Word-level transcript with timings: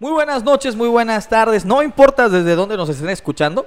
Muy 0.00 0.12
buenas 0.12 0.42
noches, 0.42 0.74
muy 0.76 0.88
buenas 0.88 1.28
tardes. 1.28 1.66
No 1.66 1.82
importa 1.82 2.30
desde 2.30 2.54
dónde 2.54 2.74
nos 2.74 2.88
estén 2.88 3.10
escuchando. 3.10 3.66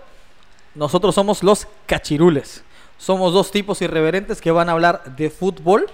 Nosotros 0.74 1.14
somos 1.14 1.44
los 1.44 1.68
cachirules. 1.86 2.64
Somos 2.98 3.34
dos 3.34 3.52
tipos 3.52 3.84
irreverentes 3.84 4.42
que 4.42 4.50
van 4.50 4.68
a 4.68 4.72
hablar 4.72 5.16
de 5.16 5.30
fútbol. 5.30 5.86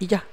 Y 0.00 0.08
ya. 0.08 0.24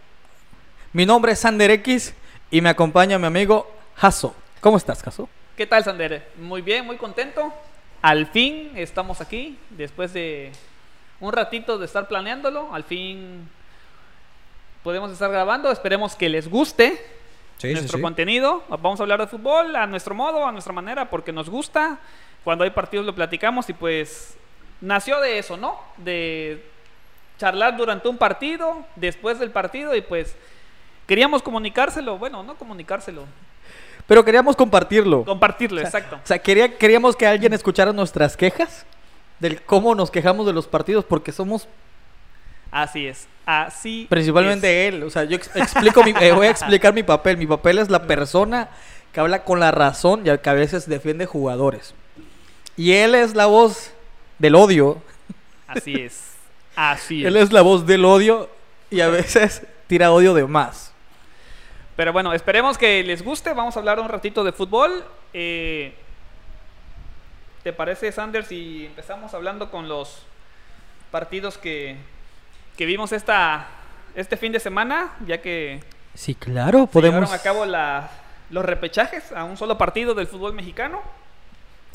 Mi 0.92 1.06
nombre 1.06 1.34
es 1.34 1.40
Sander 1.40 1.70
X 1.70 2.16
y 2.50 2.62
me 2.62 2.70
acompaña 2.70 3.20
mi 3.20 3.28
amigo 3.28 3.70
Jaso. 3.96 4.34
¿Cómo 4.60 4.78
estás, 4.78 5.04
Jaso? 5.04 5.30
¿Qué 5.56 5.68
tal, 5.68 5.84
Sander? 5.84 6.32
Muy 6.40 6.64
bien, 6.64 6.84
muy 6.84 6.98
contento. 6.98 7.54
Al 8.02 8.26
fin 8.26 8.72
estamos 8.76 9.22
aquí, 9.22 9.60
después 9.70 10.14
de 10.14 10.52
un 11.20 11.32
ratito 11.32 11.78
de 11.78 11.86
estar 11.86 12.08
planeándolo. 12.08 12.74
Al 12.74 12.84
fin 12.84 13.48
podemos 14.82 15.12
estar 15.12 15.30
grabando. 15.30 15.72
Esperemos 15.72 16.16
que 16.16 16.28
les 16.28 16.50
guste 16.50 17.22
nuestro 17.64 18.02
contenido. 18.02 18.64
Vamos 18.70 19.00
a 19.00 19.04
hablar 19.04 19.20
de 19.20 19.28
fútbol 19.28 19.76
a 19.76 19.88
nuestro 19.88 20.14
modo, 20.16 20.46
a 20.46 20.52
nuestra 20.52 20.74
manera, 20.74 21.10
porque 21.10 21.32
nos 21.32 21.50
gusta. 21.50 22.00
Cuando 22.44 22.64
hay 22.64 22.72
partidos 22.72 23.06
lo 23.06 23.16
platicamos 23.16 23.70
y 23.70 23.74
pues 23.74 24.36
nació 24.82 25.20
de 25.22 25.40
eso, 25.40 25.56
¿no? 25.56 25.80
De 25.98 26.66
charlar 27.38 27.78
durante 27.78 28.08
un 28.08 28.18
partido, 28.18 28.86
después 28.96 29.40
del 29.40 29.52
partido 29.52 29.96
y 29.96 30.02
pues 30.02 30.36
queríamos 31.08 31.42
comunicárselo. 31.42 32.18
Bueno, 32.18 32.44
no 32.44 32.56
comunicárselo. 32.56 33.26
Pero 34.08 34.26
queríamos 34.26 34.56
compartirlo. 34.56 35.24
Compartirlo, 35.24 35.80
exacto. 35.80 36.18
O 36.18 36.28
sea, 36.28 36.40
quería, 36.40 36.78
queríamos 36.78 37.16
que 37.16 37.26
alguien 37.26 37.54
escuchara 37.54 37.94
nuestras 37.94 38.36
quejas 38.36 38.86
del 39.40 39.62
cómo 39.62 39.96
nos 39.96 40.12
quejamos 40.12 40.46
de 40.46 40.54
los 40.54 40.68
partidos 40.68 41.06
porque 41.06 41.32
somos 41.32 41.68
Así 42.74 43.06
es. 43.06 43.28
Así 43.46 44.08
Principalmente 44.10 44.88
él. 44.88 45.04
O 45.04 45.10
sea, 45.12 45.26
yo 45.26 45.38
explico 45.38 46.04
mi, 46.04 46.12
eh, 46.20 46.32
voy 46.32 46.48
a 46.48 46.50
explicar 46.50 46.92
mi 46.92 47.04
papel. 47.04 47.38
Mi 47.38 47.46
papel 47.46 47.78
es 47.78 47.90
la 47.90 48.08
persona 48.08 48.70
que 49.12 49.20
habla 49.20 49.44
con 49.44 49.60
la 49.60 49.70
razón 49.70 50.26
y 50.26 50.38
que 50.40 50.50
a 50.50 50.54
veces 50.54 50.90
defiende 50.90 51.28
jugadores. 51.28 51.94
Y 52.76 52.94
él 52.94 53.14
es 53.14 53.36
la 53.36 53.46
voz 53.46 53.94
del 54.40 54.56
odio. 54.56 55.00
Así 55.68 55.94
es. 55.94 56.34
Así 56.76 57.22
es. 57.22 57.28
Él 57.28 57.38
es 57.38 57.54
la 57.54 57.62
voz 57.62 57.86
del 57.86 58.06
odio 58.06 58.50
y 58.90 59.02
a 59.02 59.10
veces 59.10 59.62
tira 59.86 60.12
odio 60.12 60.34
de 60.34 60.46
más. 60.48 60.92
Pero 61.96 62.12
bueno, 62.12 62.34
esperemos 62.34 62.80
que 62.80 63.04
les 63.04 63.24
guste. 63.24 63.54
Vamos 63.54 63.76
a 63.76 63.80
hablar 63.80 64.00
un 64.00 64.10
ratito 64.10 64.44
de 64.44 64.52
fútbol. 64.52 65.04
Eh, 65.32 65.94
¿Te 67.62 67.72
parece, 67.72 68.12
Sanders, 68.12 68.48
si 68.48 68.88
empezamos 68.88 69.36
hablando 69.36 69.70
con 69.70 69.88
los 69.88 70.24
partidos 71.12 71.60
que, 71.60 71.98
que 72.78 72.86
vimos 72.86 73.12
esta, 73.12 73.68
este 74.16 74.38
fin 74.38 74.52
de 74.52 74.60
semana, 74.60 75.12
ya 75.26 75.42
que 75.42 75.84
sí, 76.14 76.36
claro, 76.36 76.88
podemos 76.88 77.22
llevaron 77.22 77.40
a 77.40 77.44
cabo 77.44 77.66
la, 77.66 78.10
los 78.50 78.66
repechajes 78.66 79.32
a 79.32 79.44
un 79.44 79.58
solo 79.58 79.78
partido 79.78 80.14
del 80.14 80.28
fútbol 80.28 80.54
mexicano. 80.54 81.02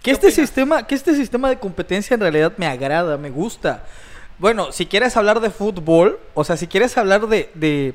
Que 0.02 0.12
este 0.12 0.30
sistema, 0.30 0.86
que 0.86 0.94
este 0.94 1.14
sistema 1.14 1.48
de 1.48 1.58
competencia 1.58 2.14
en 2.14 2.20
realidad 2.20 2.52
me 2.56 2.66
agrada, 2.66 3.16
me 3.16 3.30
gusta. 3.30 3.84
Bueno, 4.38 4.70
si 4.70 4.86
quieres 4.86 5.16
hablar 5.16 5.40
de 5.40 5.50
fútbol, 5.50 6.20
o 6.34 6.44
sea, 6.44 6.56
si 6.56 6.68
quieres 6.68 6.96
hablar 6.96 7.26
de, 7.26 7.50
de, 7.54 7.94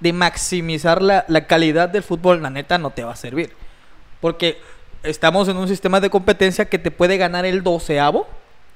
de 0.00 0.12
maximizar 0.14 1.02
la, 1.02 1.26
la 1.28 1.46
calidad 1.46 1.90
del 1.90 2.02
fútbol, 2.02 2.42
la 2.42 2.48
neta 2.48 2.78
no 2.78 2.90
te 2.90 3.04
va 3.04 3.12
a 3.12 3.16
servir. 3.16 3.52
Porque 4.22 4.58
estamos 5.02 5.48
en 5.48 5.58
un 5.58 5.68
sistema 5.68 6.00
de 6.00 6.08
competencia 6.08 6.64
que 6.68 6.78
te 6.78 6.90
puede 6.90 7.18
ganar 7.18 7.44
el 7.44 7.62
doceavo. 7.62 8.26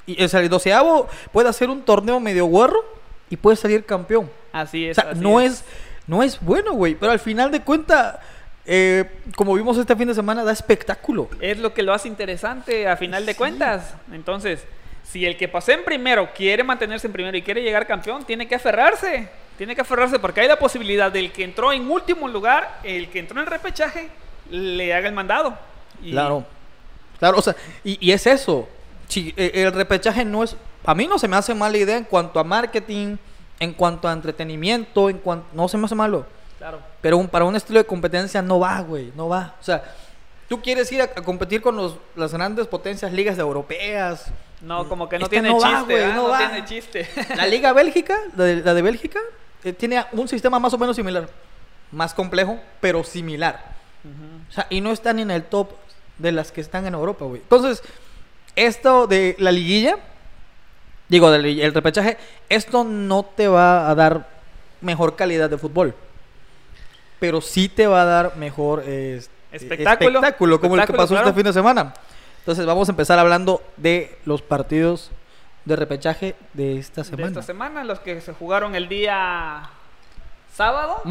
Y 0.04 0.22
o 0.22 0.28
sea, 0.28 0.40
el 0.40 0.50
doceavo 0.50 1.08
puede 1.32 1.48
hacer 1.48 1.70
un 1.70 1.82
torneo 1.82 2.20
medio 2.20 2.44
guarro 2.44 2.84
y 3.32 3.36
puedes 3.38 3.60
salir 3.60 3.86
campeón. 3.86 4.30
Así 4.52 4.86
es. 4.86 4.98
O 4.98 5.00
sea, 5.00 5.14
no 5.14 5.40
es. 5.40 5.64
no 6.06 6.22
es 6.22 6.38
bueno, 6.38 6.74
güey. 6.74 6.94
Pero 6.94 7.12
al 7.12 7.18
final 7.18 7.50
de 7.50 7.62
cuentas, 7.62 8.18
eh, 8.66 9.10
como 9.34 9.54
vimos 9.54 9.78
este 9.78 9.96
fin 9.96 10.06
de 10.06 10.14
semana, 10.14 10.44
da 10.44 10.52
espectáculo. 10.52 11.30
Es 11.40 11.58
lo 11.58 11.72
que 11.72 11.82
lo 11.82 11.94
hace 11.94 12.08
interesante 12.08 12.86
a 12.86 12.94
final 12.98 13.24
de 13.24 13.34
cuentas. 13.34 13.94
Entonces, 14.12 14.66
si 15.02 15.24
el 15.24 15.38
que 15.38 15.48
pasó 15.48 15.72
en 15.72 15.82
primero 15.82 16.28
quiere 16.34 16.62
mantenerse 16.62 17.06
en 17.06 17.14
primero 17.14 17.34
y 17.34 17.40
quiere 17.40 17.62
llegar 17.62 17.86
campeón, 17.86 18.26
tiene 18.26 18.46
que 18.46 18.56
aferrarse. 18.56 19.30
Tiene 19.56 19.74
que 19.74 19.80
aferrarse 19.80 20.18
porque 20.18 20.42
hay 20.42 20.48
la 20.48 20.58
posibilidad 20.58 21.10
del 21.10 21.32
que 21.32 21.44
entró 21.44 21.72
en 21.72 21.90
último 21.90 22.28
lugar, 22.28 22.80
el 22.84 23.08
que 23.08 23.18
entró 23.18 23.38
en 23.40 23.46
el 23.46 23.50
repechaje, 23.50 24.10
le 24.50 24.92
haga 24.92 25.08
el 25.08 25.14
mandado. 25.14 25.56
Claro. 26.02 26.44
Claro, 27.18 27.38
o 27.38 27.42
sea, 27.42 27.56
y, 27.82 27.96
y 27.98 28.12
es 28.12 28.26
eso. 28.26 28.68
Si, 29.08 29.32
eh, 29.38 29.52
el 29.54 29.72
repechaje 29.72 30.22
no 30.22 30.44
es 30.44 30.54
a 30.84 30.94
mí 30.94 31.06
no 31.06 31.18
se 31.18 31.28
me 31.28 31.36
hace 31.36 31.54
mala 31.54 31.76
idea 31.76 31.96
en 31.96 32.04
cuanto 32.04 32.40
a 32.40 32.44
marketing, 32.44 33.16
en 33.60 33.72
cuanto 33.72 34.08
a 34.08 34.12
entretenimiento, 34.12 35.08
en 35.08 35.18
cuanto 35.18 35.46
no 35.52 35.68
se 35.68 35.78
me 35.78 35.86
hace 35.86 35.94
malo. 35.94 36.26
Claro. 36.58 36.80
Pero 37.00 37.26
para 37.28 37.44
un 37.44 37.56
estilo 37.56 37.78
de 37.78 37.86
competencia 37.86 38.42
no 38.42 38.60
va, 38.60 38.80
güey, 38.80 39.12
no 39.16 39.28
va. 39.28 39.54
O 39.60 39.64
sea, 39.64 39.82
tú 40.48 40.60
quieres 40.60 40.90
ir 40.92 41.02
a, 41.02 41.08
competir 41.08 41.62
con 41.62 41.76
los, 41.76 41.96
las 42.14 42.32
grandes 42.32 42.66
potencias 42.66 43.12
ligas 43.12 43.38
europeas. 43.38 44.26
No, 44.60 44.88
como 44.88 45.08
que 45.08 45.18
no 45.18 45.28
tiene 45.28 45.50
chiste, 45.50 46.12
no, 46.14 46.36
tiene 46.36 46.64
chiste. 46.64 47.08
La 47.36 47.46
Liga 47.46 47.72
Bélgica, 47.72 48.16
la 48.36 48.44
de, 48.44 48.56
la 48.56 48.74
de 48.74 48.82
Bélgica, 48.82 49.18
eh, 49.64 49.72
tiene 49.72 50.04
un 50.12 50.28
sistema 50.28 50.60
más 50.60 50.72
o 50.72 50.78
menos 50.78 50.94
similar. 50.94 51.28
Más 51.90 52.14
complejo, 52.14 52.58
pero 52.80 53.02
similar. 53.02 53.72
O 54.48 54.52
sea, 54.52 54.66
y 54.70 54.80
no 54.80 54.92
están 54.92 55.18
en 55.18 55.30
el 55.30 55.44
top 55.44 55.70
de 56.18 56.32
las 56.32 56.52
que 56.52 56.60
están 56.60 56.86
en 56.86 56.94
Europa, 56.94 57.24
güey. 57.24 57.40
Entonces, 57.40 57.82
esto 58.56 59.06
de 59.06 59.36
la 59.38 59.52
liguilla 59.52 59.98
digo, 61.12 61.30
del 61.30 61.60
el 61.60 61.74
repechaje, 61.74 62.16
esto 62.48 62.84
no 62.84 63.22
te 63.22 63.46
va 63.46 63.90
a 63.90 63.94
dar 63.94 64.26
mejor 64.80 65.14
calidad 65.14 65.50
de 65.50 65.58
fútbol. 65.58 65.94
Pero 67.20 67.42
sí 67.42 67.68
te 67.68 67.86
va 67.86 68.00
a 68.00 68.04
dar 68.06 68.36
mejor 68.36 68.82
espectáculo, 69.52 70.58
como 70.58 70.76
el 70.76 70.86
que 70.86 70.94
pasó 70.94 71.14
este 71.14 71.34
fin 71.34 71.44
de 71.44 71.52
semana. 71.52 71.92
Entonces 72.38 72.64
vamos 72.64 72.88
a 72.88 72.92
empezar 72.92 73.18
hablando 73.18 73.62
de 73.76 74.18
los 74.24 74.40
partidos 74.40 75.10
de 75.66 75.76
repechaje 75.76 76.34
de 76.54 76.78
esta 76.78 77.04
semana. 77.04 77.24
De 77.24 77.40
esta 77.40 77.42
semana, 77.42 77.84
los 77.84 78.00
que 78.00 78.22
se 78.22 78.32
jugaron 78.32 78.74
el 78.74 78.88
día 78.88 79.68
sábado 80.56 81.02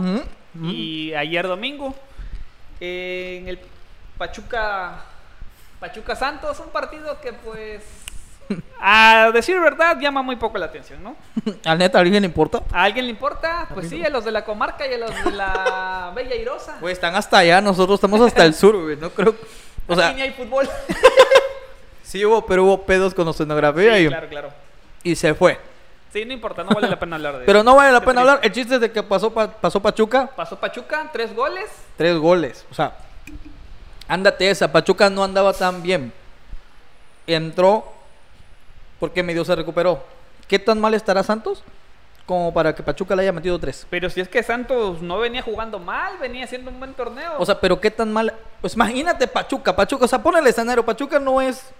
y 0.63 1.13
ayer 1.13 1.47
domingo. 1.47 1.94
en 2.79 3.47
el 3.47 3.59
Pachuca 4.17 5.06
Pachuca 5.79 6.16
Santos, 6.16 6.59
un 6.59 6.69
partido 6.69 7.22
que 7.22 7.34
pues 7.34 7.84
a 8.81 9.31
decir 9.34 9.59
verdad, 9.59 9.97
llama 10.00 10.22
muy 10.22 10.35
poco 10.35 10.57
la 10.57 10.68
atención, 10.68 11.03
¿no? 11.03 11.16
¿Al 11.66 11.78
neta 11.78 11.97
a 11.97 12.02
alguien 12.02 12.22
le 12.22 12.28
importa? 12.28 12.62
¿A 12.72 12.84
alguien 12.84 13.06
le 13.06 13.12
importa? 13.12 13.68
Pues 13.74 13.90
sí, 13.90 14.03
a 14.03 14.09
los 14.09 14.25
de 14.25 14.31
la 14.31 14.44
comarca 14.44 14.88
y 14.88 14.94
a 14.94 14.97
los 14.97 15.24
de 15.24 15.31
la 15.31 16.12
Bella 16.16 16.35
Irosa. 16.35 16.78
Pues 16.79 16.94
están 16.94 17.16
hasta 17.16 17.40
allá, 17.40 17.62
nosotros 17.62 17.96
estamos 17.96 18.22
hasta 18.22 18.46
el 18.46 18.53
sur, 18.53 18.81
güey. 18.81 18.97
No 18.97 19.09
creo. 19.09 19.35
O 19.88 19.96
sea, 19.96 20.13
ni 20.13 20.22
hay 20.22 20.31
fútbol. 20.31 20.69
sí 22.03 22.25
hubo, 22.25 22.46
pero 22.46 22.63
hubo 22.63 22.84
pedos 22.84 23.13
con 23.13 23.25
la 23.25 23.31
escenografía 23.31 23.96
sí, 23.96 24.03
y. 24.03 24.07
Claro, 24.07 24.29
claro. 24.29 24.50
Y 25.03 25.16
se 25.16 25.34
fue. 25.34 25.59
Sí, 26.13 26.25
no 26.25 26.34
importa, 26.34 26.63
no 26.63 26.72
vale 26.72 26.90
la 26.90 27.00
pena 27.00 27.16
hablar 27.16 27.40
de 27.40 27.46
Pero 27.46 27.63
no 27.63 27.75
vale 27.75 27.94
la 27.94 28.02
pena 28.02 28.22
hablar. 28.22 28.40
El 28.44 28.52
chiste 28.52 28.75
es 28.75 28.81
de 28.81 28.91
que 28.91 29.02
pasó, 29.02 29.31
pasó 29.31 29.81
Pachuca. 29.81 30.29
Pasó 30.35 30.59
Pachuca, 30.59 31.09
tres 31.13 31.34
goles. 31.34 31.69
Tres 31.96 32.18
goles. 32.18 32.66
O 32.69 32.73
sea, 32.73 32.97
ándate 34.09 34.50
esa. 34.50 34.72
Pachuca 34.72 35.09
no 35.09 35.23
andaba 35.23 35.53
tan 35.53 35.81
bien. 35.81 36.12
Entró 37.28 38.00
porque 39.01 39.23
medio 39.23 39.44
se 39.44 39.56
recuperó. 39.56 40.03
¿Qué 40.47 40.59
tan 40.59 40.79
mal 40.79 40.94
estará 40.94 41.23
Santos? 41.23 41.63
Como 42.28 42.53
para 42.53 42.75
que 42.75 42.84
Pachuca 42.84 43.16
le 43.16 43.23
haya 43.23 43.31
metido 43.31 43.57
tres. 43.57 43.88
Pero 43.89 44.12
si 44.12 44.22
es 44.22 44.29
que 44.29 44.44
Santos 44.44 45.01
no 45.01 45.17
venía 45.17 45.41
jugando 45.41 45.79
mal, 45.79 46.19
venía 46.19 46.45
haciendo 46.45 46.69
un 46.69 46.78
buen 46.78 46.94
torneo. 46.94 47.34
O 47.40 47.45
sea, 47.45 47.59
pero 47.59 47.81
qué 47.81 47.90
tan 47.90 48.13
mal. 48.13 48.31
Pues 48.61 48.75
imagínate 48.75 49.28
Pachuca, 49.28 49.75
Pachuca, 49.75 50.06
o 50.06 50.07
sea, 50.07 50.22
ponle 50.22 50.40
el 50.40 50.45
escenario. 50.45 50.85
Pachuca 50.85 51.17
no 51.17 51.41
es. 51.41 51.72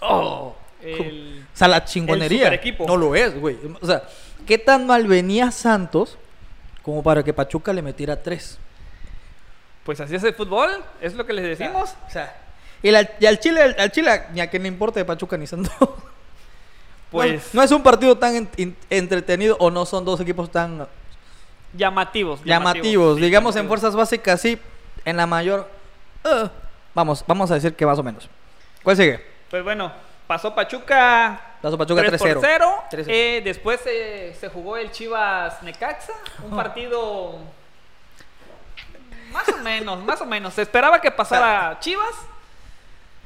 Oh. 0.00 0.56
El, 0.82 1.44
o 1.52 1.56
sea, 1.56 1.68
la 1.68 1.84
chingonería. 1.84 2.54
equipo. 2.54 2.86
No 2.86 2.96
lo 2.96 3.14
es, 3.14 3.38
güey. 3.38 3.58
O 3.82 3.86
sea, 3.86 4.04
¿qué 4.46 4.56
tan 4.56 4.86
mal 4.86 5.06
venía 5.06 5.50
Santos 5.50 6.16
como 6.82 7.02
para 7.02 7.22
que 7.22 7.34
Pachuca 7.34 7.74
le 7.74 7.82
metiera 7.82 8.22
tres? 8.22 8.58
Pues 9.84 10.00
así 10.00 10.14
es 10.14 10.24
el 10.24 10.32
fútbol, 10.32 10.82
es 11.02 11.12
lo 11.12 11.26
que 11.26 11.34
les 11.34 11.44
decimos. 11.44 11.94
O 12.06 12.10
sea, 12.10 12.34
y, 12.82 12.94
al 12.94 13.38
Chile, 13.38 13.76
al 13.78 13.92
Chile, 13.92 14.22
ni 14.32 14.40
a 14.40 14.48
que 14.48 14.58
le 14.58 14.68
importe 14.68 15.00
de 15.00 15.04
Pachuca 15.04 15.36
ni 15.36 15.46
Santos. 15.46 15.72
Pues 17.10 17.54
no, 17.54 17.62
es 17.62 17.70
un 17.70 17.82
partido 17.82 18.16
tan 18.16 18.48
entretenido 18.90 19.56
o 19.60 19.70
no 19.70 19.86
son 19.86 20.04
dos 20.04 20.20
equipos 20.20 20.50
tan 20.50 20.86
llamativos. 21.72 22.44
Llamativos, 22.44 23.16
digamos 23.16 23.56
en 23.56 23.66
fuerzas 23.66 23.94
básicas 23.94 24.40
sí, 24.40 24.58
en 25.04 25.16
la 25.16 25.26
mayor 25.26 25.68
uh, 26.24 26.48
vamos, 26.94 27.24
vamos 27.26 27.50
a 27.50 27.54
decir 27.54 27.74
que 27.74 27.86
más 27.86 27.98
o 27.98 28.02
menos. 28.02 28.28
¿Cuál 28.82 28.96
sigue? 28.96 29.24
Pues 29.50 29.64
bueno, 29.64 29.90
pasó 30.26 30.54
Pachuca 30.54 31.48
Pasó 31.60 31.76
Pachuca 31.76 32.02
3-0. 32.02 33.06
Eh, 33.08 33.40
después 33.42 33.80
se 33.80 34.50
jugó 34.52 34.76
el 34.76 34.92
Chivas 34.92 35.62
Necaxa, 35.62 36.12
un 36.44 36.54
partido 36.54 37.38
más 39.32 39.48
o 39.48 39.56
menos, 39.58 40.04
más 40.04 40.20
o 40.20 40.26
menos. 40.26 40.54
Se 40.54 40.62
esperaba 40.62 41.00
que 41.00 41.10
pasara 41.10 41.78
Chivas. 41.80 42.14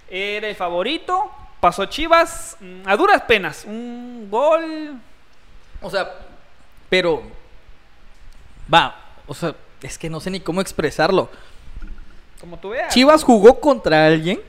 Era 0.08 0.48
el 0.48 0.56
favorito 0.56 1.30
pasó 1.62 1.86
Chivas 1.86 2.56
mm, 2.58 2.88
a 2.88 2.96
duras 2.96 3.22
penas. 3.22 3.64
Un 3.64 4.26
gol. 4.28 4.98
O 5.80 5.88
sea, 5.88 6.12
pero. 6.90 7.22
Va, 8.72 8.96
o 9.28 9.32
sea, 9.32 9.54
es 9.80 9.96
que 9.96 10.10
no 10.10 10.18
sé 10.18 10.30
ni 10.30 10.40
cómo 10.40 10.60
expresarlo. 10.60 11.30
Como 12.40 12.58
tú 12.58 12.70
veas. 12.70 12.92
Chivas 12.92 13.22
jugó 13.22 13.60
contra 13.60 14.08
alguien. 14.08 14.40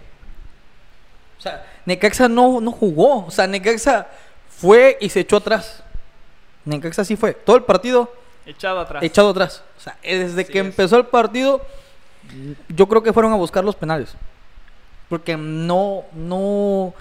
O 1.37 1.41
sea, 1.41 1.63
Necaxa 1.85 2.27
no, 2.27 2.59
no 2.59 2.71
jugó. 2.71 3.27
O 3.27 3.31
sea, 3.31 3.45
Necaxa 3.45 4.07
fue 4.49 4.97
y 4.99 5.09
se 5.09 5.19
echó 5.19 5.37
atrás. 5.37 5.83
Necaxa 6.65 7.05
sí 7.05 7.15
fue. 7.15 7.35
Todo 7.35 7.57
el 7.57 7.63
partido 7.63 8.11
Echado 8.47 8.79
atrás. 8.79 9.03
echado 9.03 9.29
atrás. 9.29 9.63
O 9.77 9.79
sea, 9.79 9.95
desde 10.01 10.45
que 10.45 10.59
es. 10.59 10.65
empezó 10.65 10.97
el 10.97 11.05
partido, 11.05 11.61
yo 12.69 12.87
creo 12.87 13.03
que 13.03 13.13
fueron 13.13 13.33
a 13.33 13.35
buscar 13.35 13.63
los 13.63 13.75
penales. 13.75 14.15
Porque 15.09 15.37
no, 15.37 16.03
no 16.13 16.93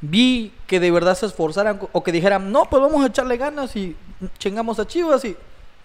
vi 0.00 0.52
que 0.66 0.80
de 0.80 0.90
verdad 0.90 1.14
se 1.14 1.26
esforzaran 1.26 1.80
o 1.92 2.02
que 2.04 2.12
dijeran, 2.12 2.52
no, 2.52 2.64
pues 2.66 2.82
vamos 2.82 3.02
a 3.02 3.08
echarle 3.08 3.36
ganas 3.36 3.74
y 3.76 3.96
chingamos 4.38 4.78
a 4.78 4.86
Chivas 4.86 5.24
y... 5.24 5.36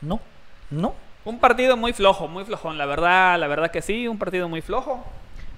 No, 0.02 0.20
no. 0.70 0.94
Un 1.26 1.40
partido 1.40 1.78
muy 1.78 1.94
flojo, 1.94 2.28
muy 2.28 2.46
flojón, 2.46 2.78
la 2.78 2.86
verdad, 2.86 3.40
la 3.40 3.48
verdad 3.48 3.72
que 3.72 3.82
sí, 3.82 4.08
un 4.08 4.18
partido 4.18 4.48
muy 4.50 4.62
flojo. 4.62 5.06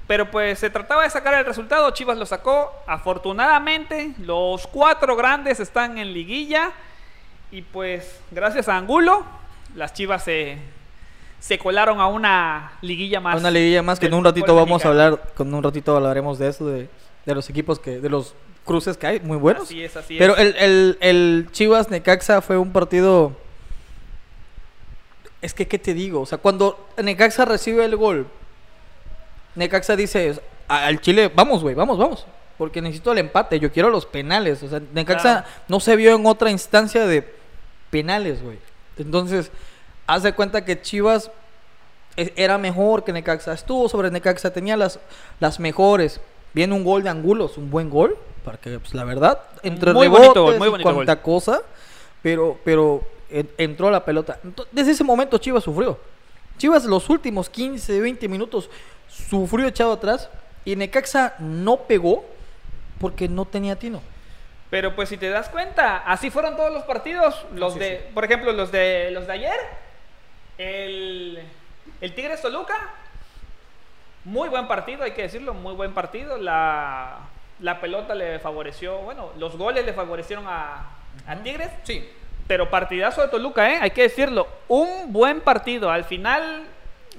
Pero 0.08 0.30
pues 0.30 0.60
se 0.60 0.70
trataba 0.70 1.04
de 1.04 1.10
sacar 1.10 1.34
el 1.36 1.46
resultado, 1.46 1.90
Chivas 1.92 2.18
lo 2.18 2.26
sacó. 2.26 2.72
Afortunadamente, 2.88 4.14
los 4.20 4.68
cuatro 4.68 5.16
grandes 5.16 5.60
están 5.60 5.98
en 5.98 6.14
liguilla. 6.14 6.72
Y 7.52 7.62
pues, 7.62 8.20
gracias 8.32 8.68
a 8.68 8.78
Angulo, 8.78 9.24
las 9.76 9.94
Chivas 9.94 10.24
se, 10.24 10.58
se 11.42 11.58
colaron 11.58 12.00
a 12.00 12.08
una 12.08 12.72
liguilla 12.82 13.20
más. 13.20 13.38
Una 13.38 13.52
liguilla 13.52 13.82
más 13.84 14.00
que 14.00 14.06
en 14.06 14.14
un 14.14 14.24
ratito 14.24 14.56
vamos 14.56 14.86
a 14.86 14.88
hablar, 14.90 15.22
con 15.36 15.54
un 15.54 15.62
ratito 15.62 15.94
hablaremos 15.98 16.38
de 16.40 16.48
eso, 16.48 16.68
de, 16.68 16.88
de 17.26 17.36
los 17.36 17.50
equipos 17.50 17.80
que, 17.80 18.00
de 18.00 18.10
los 18.10 18.34
cruces 18.64 18.96
que 18.96 19.08
hay, 19.08 19.20
muy 19.20 19.38
buenos. 19.38 19.64
Así 19.64 19.84
es, 19.84 19.98
así 19.98 20.18
Pero 20.20 20.38
es. 20.38 20.40
el, 20.40 20.56
el, 20.60 20.98
el 21.02 21.48
Chivas 21.52 21.90
Necaxa 21.90 22.42
fue 22.42 22.58
un 22.58 22.72
partido. 22.72 23.34
Es 25.42 25.54
que, 25.54 25.68
¿qué 25.68 25.80
te 25.80 25.94
digo? 25.94 26.22
O 26.22 26.26
sea, 26.26 26.38
cuando 26.38 26.88
Necaxa 27.02 27.46
recibe 27.46 27.84
el 27.84 27.96
gol, 27.96 28.28
Necaxa 29.56 29.96
dice 29.96 30.40
a- 30.68 30.86
al 30.86 31.02
Chile, 31.02 31.32
vamos, 31.34 31.64
güey, 31.64 31.74
vamos, 31.76 31.98
vamos. 31.98 32.26
Porque 32.58 32.82
necesito 32.82 33.12
el 33.12 33.18
empate, 33.18 33.60
yo 33.60 33.72
quiero 33.72 33.90
los 33.90 34.06
penales. 34.06 34.62
O 34.62 34.70
sea, 34.70 34.80
Necaxa 34.94 35.42
Claro. 35.42 35.48
no 35.68 35.80
se 35.80 35.96
vio 35.96 36.16
en 36.16 36.26
otra 36.28 36.52
instancia 36.52 37.08
de 37.08 37.28
penales, 37.90 38.44
güey. 38.44 38.60
Entonces, 38.98 39.52
haz 40.16 40.24
de 40.24 40.34
cuenta 40.34 40.66
que 40.66 40.82
Chivas 40.82 41.32
e- 42.18 42.34
era 42.36 42.58
mejor 42.58 43.04
que 43.04 43.14
Necaxa. 43.14 43.54
Estuvo 43.54 43.88
sobre 43.88 44.12
Necaxa, 44.12 44.52
tenía 44.52 44.76
las, 44.78 45.00
las 45.40 45.60
mejores. 45.60 46.20
Viene 46.54 46.74
un 46.74 46.84
gol 46.84 47.04
de 47.04 47.10
Angulos, 47.10 47.58
un 47.58 47.70
buen 47.72 47.90
gol. 47.90 48.18
Porque, 48.44 48.80
pues, 48.80 48.94
la 48.94 49.04
verdad, 49.06 49.40
entre 49.64 49.94
Muy 49.94 50.08
rebotes 50.08 50.28
bonito 50.28 50.44
gol, 50.44 50.58
muy 50.58 50.68
bonito 50.70 50.94
cuanta 50.94 51.22
cosa, 51.22 51.62
pero, 52.22 52.58
pero 52.66 53.02
en- 53.30 53.50
entró 53.58 53.90
la 53.90 54.04
pelota. 54.04 54.40
Desde 54.72 54.92
ese 54.92 55.04
momento 55.04 55.38
Chivas 55.38 55.64
sufrió. 55.64 55.98
Chivas 56.58 56.84
los 56.86 57.10
últimos 57.10 57.50
15, 57.50 58.00
20 58.02 58.28
minutos 58.28 58.70
sufrió 59.08 59.68
echado 59.68 59.94
atrás 59.94 60.30
y 60.66 60.76
Necaxa 60.76 61.36
no 61.40 61.78
pegó 61.78 62.26
porque 63.00 63.28
no 63.30 63.46
tenía 63.46 63.78
tino. 63.78 64.02
Pero 64.70 64.96
pues 64.96 65.10
si 65.10 65.18
te 65.18 65.30
das 65.30 65.50
cuenta, 65.50 65.98
así 65.98 66.30
fueron 66.30 66.56
todos 66.56 66.72
los 66.74 66.84
partidos. 66.84 67.46
Los 67.56 67.74
Sí, 67.74 67.80
de, 67.80 68.10
por 68.14 68.26
ejemplo, 68.26 68.52
los 68.54 68.72
de 68.72 69.12
los 69.12 69.28
de 69.28 69.34
ayer, 69.34 69.58
el, 70.62 71.44
el 72.02 72.14
Tigres 72.16 72.42
Toluca, 72.42 72.76
muy 74.26 74.50
buen 74.50 74.68
partido, 74.68 75.04
hay 75.04 75.12
que 75.12 75.24
decirlo, 75.24 75.54
muy 75.54 75.74
buen 75.74 75.94
partido. 75.94 76.38
La, 76.38 77.18
la 77.60 77.80
pelota 77.82 78.14
le 78.16 78.40
favoreció, 78.40 78.98
bueno, 79.00 79.30
los 79.38 79.58
goles 79.58 79.86
le 79.86 79.94
favorecieron 79.94 80.46
a, 80.48 80.86
a 81.28 81.36
Tigres. 81.38 81.70
Sí. 81.84 82.08
Pero 82.48 82.70
partidazo 82.70 83.22
de 83.22 83.30
Toluca, 83.30 83.72
¿eh? 83.72 83.80
hay 83.82 83.92
que 83.92 84.04
decirlo. 84.04 84.48
Un 84.68 85.12
buen 85.14 85.42
partido. 85.42 85.90
Al 85.90 86.04
final, 86.04 86.64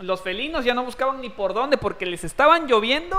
los 0.00 0.20
felinos 0.20 0.64
ya 0.64 0.74
no 0.74 0.84
buscaban 0.84 1.20
ni 1.20 1.30
por 1.30 1.54
dónde 1.54 1.78
porque 1.78 2.06
les 2.06 2.22
estaban 2.24 2.66
lloviendo 2.66 3.18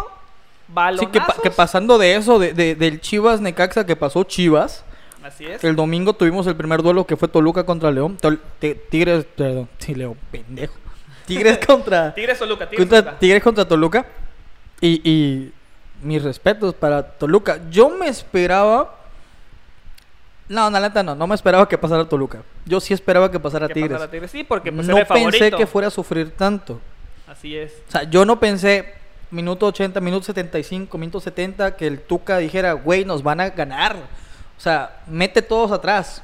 Sí, 0.68 0.72
balonazos. 0.74 1.12
que, 1.12 1.20
pa- 1.20 1.42
que 1.44 1.52
pasando 1.52 1.98
de 1.98 2.16
eso, 2.16 2.40
de, 2.40 2.54
de- 2.54 2.76
del 2.76 3.02
Chivas 3.02 3.42
Necaxa 3.42 3.86
que 3.86 3.96
pasó 3.96 4.24
Chivas, 4.24 4.86
Así 5.24 5.46
es. 5.46 5.64
el 5.64 5.76
domingo 5.76 6.14
tuvimos 6.14 6.46
el 6.48 6.56
primer 6.56 6.82
duelo 6.82 7.06
que 7.06 7.16
fue 7.18 7.28
Toluca 7.28 7.66
contra 7.66 7.92
León. 7.92 8.18
Tol- 8.22 8.40
Ti- 8.60 8.76
Tigres, 8.90 9.26
perdón, 9.36 9.70
sí, 9.78 9.96
León, 9.96 10.18
pendejo. 10.32 10.74
Tigres 11.26 11.60
contra, 11.66 12.14
Tigres 12.14 12.38
Toluca, 12.40 12.70
Tigres 12.70 12.88
contra 12.88 13.02
Toluca. 13.04 13.20
Tigres 13.20 13.44
contra 13.44 13.66
Toluca. 13.68 14.06
Y, 14.82 15.02
y 15.10 15.54
mis 16.02 16.22
respetos 16.22 16.74
para 16.74 17.02
Toluca. 17.04 17.60
Yo 17.72 17.90
me 17.90 18.08
esperaba. 18.10 19.00
No, 20.50 20.70
la 20.70 20.80
neta 20.82 21.02
no, 21.04 21.16
no 21.16 21.26
me 21.26 21.36
esperaba 21.36 21.68
que 21.70 21.78
pasara 21.78 22.04
Toluca. 22.08 22.42
Yo 22.66 22.80
sí 22.82 22.94
esperaba 22.94 23.32
que 23.32 23.40
pasara 23.40 23.68
Que 23.68 23.76
Tigres. 23.76 23.94
pasara 23.94 24.12
Tigres, 24.12 24.30
Sí, 24.32 24.44
porque 24.44 24.72
pues, 24.72 24.86
no 24.86 24.96
pensé 24.96 25.06
favorito. 25.08 25.58
que 25.58 25.66
fuera 25.66 25.88
a 25.88 25.92
sufrir 25.92 26.32
tanto. 26.32 26.82
Así 27.28 27.56
es. 27.56 27.72
O 27.88 27.92
sea, 27.92 28.04
yo 28.04 28.26
no 28.26 28.40
pensé 28.40 28.94
minuto 29.32 29.66
80, 29.68 30.02
minuto 30.02 30.26
75, 30.26 30.98
minuto 30.98 31.20
70 31.22 31.78
que 31.78 31.88
el 31.88 32.02
Tuca 32.02 32.38
dijera, 32.40 32.74
güey, 32.74 33.06
nos 33.06 33.24
van 33.24 33.40
a 33.40 33.50
ganar. 33.50 33.96
O 34.64 34.70
sea, 34.72 35.02
mete 35.08 35.42
todos 35.42 35.74
atrás. 35.74 36.24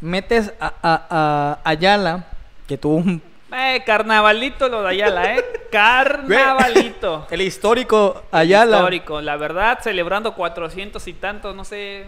Metes 0.00 0.52
a, 0.60 0.72
a, 0.84 1.06
a 1.10 1.58
Ayala, 1.68 2.24
que 2.68 2.78
tuvo 2.78 2.98
un... 2.98 3.20
Eh, 3.52 3.82
carnavalito 3.84 4.68
lo 4.68 4.82
de 4.82 4.90
Ayala, 4.90 5.34
¿eh? 5.34 5.44
Carnavalito. 5.72 7.26
El 7.28 7.40
histórico 7.40 8.22
Ayala. 8.30 8.76
Histórico, 8.76 9.20
la 9.20 9.36
verdad, 9.36 9.80
celebrando 9.82 10.36
400 10.36 11.04
y 11.08 11.12
tantos, 11.14 11.56
no 11.56 11.64
sé. 11.64 12.06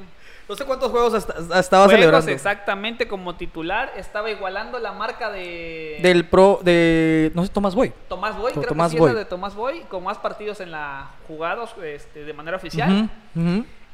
No 0.49 0.55
sé 0.55 0.65
cuántos 0.65 0.93
juegos 0.93 1.13
estaba 1.15 1.87
juegos 1.87 1.91
celebrando. 1.91 2.31
exactamente 2.31 3.09
como 3.09 3.35
titular. 3.35 3.91
Estaba 3.97 4.31
igualando 4.31 4.79
la 4.79 4.93
marca 4.93 5.29
de 5.33 5.99
Del 6.01 6.25
pro, 6.25 6.61
de... 6.63 7.33
No 7.35 7.45
sé, 7.45 7.51
Tomás 7.51 7.75
Boy. 7.75 7.93
Tomás 8.09 8.37
Boy. 8.37 8.53
Creo 8.53 8.65
Tomás 8.69 8.93
que 8.93 8.97
sí 8.97 9.01
Boy. 9.01 9.13
de 9.13 9.25
Tomás 9.25 9.57
Boy, 9.57 9.81
con 9.89 10.05
más 10.05 10.19
partidos 10.19 10.61
en 10.61 10.71
la 10.71 11.09
jugados 11.27 11.75
este, 11.83 12.23
de 12.23 12.33
manera 12.33 12.59
oficial. 12.59 13.11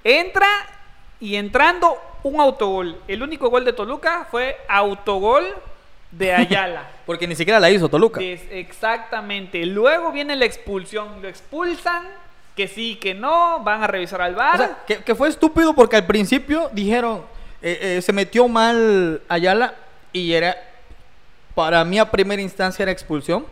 Entra 0.07 0.47
y 1.25 1.37
entrando 1.37 1.97
un 2.23 2.41
autogol. 2.41 2.97
El 3.09 3.23
único 3.23 3.49
gol 3.51 3.65
de 3.65 3.73
Toluca 3.73 4.27
fue 4.31 4.57
autogol 4.69 5.45
de 6.11 6.33
Ayala. 6.35 6.89
Porque 7.07 7.27
ni 7.27 7.35
siquiera 7.35 7.59
la 7.61 7.71
hizo 7.71 7.89
Toluca. 7.89 8.21
Des- 8.21 8.47
exactamente. 8.51 9.65
Luego 9.67 10.13
viene 10.13 10.37
la 10.37 10.45
expulsión. 10.45 11.23
Lo 11.23 11.29
expulsan. 11.29 12.03
Que 12.57 12.69
sí, 12.69 12.97
que 12.97 13.15
no. 13.15 13.61
Van 13.61 13.83
a 13.83 13.87
revisar 13.87 14.21
al 14.23 14.35
bar. 14.35 14.55
O 14.55 14.59
sea, 14.59 14.79
que, 14.87 14.99
que 14.99 15.15
fue 15.15 15.29
estúpido 15.29 15.75
porque 15.75 15.97
al 15.97 16.07
principio 16.07 16.69
dijeron, 16.73 17.23
eh, 17.63 17.97
eh, 17.97 18.03
se 18.03 18.13
metió 18.13 18.47
mal 18.47 19.21
Ayala 19.29 19.75
y 20.13 20.33
era, 20.35 20.57
para 21.55 21.85
mí 21.85 21.99
a 21.99 22.11
primera 22.11 22.41
instancia 22.41 22.83
era 22.85 22.93
expulsión. 22.93 23.45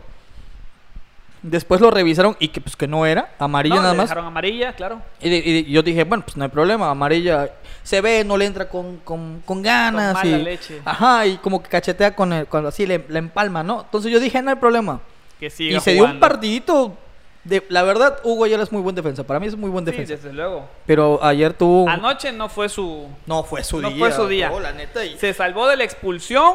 Después 1.43 1.81
lo 1.81 1.91
revisaron 1.91 2.37
y 2.39 2.47
que 2.47 2.61
pues 2.61 2.75
que 2.77 2.87
no 2.87 3.05
era, 3.05 3.33
amarilla 3.37 3.75
No, 3.75 3.81
nada 3.81 3.93
le 3.93 3.97
más. 3.97 4.05
dejaron 4.09 4.25
amarilla, 4.25 4.73
claro. 4.73 5.01
Y, 5.19 5.29
de- 5.29 5.37
y 5.37 5.63
de- 5.63 5.69
yo 5.69 5.83
dije, 5.83 6.05
bueno, 6.05 6.23
pues 6.23 6.37
no 6.37 6.45
hay 6.45 6.49
problema, 6.49 6.89
amarilla 6.89 7.49
se 7.83 7.99
ve, 7.99 8.23
no 8.23 8.37
le 8.37 8.45
entra 8.45 8.69
con, 8.69 8.97
con, 8.99 9.41
con 9.45 9.61
ganas. 9.61 10.13
Con 10.19 10.31
mala 10.31 10.37
y, 10.41 10.43
leche. 10.43 10.81
Ajá, 10.85 11.25
y 11.27 11.37
como 11.37 11.61
que 11.61 11.67
cachetea 11.69 12.15
con 12.15 12.31
el, 12.31 12.47
con 12.47 12.65
así, 12.65 12.85
le, 12.85 13.03
la 13.09 13.19
empalma, 13.19 13.61
¿no? 13.61 13.81
Entonces 13.81 14.09
yo 14.11 14.19
dije, 14.21 14.41
no 14.41 14.51
hay 14.51 14.55
problema. 14.55 15.01
Que 15.39 15.49
siga 15.49 15.77
y 15.77 15.81
se 15.81 15.91
dio 15.93 16.05
un 16.05 16.19
partidito. 16.19 16.97
De, 17.43 17.61
la 17.67 17.83
verdad, 17.83 18.19
Hugo 18.23 18.45
Ayala 18.45 18.63
es 18.63 18.71
muy 18.71 18.81
buen 18.81 18.95
defensa. 18.95 19.25
Para 19.25 19.37
mí 19.41 19.47
es 19.47 19.57
muy 19.57 19.69
buen 19.69 19.83
Sí, 19.83 19.91
defensa. 19.91 20.13
desde 20.15 20.31
luego. 20.31 20.65
Pero 20.85 21.21
ayer 21.21 21.51
tuvo... 21.53 21.89
Anoche 21.89 22.31
no 22.31 22.47
fue 22.47 22.69
su. 22.69 23.09
No 23.25 23.43
fue 23.43 23.65
su 23.65 23.81
No 23.81 23.89
día. 23.89 23.99
fue 23.99 24.11
su 24.13 24.27
día. 24.29 24.47
no, 24.49 24.61
la 24.61 24.71
neta. 24.71 25.03
y- 25.03 25.17
Se 25.17 25.33
salvó 25.33 25.67
de 25.67 25.75
la 25.75 25.83
expulsión. 25.83 26.53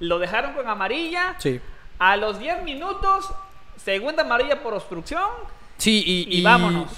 Lo 0.00 0.18
dejaron 0.18 0.54
con 0.54 0.66
amarilla. 0.66 1.34
Sí. 1.38 1.60
A 1.98 2.16
los 2.16 2.38
10 2.38 2.62
minutos, 2.62 3.30
segunda 3.92 4.22
amarilla 4.22 4.62
por 4.62 4.74
obstrucción. 4.74 5.30
Sí, 5.78 6.02
y, 6.06 6.38
Y 6.38 6.42
vámonos. 6.42 6.90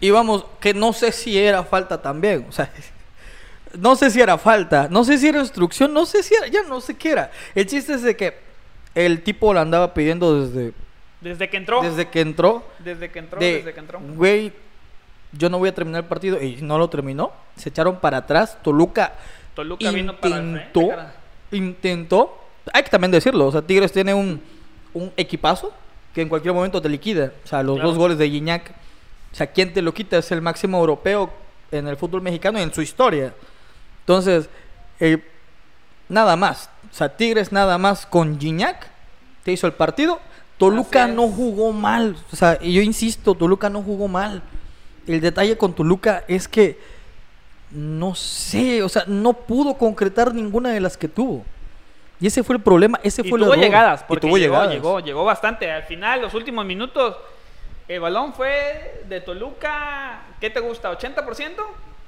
Y 0.00 0.10
vamos, 0.10 0.44
que 0.58 0.74
no 0.74 0.92
sé 0.92 1.12
si 1.12 1.38
era 1.38 1.62
falta 1.62 2.02
también. 2.02 2.46
O 2.48 2.52
sea, 2.52 2.68
no 3.78 3.94
sé 3.94 4.10
si 4.10 4.20
era 4.20 4.36
falta. 4.36 4.88
No 4.90 5.04
sé 5.04 5.18
si 5.18 5.28
era 5.28 5.38
instrucción. 5.38 5.94
No 5.94 6.04
sé 6.04 6.24
si 6.24 6.34
era. 6.34 6.48
Ya 6.48 6.64
no 6.64 6.80
sé 6.80 6.96
qué 6.96 7.10
era. 7.12 7.30
El 7.54 7.66
chiste 7.66 7.94
es 7.94 8.02
de 8.02 8.16
que 8.16 8.36
el 8.96 9.22
tipo 9.22 9.54
la 9.54 9.60
andaba 9.60 9.94
pidiendo 9.94 10.44
desde, 10.44 10.72
Desde 11.20 11.48
que 11.48 11.56
entró. 11.58 11.80
desde 11.80 12.08
que 12.08 12.20
entró. 12.20 12.64
Desde 12.80 13.10
que 13.12 13.18
entró, 13.20 13.38
de, 13.38 13.52
desde 13.58 13.72
que 13.72 13.80
entró. 13.80 14.00
Güey, 14.00 14.52
yo 15.30 15.48
no 15.48 15.60
voy 15.60 15.68
a 15.68 15.74
terminar 15.74 16.02
el 16.02 16.08
partido. 16.08 16.42
Y 16.42 16.56
no 16.60 16.76
lo 16.76 16.90
terminó. 16.90 17.30
Se 17.54 17.68
echaron 17.68 18.00
para 18.00 18.16
atrás. 18.18 18.58
Toluca 18.64 19.12
Toluca 19.54 19.92
vino 19.92 20.16
para 20.16 20.38
el 20.38 20.42
frente, 20.72 20.80
intentó. 20.80 21.56
intentó. 21.56 22.38
Hay 22.72 22.82
que 22.82 22.90
también 22.90 23.12
decirlo. 23.12 23.46
O 23.46 23.52
sea, 23.52 23.62
Tigres 23.62 23.92
tiene 23.92 24.12
un, 24.12 24.42
un 24.92 25.12
equipazo 25.16 25.72
que 26.14 26.22
en 26.22 26.28
cualquier 26.28 26.54
momento 26.54 26.80
te 26.82 26.88
liquida. 26.88 27.32
O 27.44 27.48
sea, 27.48 27.62
los 27.62 27.76
Claro. 27.76 27.88
dos 27.90 27.98
goles 27.98 28.18
de 28.18 28.28
Gignac. 28.30 28.70
O 29.32 29.34
sea, 29.34 29.46
¿quién 29.46 29.72
te 29.72 29.80
lo 29.82 29.94
quita? 29.94 30.18
Es 30.18 30.30
el 30.32 30.42
máximo 30.42 30.78
europeo 30.78 31.32
en 31.70 31.88
el 31.88 31.96
fútbol 31.96 32.20
mexicano 32.22 32.58
y 32.58 32.62
en 32.62 32.72
su 32.74 32.82
historia. 32.82 33.32
Entonces, 34.00 34.48
eh, 35.00 35.24
nada 36.08 36.36
más. 36.36 36.68
O 36.90 36.94
sea, 36.94 37.16
Tigres 37.16 37.50
nada 37.52 37.78
más 37.78 38.04
con 38.04 38.38
Gignac 38.38 38.88
te 39.44 39.52
hizo 39.52 39.66
el 39.66 39.72
partido. 39.72 40.20
Toluca 40.58 41.06
no 41.06 41.28
jugó 41.28 41.72
mal. 41.72 42.16
O 42.32 42.36
sea, 42.36 42.58
y 42.60 42.74
yo 42.74 42.82
insisto, 42.82 43.34
Toluca 43.34 43.70
no 43.70 43.82
jugó 43.82 44.06
mal. 44.06 44.42
El 45.06 45.20
detalle 45.20 45.56
con 45.56 45.72
Toluca 45.74 46.24
es 46.28 46.46
que 46.46 46.78
no 47.70 48.14
sé, 48.14 48.82
o 48.82 48.88
sea, 48.90 49.04
no 49.06 49.32
pudo 49.32 49.74
concretar 49.78 50.34
ninguna 50.34 50.68
de 50.70 50.80
las 50.80 50.96
que 50.98 51.08
tuvo. 51.08 51.42
Y 52.22 52.28
ese 52.28 52.42
fue 52.44 52.54
el 52.56 52.62
problema, 52.62 53.00
ese 53.02 53.20
y 53.22 53.28
fue 53.28 53.36
el 53.38 53.44
tuvo 53.44 53.52
error. 53.54 53.64
llegadas, 53.64 54.04
Y 54.08 54.16
tuvo 54.16 54.38
llegó, 54.38 54.54
llegadas. 54.54 54.70
llegó, 54.72 55.00
llegó 55.00 55.24
bastante. 55.24 55.70
Al 55.70 55.82
final, 55.82 56.22
los 56.22 56.32
últimos 56.34 56.64
minutos, 56.64 57.16
el 57.88 57.98
balón 58.00 58.32
fue 58.32 59.02
de 59.08 59.20
Toluca, 59.20 60.22
¿qué 60.40 60.48
te 60.48 60.60
gusta? 60.60 60.96
¿80%? 60.96 61.50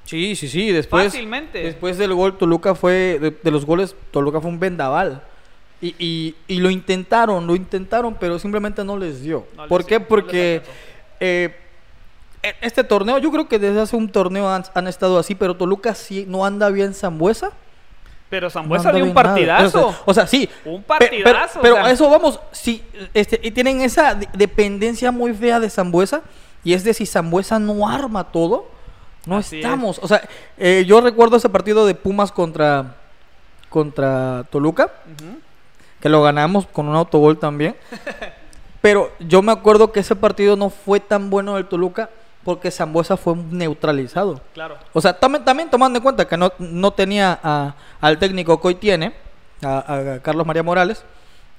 Sí, 0.05 0.35
sí, 0.37 0.47
sí. 0.47 0.71
Después, 0.71 1.05
Fácilmente. 1.05 1.59
Después 1.61 1.97
del 1.97 2.13
gol, 2.13 2.37
Toluca 2.37 2.75
fue. 2.75 3.19
De, 3.19 3.31
de 3.31 3.51
los 3.51 3.65
goles, 3.65 3.95
Toluca 4.11 4.39
fue 4.39 4.49
un 4.49 4.59
vendaval. 4.59 5.21
Y, 5.81 5.93
y, 5.99 6.35
y 6.47 6.59
lo 6.59 6.69
intentaron, 6.69 7.45
lo 7.45 7.53
intentaron, 7.55 8.15
pero 8.15 8.39
simplemente 8.39 8.83
no 8.85 8.97
les 8.97 9.21
dio. 9.21 9.45
No 9.57 9.63
les 9.63 9.69
¿Por 9.69 9.83
qué? 9.85 9.95
dio, 9.95 9.99
no 9.99 10.07
Porque 10.07 10.53
alcanzó. 10.63 10.71
eh, 11.19 11.55
e- 12.41 12.55
este 12.61 12.83
torneo, 12.85 13.17
yo 13.17 13.29
creo 13.31 13.49
que 13.49 13.59
desde 13.59 13.81
hace 13.81 13.95
un 13.97 14.09
torneo 14.09 14.47
han, 14.47 14.63
han 14.73 14.87
estado 14.87 15.19
así, 15.19 15.35
pero 15.35 15.55
Toluca 15.57 15.93
sí 15.93 16.25
no 16.27 16.45
anda 16.45 16.69
bien 16.69 16.93
Zambuesa. 16.93 17.51
Pero 18.29 18.49
Zambuesa 18.49 18.91
dio 18.91 19.03
un 19.03 19.13
nada. 19.13 19.23
partidazo. 19.23 19.95
O 20.05 20.13
sea, 20.13 20.25
sí. 20.27 20.49
Un 20.65 20.83
pero- 20.83 20.99
partidazo, 20.99 21.59
Pero, 21.61 21.75
o 21.75 21.77
sea. 21.77 21.85
a 21.87 21.91
eso 21.91 22.09
vamos. 22.09 22.39
Sí, 22.51 22.83
este, 23.13 23.39
y 23.43 23.51
tienen 23.51 23.81
esa 23.81 24.15
de- 24.15 24.27
dependencia 24.33 25.11
muy 25.11 25.33
fea 25.33 25.59
de 25.59 25.69
Zambuesa. 25.69 26.21
Y 26.63 26.73
es 26.73 26.83
de 26.83 26.93
si 26.95 27.05
Zambuesa 27.05 27.59
no 27.59 27.87
arma 27.87 28.23
todo, 28.31 28.67
no 29.27 29.37
Así 29.37 29.59
es. 29.59 29.65
estamos. 29.65 29.99
O 30.01 30.07
sea, 30.07 30.27
eh, 30.57 30.83
yo 30.87 30.99
recuerdo 31.01 31.37
ese 31.37 31.49
partido 31.49 31.85
de 31.85 31.93
Pumas 31.93 32.31
contra, 32.31 32.95
contra 33.69 34.45
Toluca, 34.49 34.91
que 36.01 36.09
lo 36.09 36.23
ganamos 36.23 36.65
con 36.65 36.87
un 36.89 36.95
autogol 36.95 37.37
también. 37.37 37.75
Pero 38.81 39.11
yo 39.19 39.41
me 39.41 39.51
acuerdo 39.51 39.91
que 39.91 39.99
ese 40.01 40.15
partido 40.15 40.55
no 40.55 40.69
fue 40.69 40.99
tan 40.99 41.29
bueno 41.29 41.55
del 41.55 41.67
Toluca 41.67 42.09
porque 42.45 42.71
Zambuesa 42.71 43.17
fue 43.17 43.35
neutralizado. 43.35 44.39
Claro. 44.53 44.77
O 44.93 45.01
sea, 45.01 45.19
también, 45.19 45.43
también 45.43 45.69
tomando 45.69 45.97
en 45.97 46.03
cuenta 46.03 46.25
que 46.27 46.37
no, 46.37 46.53
no 46.59 46.91
tenía 46.93 47.37
a- 47.43 47.75
al 47.99 48.17
técnico 48.19 48.61
que 48.61 48.67
hoy 48.69 48.75
tiene, 48.75 49.13
a, 49.63 50.13
a 50.15 50.19
Carlos 50.21 50.45
María 50.45 50.63
Morales. 50.63 51.03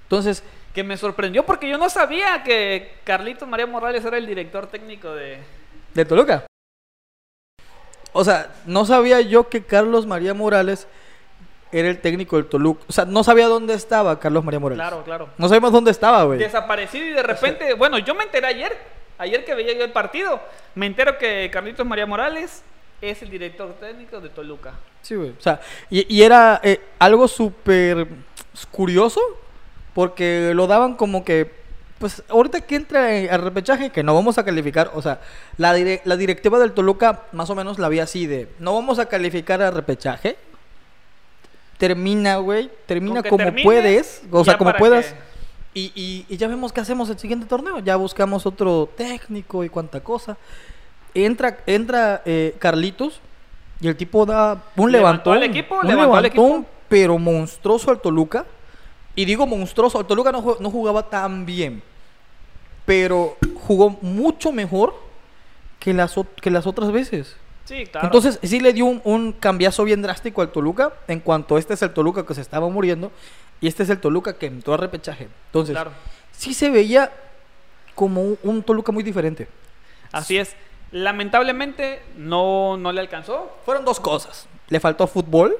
Entonces, 0.04 0.42
Que 0.72 0.84
me 0.84 0.96
sorprendió 0.96 1.44
porque 1.44 1.68
yo 1.68 1.76
no 1.78 1.90
sabía 1.90 2.42
que 2.44 2.98
Carlitos 3.04 3.48
María 3.48 3.66
Morales 3.66 4.04
era 4.04 4.16
el 4.16 4.26
director 4.26 4.68
técnico 4.68 5.12
de... 5.12 5.38
de 5.94 6.04
Toluca. 6.04 6.46
O 8.12 8.24
sea, 8.24 8.50
no 8.66 8.84
sabía 8.84 9.20
yo 9.20 9.48
que 9.48 9.64
Carlos 9.64 10.06
María 10.06 10.32
Morales 10.34 10.86
era 11.72 11.88
el 11.88 12.00
técnico 12.00 12.36
del 12.36 12.46
Toluca. 12.46 12.84
O 12.88 12.92
sea, 12.92 13.04
no 13.04 13.24
sabía 13.24 13.48
dónde 13.48 13.74
estaba 13.74 14.18
Carlos 14.20 14.44
María 14.44 14.60
Morales. 14.60 14.80
Claro, 14.86 15.02
claro. 15.04 15.28
No 15.36 15.48
sabíamos 15.48 15.72
dónde 15.72 15.90
estaba, 15.90 16.22
güey. 16.24 16.38
Desaparecido 16.38 17.04
y 17.06 17.10
de 17.10 17.22
repente, 17.22 17.74
bueno, 17.74 17.98
yo 17.98 18.14
me 18.14 18.24
enteré 18.24 18.46
ayer, 18.46 18.78
ayer 19.18 19.44
que 19.44 19.54
veía 19.54 19.72
yo 19.74 19.84
el 19.84 19.92
partido, 19.92 20.40
me 20.74 20.86
entero 20.86 21.18
que 21.18 21.50
Carlitos 21.52 21.86
María 21.86 22.06
Morales 22.06 22.62
es 23.00 23.22
el 23.22 23.30
director 23.30 23.72
técnico 23.74 24.20
de 24.20 24.28
Toluca. 24.30 24.72
Sí, 25.02 25.14
güey. 25.14 25.30
O 25.30 25.40
sea, 25.40 25.60
y, 25.90 26.12
y 26.14 26.22
era 26.22 26.60
eh, 26.64 26.80
algo 26.98 27.28
súper 27.28 28.06
curioso 28.70 29.20
porque 29.94 30.52
lo 30.54 30.66
daban 30.66 30.94
como 30.96 31.24
que, 31.24 31.50
pues 31.98 32.22
ahorita 32.28 32.60
que 32.62 32.76
entra 32.76 33.06
al 33.30 33.42
repechaje, 33.42 33.90
que 33.90 34.02
no 34.02 34.14
vamos 34.14 34.36
a 34.38 34.44
calificar, 34.44 34.90
o 34.94 35.00
sea, 35.02 35.20
la, 35.58 35.74
dire- 35.76 36.00
la 36.04 36.16
directiva 36.16 36.58
del 36.58 36.72
Toluca 36.72 37.22
más 37.32 37.48
o 37.50 37.54
menos 37.54 37.78
la 37.78 37.86
había 37.86 38.02
así 38.04 38.26
de, 38.26 38.48
no 38.58 38.74
vamos 38.74 38.98
a 38.98 39.06
calificar 39.06 39.62
al 39.62 39.74
repechaje. 39.74 40.36
Termina, 41.78 42.36
güey, 42.38 42.70
termina 42.86 43.22
como 43.22 43.44
termines, 43.44 43.64
puedes, 43.64 44.22
o 44.30 44.44
sea, 44.44 44.56
como 44.56 44.72
puedas. 44.74 45.06
que- 45.12 45.35
Y, 45.76 45.92
y- 45.94 46.24
y 46.30 46.36
ya 46.38 46.48
vemos 46.48 46.72
qué 46.72 46.80
hacemos 46.80 47.10
el 47.10 47.18
siguiente 47.18 47.44
torneo. 47.44 47.80
Ya 47.80 47.96
buscamos 47.96 48.46
otro 48.46 48.88
técnico 48.96 49.62
y 49.62 49.68
cuánta 49.68 50.00
cosa. 50.00 50.38
Entra, 51.12 51.58
entra 51.66 52.22
eh, 52.24 52.56
Carlitos 52.58 53.20
y 53.80 53.88
el 53.88 53.94
tipo 53.96 54.24
da 54.24 54.62
un 54.76 54.90
Levantó 54.90 55.34
levantón. 55.34 55.36
al 55.36 55.42
equipo, 55.42 55.74
un 55.80 55.86
levantó 55.86 56.20
levantón, 56.22 56.46
equipo. 56.60 56.66
pero 56.88 57.18
monstruoso 57.18 57.90
al 57.90 58.00
Toluca. 58.00 58.46
Y 59.14 59.26
digo 59.26 59.46
monstruoso, 59.46 60.00
el 60.00 60.06
Toluca 60.06 60.32
no, 60.32 60.56
no 60.60 60.70
jugaba 60.70 61.10
tan 61.10 61.44
bien. 61.44 61.82
Pero 62.86 63.36
jugó 63.66 63.90
mucho 64.00 64.52
mejor 64.52 64.94
que 65.78 65.92
las, 65.92 66.14
que 66.40 66.50
las 66.50 66.66
otras 66.66 66.90
veces. 66.90 67.36
Sí, 67.66 67.84
claro. 67.86 68.06
Entonces 68.06 68.38
sí 68.42 68.60
le 68.60 68.72
dio 68.72 68.86
un, 68.86 69.02
un 69.04 69.32
cambiazo 69.32 69.84
bien 69.84 70.00
drástico 70.00 70.40
al 70.40 70.52
Toluca 70.52 70.92
en 71.08 71.20
cuanto 71.20 71.58
este 71.58 71.74
es 71.74 71.82
el 71.82 71.92
Toluca 71.92 72.24
que 72.24 72.32
se 72.34 72.40
estaba 72.40 72.68
muriendo 72.70 73.10
y 73.60 73.68
este 73.68 73.82
es 73.82 73.90
el 73.90 74.00
Toluca 74.00 74.36
que 74.36 74.46
entró 74.46 74.74
a 74.74 74.76
repechaje. 74.76 75.28
Entonces 75.46 75.74
Claro. 75.74 75.92
sí 76.32 76.54
se 76.54 76.70
veía 76.70 77.10
como 77.94 78.22
un, 78.22 78.38
un 78.42 78.62
Toluca 78.62 78.92
muy 78.92 79.02
diferente. 79.02 79.48
Así 80.12 80.38
es. 80.38 80.54
Lamentablemente 80.92 82.02
no, 82.16 82.76
no 82.76 82.92
le 82.92 83.00
alcanzó. 83.00 83.56
Fueron 83.64 83.84
dos 83.84 84.00
cosas. 84.00 84.46
Le 84.68 84.80
faltó 84.80 85.06
fútbol 85.06 85.56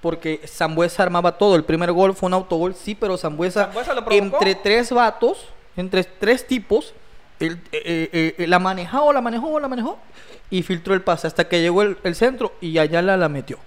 porque 0.00 0.40
Zambuesa 0.46 1.02
armaba 1.02 1.36
todo. 1.36 1.56
El 1.56 1.64
primer 1.64 1.92
gol 1.92 2.14
fue 2.14 2.28
un 2.28 2.34
autogol, 2.34 2.74
sí, 2.74 2.94
pero 2.94 3.16
Zambuesa 3.16 3.66
Zambuesa 3.66 3.94
lo 3.94 4.10
entre 4.10 4.54
tres 4.54 4.92
vatos, 4.92 5.46
entre 5.76 6.04
tres 6.04 6.46
tipos, 6.46 6.94
él, 7.40 7.60
eh, 7.72 8.08
eh, 8.12 8.34
eh, 8.38 8.46
la 8.46 8.58
manejó, 8.58 9.12
la 9.12 9.20
manejó, 9.20 9.60
la 9.60 9.68
manejó 9.68 9.98
y 10.50 10.62
filtró 10.62 10.94
el 10.94 11.02
pase 11.02 11.26
hasta 11.26 11.48
que 11.48 11.60
llegó 11.60 11.82
el, 11.82 11.96
el 12.02 12.14
centro 12.14 12.52
y 12.60 12.78
Ayala 12.78 13.16
la 13.16 13.28
metió. 13.28 13.58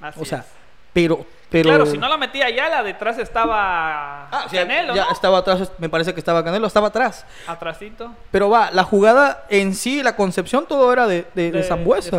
Así 0.00 0.20
o 0.20 0.24
sea, 0.24 0.38
es. 0.38 0.46
Pero, 0.92 1.24
pero 1.50 1.68
Claro, 1.68 1.86
si 1.86 1.98
no 1.98 2.08
la 2.08 2.16
metía 2.16 2.46
Ayala, 2.46 2.82
detrás 2.82 3.18
estaba 3.18 4.28
Ah, 4.30 4.46
Canelo, 4.50 4.94
ya 4.94 5.04
¿no? 5.06 5.12
estaba 5.12 5.38
atrás, 5.38 5.70
me 5.78 5.88
parece 5.88 6.12
que 6.14 6.20
estaba 6.20 6.44
Canelo, 6.44 6.66
estaba 6.66 6.88
atrás. 6.88 7.26
Atrasito. 7.46 8.12
Pero 8.30 8.50
va, 8.50 8.70
la 8.70 8.84
jugada 8.84 9.44
en 9.48 9.74
sí, 9.74 10.02
la 10.02 10.16
concepción, 10.16 10.66
todo 10.66 10.92
era 10.92 11.06
de, 11.06 11.26
de, 11.34 11.52
de 11.52 11.60
es. 11.60 12.10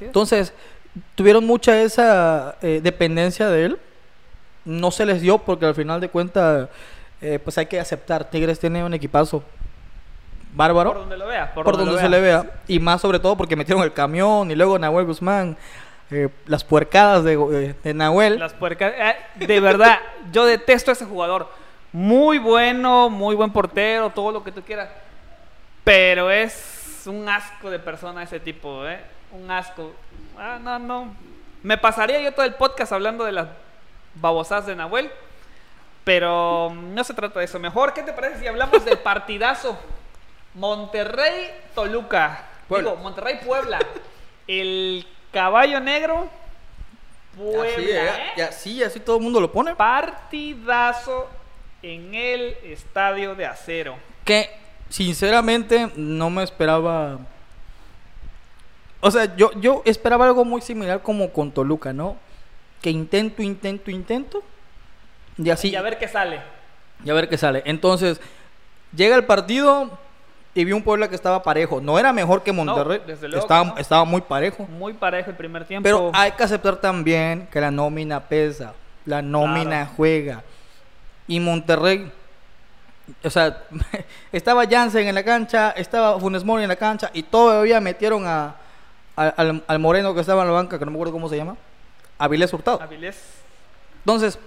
Entonces, 0.00 0.52
tuvieron 1.14 1.44
mucha 1.46 1.80
esa 1.80 2.56
eh, 2.62 2.80
dependencia 2.82 3.48
de 3.48 3.64
él. 3.66 3.78
No 4.64 4.90
se 4.90 5.06
les 5.06 5.20
dio 5.20 5.38
porque 5.38 5.66
al 5.66 5.74
final 5.74 6.00
de 6.00 6.08
cuentas, 6.08 6.68
eh, 7.20 7.38
pues 7.42 7.56
hay 7.58 7.66
que 7.66 7.78
aceptar. 7.78 8.24
Tigres 8.30 8.58
tiene 8.58 8.84
un 8.84 8.94
equipazo 8.94 9.42
bárbaro. 10.56 10.90
Por 10.92 11.00
donde 11.02 11.16
lo 11.16 11.26
vea. 11.26 11.52
Por, 11.54 11.64
por 11.64 11.76
donde, 11.76 11.92
donde 11.92 12.02
lo 12.02 12.08
se 12.08 12.10
le 12.10 12.20
vea. 12.20 12.50
Y 12.66 12.80
más 12.80 13.00
sobre 13.00 13.20
todo 13.20 13.36
porque 13.36 13.54
metieron 13.54 13.84
el 13.84 13.92
camión 13.92 14.50
y 14.50 14.54
luego 14.56 14.78
Nahuel 14.78 15.06
Guzmán. 15.06 15.56
Eh, 16.10 16.28
las 16.46 16.64
puercadas 16.64 17.24
de, 17.24 17.34
eh, 17.34 17.74
de 17.82 17.94
Nahuel. 17.94 18.38
Las 18.38 18.54
puercas. 18.54 18.92
eh, 18.96 19.16
de 19.46 19.60
verdad, 19.60 19.98
yo 20.32 20.44
detesto 20.44 20.90
a 20.90 20.94
ese 20.94 21.04
jugador. 21.04 21.48
Muy 21.92 22.38
bueno, 22.38 23.08
muy 23.10 23.34
buen 23.34 23.50
portero, 23.52 24.10
todo 24.10 24.32
lo 24.32 24.44
que 24.44 24.52
tú 24.52 24.62
quieras. 24.62 24.88
Pero 25.84 26.30
es 26.30 27.02
un 27.06 27.28
asco 27.28 27.70
de 27.70 27.78
persona 27.78 28.22
ese 28.22 28.40
tipo, 28.40 28.86
¿eh? 28.86 29.00
Un 29.32 29.50
asco. 29.50 29.92
Ah, 30.38 30.58
no, 30.60 30.78
no. 30.78 31.14
Me 31.62 31.78
pasaría 31.78 32.20
yo 32.20 32.32
todo 32.32 32.44
el 32.44 32.54
podcast 32.54 32.92
hablando 32.92 33.24
de 33.24 33.32
las 33.32 33.48
babosadas 34.14 34.66
de 34.66 34.76
Nahuel. 34.76 35.10
Pero 36.04 36.72
no 36.72 37.02
se 37.02 37.14
trata 37.14 37.40
de 37.40 37.46
eso. 37.46 37.58
Mejor, 37.58 37.92
¿qué 37.92 38.02
te 38.04 38.12
parece 38.12 38.38
si 38.40 38.46
hablamos 38.46 38.84
del 38.84 38.98
partidazo? 38.98 39.76
Monterrey-Toluca. 40.54 42.44
Digo, 42.68 42.96
Monterrey-Puebla. 42.96 43.80
El 44.46 45.06
caballo 45.32 45.80
negro. 45.80 46.28
Puebla. 47.36 47.64
así, 47.66 47.90
eh, 47.90 48.10
y 48.36 48.40
así, 48.40 48.82
así 48.82 49.00
todo 49.00 49.16
el 49.16 49.22
mundo 49.22 49.40
lo 49.40 49.52
pone. 49.52 49.74
Partidazo 49.74 51.28
en 51.82 52.14
el 52.14 52.56
estadio 52.64 53.34
de 53.34 53.46
acero. 53.46 53.96
que 54.24 54.50
sinceramente 54.88 55.90
no 55.96 56.30
me 56.30 56.42
esperaba. 56.42 57.18
O 59.00 59.10
sea, 59.10 59.36
yo, 59.36 59.52
yo 59.60 59.82
esperaba 59.84 60.26
algo 60.26 60.44
muy 60.44 60.60
similar 60.60 61.02
como 61.02 61.30
con 61.32 61.52
Toluca, 61.52 61.92
¿no? 61.92 62.16
Que 62.80 62.90
intento, 62.90 63.42
intento, 63.42 63.90
intento. 63.90 64.42
Y 65.38 65.50
así. 65.50 65.70
Y 65.70 65.76
a 65.76 65.82
ver 65.82 65.98
qué 65.98 66.08
sale. 66.08 66.40
y 67.04 67.10
a 67.10 67.14
ver 67.14 67.28
qué 67.28 67.36
sale. 67.36 67.62
Entonces, 67.66 68.20
llega 68.94 69.14
el 69.16 69.24
partido 69.24 69.98
y 70.56 70.64
vi 70.64 70.72
un 70.72 70.82
Puebla 70.82 71.08
que 71.08 71.14
estaba 71.14 71.42
parejo. 71.42 71.80
No 71.80 71.98
era 71.98 72.12
mejor 72.12 72.42
que 72.42 72.50
Monterrey. 72.50 73.00
desde 73.06 73.28
luego 73.28 73.42
estaba, 73.42 73.64
que 73.68 73.74
no. 73.74 73.78
estaba 73.78 74.04
muy 74.04 74.22
parejo. 74.22 74.64
Muy 74.64 74.94
parejo 74.94 75.30
el 75.30 75.36
primer 75.36 75.64
tiempo. 75.66 75.84
Pero 75.84 76.10
hay 76.14 76.32
que 76.32 76.42
aceptar 76.42 76.76
también 76.76 77.46
que 77.52 77.60
la 77.60 77.70
nómina 77.70 78.20
pesa, 78.20 78.72
la 79.04 79.22
nómina 79.22 79.70
Claro. 79.82 79.90
juega. 79.96 80.42
Y 81.28 81.38
Monterrey, 81.40 82.10
o 83.22 83.30
sea, 83.30 83.62
estaba 84.32 84.66
Jansen 84.66 85.06
en 85.06 85.14
la 85.14 85.22
cancha, 85.22 85.70
estaba 85.76 86.18
Funes 86.18 86.42
Mori 86.42 86.62
en 86.62 86.68
la 86.68 86.76
cancha 86.76 87.10
y 87.12 87.22
todavía 87.22 87.80
metieron 87.80 88.26
a, 88.26 88.54
a- 89.16 89.28
al, 89.28 89.62
al 89.66 89.78
moreno 89.78 90.14
que 90.14 90.20
estaba 90.20 90.42
en 90.42 90.48
la 90.48 90.54
banca, 90.54 90.78
que 90.78 90.84
no 90.84 90.90
me 90.90 90.96
acuerdo 90.96 91.12
cómo 91.12 91.28
se 91.28 91.36
llama, 91.36 91.56
Avilés 92.18 92.52
Hurtado. 92.52 92.80
Avilés. 92.80 93.20
Entonces, 93.98 94.38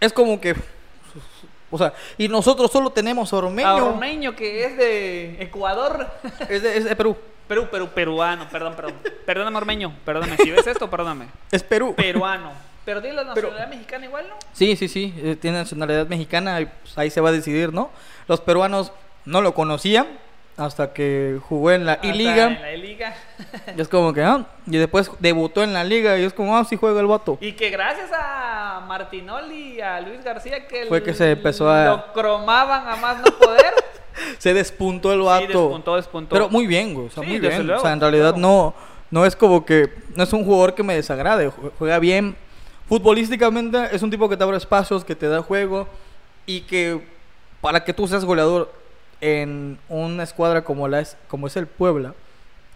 es 0.00 0.12
como 0.12 0.40
que, 0.40 0.54
o 1.74 1.78
sea, 1.78 1.92
y 2.16 2.28
nosotros 2.28 2.70
solo 2.70 2.90
tenemos 2.90 3.32
a 3.32 3.36
Ormeño, 3.36 3.68
A 3.68 3.84
Ormeño, 3.84 4.36
que 4.36 4.64
es 4.64 4.76
de 4.76 5.42
Ecuador. 5.42 6.06
es, 6.48 6.62
de, 6.62 6.76
es 6.76 6.84
de 6.84 6.94
Perú, 6.94 7.16
Perú, 7.48 7.66
Perú, 7.68 7.88
peruano, 7.92 8.48
perdón, 8.48 8.74
perdón. 8.76 8.94
Perdóname, 9.26 9.56
Ormeño, 9.56 9.92
perdóname. 10.04 10.36
Si 10.36 10.52
ves 10.52 10.68
esto, 10.68 10.88
perdóname. 10.88 11.26
es 11.50 11.64
Perú. 11.64 11.94
Peruano. 11.96 12.52
Pero 12.84 13.00
tiene 13.00 13.16
la 13.16 13.24
nacionalidad 13.24 13.68
mexicana 13.68 14.06
igual, 14.06 14.28
¿no? 14.28 14.36
Sí, 14.52 14.76
sí, 14.76 14.86
sí, 14.86 15.12
eh, 15.16 15.34
tiene 15.34 15.58
nacionalidad 15.58 16.06
mexicana 16.06 16.60
y 16.60 16.66
pues, 16.66 16.96
ahí 16.96 17.10
se 17.10 17.20
va 17.20 17.30
a 17.30 17.32
decidir, 17.32 17.72
¿no? 17.72 17.90
Los 18.28 18.40
peruanos 18.40 18.92
no 19.24 19.40
lo 19.40 19.52
conocían 19.52 20.06
hasta 20.56 20.92
que 20.92 21.38
jugó 21.48 21.72
en 21.72 21.84
la 21.84 21.98
I-Liga. 22.02 22.58
Y 23.76 23.80
es 23.80 23.88
como 23.88 24.12
que, 24.12 24.22
ah, 24.22 24.46
y 24.66 24.76
después 24.76 25.10
debutó 25.18 25.62
en 25.64 25.72
la 25.72 25.82
liga 25.84 26.16
y 26.18 26.22
es 26.24 26.32
como, 26.32 26.56
ah, 26.56 26.64
sí 26.64 26.76
juega 26.76 27.00
el 27.00 27.06
vato. 27.06 27.38
Y 27.40 27.52
que 27.52 27.70
gracias 27.70 28.10
a 28.12 28.84
Martinoli 28.86 29.74
y 29.74 29.80
a 29.80 30.00
Luis 30.00 30.22
García 30.22 30.66
que 30.68 30.86
Fue 30.86 31.02
que 31.02 31.12
se 31.14 31.32
empezó 31.32 31.68
a- 31.68 31.84
lo 31.86 32.12
cromaban 32.12 32.86
a 32.88 32.96
más 32.96 33.16
no 33.18 33.24
poder. 33.38 33.72
Se 34.38 34.54
despuntó 34.54 35.12
el 35.12 35.20
sí, 35.20 35.24
vato. 35.26 35.46
despuntó, 35.46 35.96
despuntó. 35.96 36.34
Pero 36.36 36.48
muy 36.48 36.68
bien, 36.68 36.94
güey. 36.94 37.08
O 37.08 37.10
sea, 37.10 37.24
Sí, 37.24 37.30
muy 37.30 37.40
bien. 37.40 37.66
luego, 37.66 37.80
o 37.80 37.82
sea, 37.82 37.92
en 37.92 38.00
realidad 38.00 38.36
no, 38.36 38.72
no 39.10 39.26
es 39.26 39.34
como 39.34 39.64
que. 39.66 39.92
No 40.14 40.22
es 40.22 40.32
un 40.32 40.44
jugador 40.44 40.74
que 40.76 40.84
me 40.84 40.94
desagrade. 40.94 41.48
jue- 41.50 41.72
Juega 41.78 41.98
bien. 41.98 42.36
Futbolísticamente 42.88 43.88
es 43.90 44.02
un 44.02 44.10
tipo 44.10 44.28
que 44.28 44.36
te 44.36 44.44
abre 44.44 44.56
espacios, 44.56 45.04
que 45.04 45.16
te 45.16 45.26
da 45.28 45.42
juego. 45.42 45.88
Y 46.46 46.60
que 46.60 47.04
para 47.60 47.82
que 47.82 47.92
tú 47.92 48.06
seas 48.06 48.24
goleador 48.24 48.72
en 49.20 49.78
una 49.88 50.22
escuadra 50.22 50.64
como, 50.64 50.88
la 50.88 51.00
es, 51.00 51.16
como 51.28 51.46
es 51.46 51.56
el 51.56 51.66
Puebla, 51.66 52.14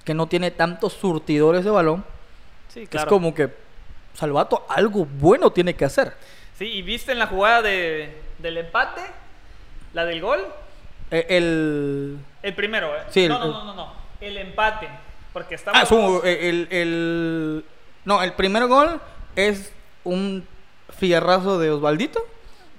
que 0.05 0.15
no 0.15 0.27
tiene 0.27 0.51
tantos 0.51 0.95
surtidores 0.95 1.65
de 1.65 1.71
balón, 1.71 2.05
sí, 2.69 2.83
es 2.83 2.89
claro. 2.89 3.09
como 3.09 3.35
que 3.35 3.53
Salvato 4.15 4.65
algo 4.69 5.05
bueno 5.05 5.51
tiene 5.53 5.75
que 5.75 5.85
hacer. 5.85 6.15
Sí, 6.59 6.65
y 6.67 6.83
viste 6.83 7.13
en 7.13 7.19
la 7.21 7.27
jugada 7.29 7.63
de, 7.63 8.21
del 8.39 8.57
empate, 8.59 9.01
la 9.95 10.05
del 10.05 10.21
gol, 10.21 10.41
Eh, 11.11 11.25
El. 11.31 12.19
el 12.43 12.55
primero, 12.55 12.95
¿eh? 12.97 13.01
Sí, 13.11 13.29
no, 13.29 13.37
el- 13.37 13.41
no, 13.51 13.53
no, 13.53 13.65
no, 13.65 13.75
no, 13.75 13.93
el 14.21 14.37
empate, 14.39 14.89
porque 15.33 15.55
estamos 15.55 15.81
Ah, 15.81 15.87
su- 15.87 16.21
el, 16.25 16.69
el- 16.71 17.65
No, 18.05 18.23
el 18.23 18.33
primer 18.35 18.67
gol 18.67 19.01
es 19.37 19.73
un 20.05 20.47
fierrazo 20.99 21.59
de 21.59 21.71
Osvaldito. 21.71 22.21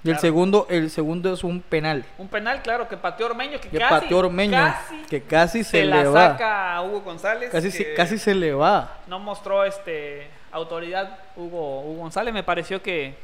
Y 0.02 0.10
el 0.10 0.18
segundo, 0.18 0.66
el 0.70 0.90
segundo 0.90 1.32
es 1.34 1.44
un 1.44 1.60
penal. 1.60 2.04
un 2.16 2.28
penal, 2.28 2.62
claro, 2.62 2.88
que 2.88 2.96
pateó 2.96 3.26
Ormeño, 3.26 3.60
que, 3.60 3.68
Que 3.68 3.78
casi, 3.78 3.90
pateó 4.00 4.18
Ormeño. 4.18 4.52
casi 4.56 4.96
que 5.10 5.22
casi 5.22 5.64
se, 5.64 5.70
se 5.70 5.84
le 5.84 6.04
la 6.04 6.10
va. 6.10 6.28
saca 6.32 6.74
a 6.76 6.82
Hugo 6.82 7.02
González. 7.02 7.50
Casi, 7.50 7.66
que 7.70 7.76
se, 7.76 7.94
casi 7.94 8.16
se 8.18 8.34
le 8.34 8.54
va. 8.54 8.98
no 9.06 9.18
mostró 9.18 9.64
este 9.64 10.28
autoridad 10.52 11.18
Hugo, 11.36 11.82
Hugo 11.82 12.00
González. 12.02 12.32
Me 12.32 12.42
pareció 12.42 12.82
que 12.82 13.14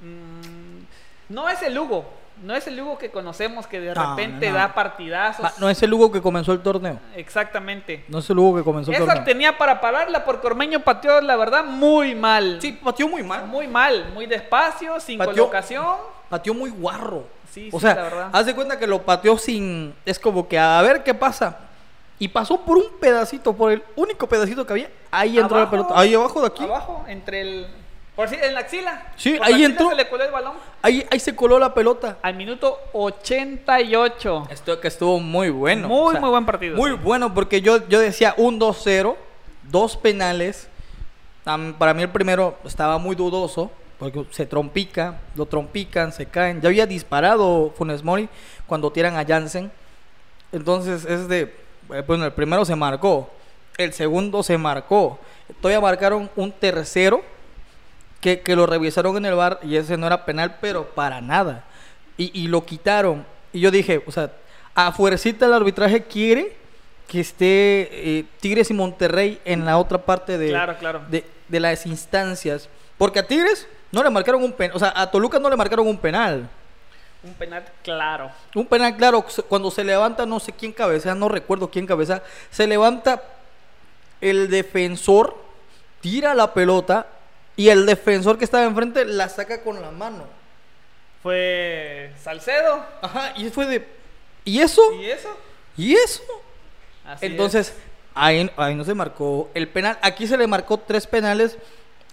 mm, 0.00 1.32
no 1.34 1.48
es 1.48 1.60
el 1.62 1.78
Hugo, 1.78 2.08
no 2.42 2.54
es 2.56 2.66
el 2.66 2.80
Hugo 2.80 2.98
que 2.98 3.10
conocemos 3.10 3.66
que 3.66 3.80
de 3.80 3.94
No, 3.94 4.10
repente 4.16 4.46
no, 4.46 4.52
no. 4.52 4.58
da 4.58 4.74
partidazos. 4.74 5.58
No 5.58 5.68
es 5.68 5.82
el 5.82 5.92
Hugo 5.92 6.10
que 6.10 6.20
comenzó 6.22 6.52
el 6.52 6.60
torneo. 6.60 6.98
Exactamente. 7.14 8.04
No 8.08 8.18
es 8.18 8.30
el 8.30 8.38
Hugo 8.38 8.56
que 8.58 8.64
comenzó 8.64 8.90
el 8.90 8.96
Esa 8.96 9.06
torneo. 9.06 9.24
tenía 9.24 9.56
para 9.58 9.80
pararla 9.80 10.24
porque 10.24 10.46
Ormeño 10.46 10.80
pateó, 10.80 11.20
la 11.20 11.36
verdad, 11.36 11.64
muy 11.64 12.14
mal. 12.14 12.58
Sí, 12.60 12.72
pateó 12.72 13.08
muy 13.08 13.22
mal. 13.22 13.46
Muy 13.46 13.66
mal, 13.68 14.10
muy 14.14 14.26
despacio, 14.26 14.98
sin 15.00 15.18
Pateó- 15.18 15.44
colocación. 15.44 15.86
Pateó 16.28 16.54
muy 16.54 16.70
guarro. 16.70 17.24
Sí, 17.50 17.68
o 17.72 17.80
sí, 17.80 17.86
sea, 17.86 17.94
la 17.96 18.02
verdad. 18.02 18.30
haz 18.32 18.46
de 18.46 18.54
cuenta 18.54 18.78
que 18.78 18.86
lo 18.86 19.02
pateó 19.02 19.36
sin. 19.36 19.94
Es 20.04 20.18
como 20.18 20.46
que 20.46 20.58
a 20.58 20.80
ver 20.82 21.02
qué 21.02 21.14
pasa. 21.14 21.58
Y 22.18 22.28
pasó 22.28 22.60
por 22.60 22.76
un 22.76 22.84
pedacito, 23.00 23.52
por 23.54 23.72
el 23.72 23.82
único 23.96 24.28
pedacito 24.28 24.64
que 24.66 24.72
había. 24.74 24.90
Ahí 25.10 25.38
entró 25.38 25.56
la 25.56 25.62
Abajo, 25.62 25.70
pelota. 25.70 25.94
Ahí 25.98 26.14
abajo 26.14 26.40
de 26.42 26.46
aquí. 26.46 26.62
Abajo, 26.64 27.04
entre 27.08 27.40
el. 27.40 27.66
Por 28.16 28.28
si, 28.28 28.34
en 28.34 28.54
la 28.54 28.60
axila. 28.60 29.12
Sí, 29.16 29.34
Por 29.34 29.46
ahí 29.46 29.64
entró. 29.64 29.88
Se 29.90 29.94
le 29.94 30.08
coló 30.08 30.24
el 30.24 30.30
balón. 30.30 30.54
Ahí, 30.82 31.06
ahí 31.10 31.20
se 31.20 31.34
coló 31.34 31.58
la 31.58 31.72
pelota. 31.72 32.18
Al 32.22 32.34
minuto 32.34 32.78
88. 32.92 34.48
Esto 34.50 34.80
que 34.80 34.88
estuvo 34.88 35.20
muy 35.20 35.50
bueno. 35.50 35.88
Muy, 35.88 36.18
muy 36.18 36.30
buen 36.30 36.44
partido, 36.44 36.76
Muy 36.76 36.90
sí. 36.90 36.96
bueno, 37.02 37.32
porque 37.32 37.60
yo, 37.62 37.88
yo 37.88 38.00
decía 38.00 38.34
un 38.36 38.60
2-0, 38.60 39.16
dos 39.70 39.96
penales. 39.96 40.68
Para 41.78 41.94
mí 41.94 42.02
el 42.02 42.10
primero 42.10 42.58
estaba 42.64 42.98
muy 42.98 43.16
dudoso, 43.16 43.70
porque 43.98 44.24
se 44.30 44.46
trompica, 44.46 45.20
lo 45.34 45.46
trompican, 45.46 46.12
se 46.12 46.26
caen. 46.26 46.60
Ya 46.60 46.68
había 46.68 46.86
disparado 46.86 47.72
Funes 47.76 48.04
Mori 48.04 48.28
cuando 48.66 48.90
tiran 48.92 49.16
a 49.16 49.24
Jansen. 49.24 49.70
Entonces 50.52 51.04
es 51.04 51.28
de, 51.28 51.54
eh, 51.92 52.02
bueno, 52.06 52.24
el 52.26 52.32
primero 52.32 52.64
se 52.64 52.76
marcó, 52.76 53.30
el 53.78 53.92
segundo 53.92 54.42
se 54.42 54.58
marcó. 54.58 55.18
Todavía 55.60 55.80
marcaron 55.80 56.30
un 56.36 56.52
tercero 56.52 57.22
que, 58.20 58.40
que 58.40 58.56
lo 58.56 58.66
revisaron 58.66 59.16
en 59.16 59.24
el 59.26 59.34
bar 59.34 59.60
y 59.62 59.76
ese 59.76 59.96
no 59.96 60.06
era 60.06 60.24
penal, 60.24 60.56
pero 60.60 60.86
para 60.90 61.20
nada. 61.20 61.64
Y, 62.16 62.30
y 62.38 62.48
lo 62.48 62.64
quitaron. 62.64 63.24
Y 63.52 63.60
yo 63.60 63.70
dije, 63.70 64.02
o 64.06 64.12
sea, 64.12 64.30
a 64.74 64.92
fuercita 64.92 65.46
el 65.46 65.52
arbitraje 65.54 66.02
quiere 66.04 66.56
que 67.08 67.20
esté 67.20 67.88
eh, 68.18 68.24
Tigres 68.40 68.70
y 68.70 68.74
Monterrey 68.74 69.40
en 69.44 69.64
la 69.64 69.78
otra 69.78 69.98
parte 69.98 70.38
de, 70.38 70.50
Claro, 70.50 70.76
claro. 70.78 71.02
de, 71.08 71.24
de 71.48 71.60
las 71.60 71.86
instancias. 71.86 72.68
Porque 72.98 73.18
a 73.18 73.26
Tigres 73.26 73.66
no 73.90 74.02
le 74.04 74.10
marcaron 74.10 74.44
un 74.44 74.52
penal, 74.52 74.76
o 74.76 74.78
sea, 74.78 74.92
a 74.94 75.10
Toluca 75.10 75.38
no 75.38 75.50
le 75.50 75.56
marcaron 75.56 75.88
un 75.88 75.98
penal. 75.98 76.48
Un 77.22 77.34
penal 77.34 77.64
claro. 77.82 78.30
Un 78.54 78.66
penal, 78.66 78.96
claro, 78.96 79.26
cuando 79.48 79.70
se 79.70 79.82
levanta, 79.84 80.24
no 80.24 80.38
sé 80.40 80.52
quién 80.52 80.72
cabeza, 80.72 81.14
no 81.14 81.28
recuerdo 81.28 81.70
quién 81.70 81.86
cabeza, 81.86 82.22
se 82.50 82.66
levanta 82.66 83.22
el 84.20 84.48
defensor, 84.48 85.36
tira 86.00 86.34
la 86.34 86.54
pelota 86.54 87.06
y 87.60 87.68
el 87.68 87.84
defensor 87.84 88.38
que 88.38 88.46
estaba 88.46 88.64
enfrente 88.64 89.04
la 89.04 89.28
saca 89.28 89.62
con 89.62 89.82
la 89.82 89.90
mano. 89.90 90.24
Fue 91.22 92.10
Salcedo. 92.18 92.82
Ajá, 93.02 93.34
y 93.36 93.50
fue 93.50 93.66
de... 93.66 93.86
¿Y 94.46 94.60
eso? 94.60 94.80
¿Y 94.94 95.10
eso? 95.10 95.36
¿Y 95.76 95.92
eso? 95.92 96.22
Así 97.04 97.26
Entonces, 97.26 97.74
ahí, 98.14 98.50
ahí 98.56 98.74
no 98.74 98.82
se 98.82 98.94
marcó 98.94 99.50
el 99.52 99.68
penal. 99.68 99.98
Aquí 100.00 100.26
se 100.26 100.38
le 100.38 100.46
marcó 100.46 100.78
tres 100.78 101.06
penales 101.06 101.58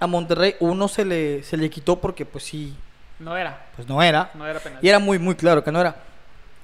a 0.02 0.06
Monterrey. 0.06 0.58
Uno 0.60 0.90
se 0.90 1.06
le, 1.06 1.42
se 1.44 1.56
le 1.56 1.70
quitó 1.70 1.96
porque, 1.98 2.26
pues 2.26 2.44
sí, 2.44 2.76
es. 3.18 3.22
no 3.22 3.38
era. 3.38 3.68
pues 3.74 3.88
no 3.88 4.04
era. 4.04 4.30
No 4.34 4.46
era 4.46 4.60
penal. 4.60 4.80
Y 4.82 4.90
era 4.90 5.00
muy, 5.00 5.18
muy 5.18 5.36
claro 5.36 5.64
que 5.64 5.72
no 5.72 5.80
era. 5.80 5.96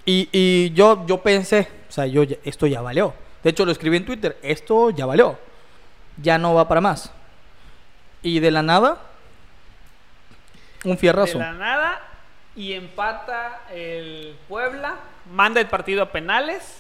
Y, 0.06 0.28
y 0.34 0.74
yo, 0.74 1.06
yo 1.08 1.22
pensé, 1.22 1.69
o 1.88 1.91
sea, 1.93 2.06
yo, 2.06 2.24
esto 2.43 2.67
ya 2.67 2.82
valió. 2.82 3.13
De 3.46 3.52
hecho, 3.52 3.65
lo 3.65 3.72
escribí 3.72 3.96
en 3.96 4.06
Twitter, 4.06 4.38
esto 4.41 4.89
ya 4.89 5.06
valió. 5.06 5.39
Ya 6.22 6.38
no 6.38 6.54
va 6.54 6.67
para 6.67 6.82
más. 6.82 7.13
Y 8.24 8.40
de 8.40 8.52
la 8.52 8.62
nada, 8.64 8.98
un 10.86 10.92
De 10.92 10.98
fierrazo. 10.98 11.38
la 11.40 11.52
nada. 11.54 12.02
Y 12.56 12.74
empata 12.74 13.62
el 13.72 14.36
Puebla. 14.48 14.96
Manda 15.32 15.60
el 15.62 15.68
partido 15.68 16.04
a 16.04 16.12
penales. 16.12 16.80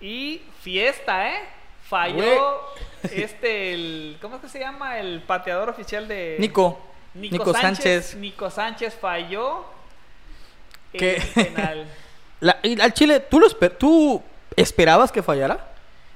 Y 0.00 0.42
fiesta, 0.60 1.28
¿eh? 1.30 1.40
Falló 1.88 2.60
este, 3.04 3.74
el. 3.74 4.18
¿Cómo 4.20 4.36
es 4.36 4.42
que 4.42 4.48
se 4.48 4.58
llama? 4.58 4.98
El 4.98 5.22
pateador 5.22 5.68
oficial 5.70 6.06
de. 6.08 6.36
Nico, 6.38 6.80
Nico, 7.14 7.32
Nico 7.38 7.52
Sánchez, 7.52 7.62
Sánchez. 8.06 8.14
Nico 8.16 8.50
Sánchez 8.50 8.98
falló. 9.00 9.64
¿Qué? 10.92 11.16
El 11.16 11.22
penal. 11.28 11.86
La- 12.40 12.58
al 12.82 12.92
Chile, 12.92 13.20
¿tú, 13.20 13.40
lo 13.40 13.46
esper- 13.48 13.76
¿tú 13.78 14.22
esperabas 14.56 15.10
que 15.10 15.22
fallara? 15.22 15.72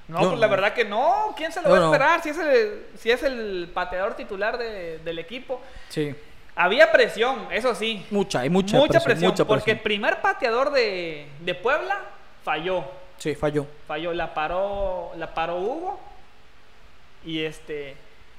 No, 0.09 0.21
pues 0.21 0.39
la 0.39 0.47
verdad 0.47 0.73
que 0.73 0.85
no. 0.85 1.35
¿Quién 1.37 1.53
se 1.53 1.61
lo 1.63 1.69
va 1.71 1.77
a 1.77 1.81
no. 1.81 1.87
esperar? 1.93 2.23
Si 2.23 2.31
es 2.31 2.39
el, 2.39 2.87
si 2.97 3.11
es 3.11 3.23
el 3.23 3.71
pateador 3.75 4.15
titular 4.15 4.57
de- 4.59 4.99
del 4.99 5.19
equipo. 5.19 5.61
Sí. 5.91 6.15
Había 6.57 6.91
presión, 6.91 7.47
eso 7.53 7.75
sí. 7.75 8.05
Mucha, 8.11 8.41
hay 8.41 8.51
mucha, 8.51 8.77
Mucha, 8.77 8.95
presión, 8.95 9.05
presión, 9.05 9.31
mucha 9.33 9.45
porque 9.45 9.71
el 9.73 9.81
primer 9.81 10.21
pateador 10.21 10.71
de, 10.73 11.29
de 11.41 11.55
Puebla 11.55 12.01
falló. 12.43 12.85
Sí, 13.19 13.35
falló. 13.35 13.67
Falló, 13.87 14.13
la 14.13 14.33
paró, 14.35 15.13
la 15.17 15.33
paró 15.35 15.57
Hugo. 15.59 16.01
Y 17.25 17.45
este. 17.45 17.97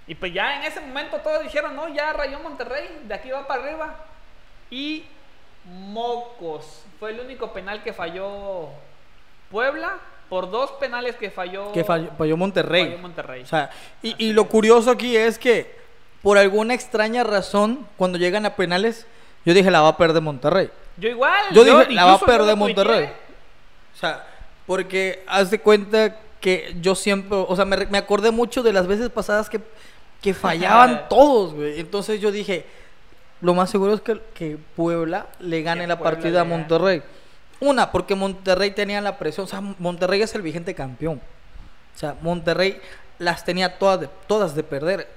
Y 0.08 0.16
pues 0.16 0.34
ya 0.34 0.56
en 0.58 0.64
ese 0.64 0.80
momento 0.82 1.18
todos 1.18 1.44
dijeron, 1.44 1.76
no, 1.76 1.88
ya 1.94 2.12
rayó 2.14 2.40
Monterrey, 2.40 3.04
de 3.04 3.14
aquí 3.14 3.30
va 3.30 3.46
para 3.48 3.64
arriba. 3.64 3.96
Y 4.72 5.06
Mocos. 5.66 6.84
Fue 7.00 7.12
el 7.12 7.20
único 7.20 7.54
penal 7.54 7.84
que 7.84 7.94
falló 7.94 8.70
Puebla 9.52 9.98
por 10.30 10.52
dos 10.52 10.72
penales 10.74 11.16
que 11.16 11.32
falló, 11.32 11.72
Que 11.72 11.84
falló, 11.84 12.10
falló 12.18 12.38
Monterrey. 12.38 12.86
falló 12.86 12.98
Monterrey. 13.00 13.42
O 13.42 13.48
sea, 13.48 13.70
y, 14.02 14.16
y 14.24 14.34
lo 14.34 14.46
curioso 14.46 14.92
aquí 14.92 15.18
es 15.18 15.40
que, 15.40 15.76
por 16.22 16.38
alguna 16.38 16.74
extraña 16.74 17.24
razón, 17.24 17.88
cuando 17.98 18.18
llegan 18.18 18.46
a 18.46 18.56
penales, 18.56 19.08
yo 19.46 19.54
dije, 19.54 19.72
la 19.72 19.82
va 19.82 19.90
a 19.90 19.98
perder 19.98 20.22
Monterrey. 20.22 20.70
yo 20.98 21.10
igual. 21.10 21.34
Yo 21.52 21.64
dije, 21.64 21.92
la 21.94 22.06
va 22.06 22.14
a 22.14 22.20
perder 22.20 22.56
tuiteé. 22.56 22.56
Monterrey. 22.56 23.06
O 23.96 23.98
sea, 23.98 24.26
porque 24.68 25.24
haz 25.28 25.50
de 25.50 25.60
cuenta 25.60 26.18
que 26.40 26.76
yo 26.80 26.94
siempre, 26.96 27.38
o 27.38 27.56
sea, 27.56 27.66
me, 27.66 27.86
me 27.88 27.98
acordé 27.98 28.32
mucho 28.32 28.64
de 28.64 28.72
las 28.72 28.86
veces 28.88 29.10
pasadas 29.10 29.50
que, 29.50 29.60
que 30.22 30.34
fallaban 30.34 31.06
todos, 31.10 31.54
güey. 31.54 31.80
Entonces 31.80 32.22
yo 32.22 32.32
dije, 32.32 32.66
lo 33.42 33.54
más 33.54 33.70
seguro 33.70 33.94
es 33.94 34.02
que, 34.02 34.20
que 34.34 34.58
Puebla 34.76 35.28
le 35.40 35.62
gane 35.64 35.82
Que 35.82 35.88
la 35.88 35.98
Puebla 35.98 36.12
partida 36.12 36.42
a 36.42 36.44
gane. 36.44 36.50
Una, 37.60 37.92
porque 37.92 38.16
Monterrey 38.16 38.72
tenía 38.72 39.02
la 39.02 39.18
presión. 39.18 39.46
O 39.46 39.48
sea, 39.48 39.62
Monterrey 39.62 40.22
es 40.22 40.34
el 40.36 40.42
vigente 40.42 40.74
campeón. 40.74 41.22
O 41.96 42.00
sea, 42.00 42.16
Monterrey 42.22 42.80
las 43.18 43.44
tenía 43.44 43.78
todas 43.78 44.00
de, 44.02 44.10
todas 44.28 44.56
de 44.56 44.64
perder. 44.64 45.08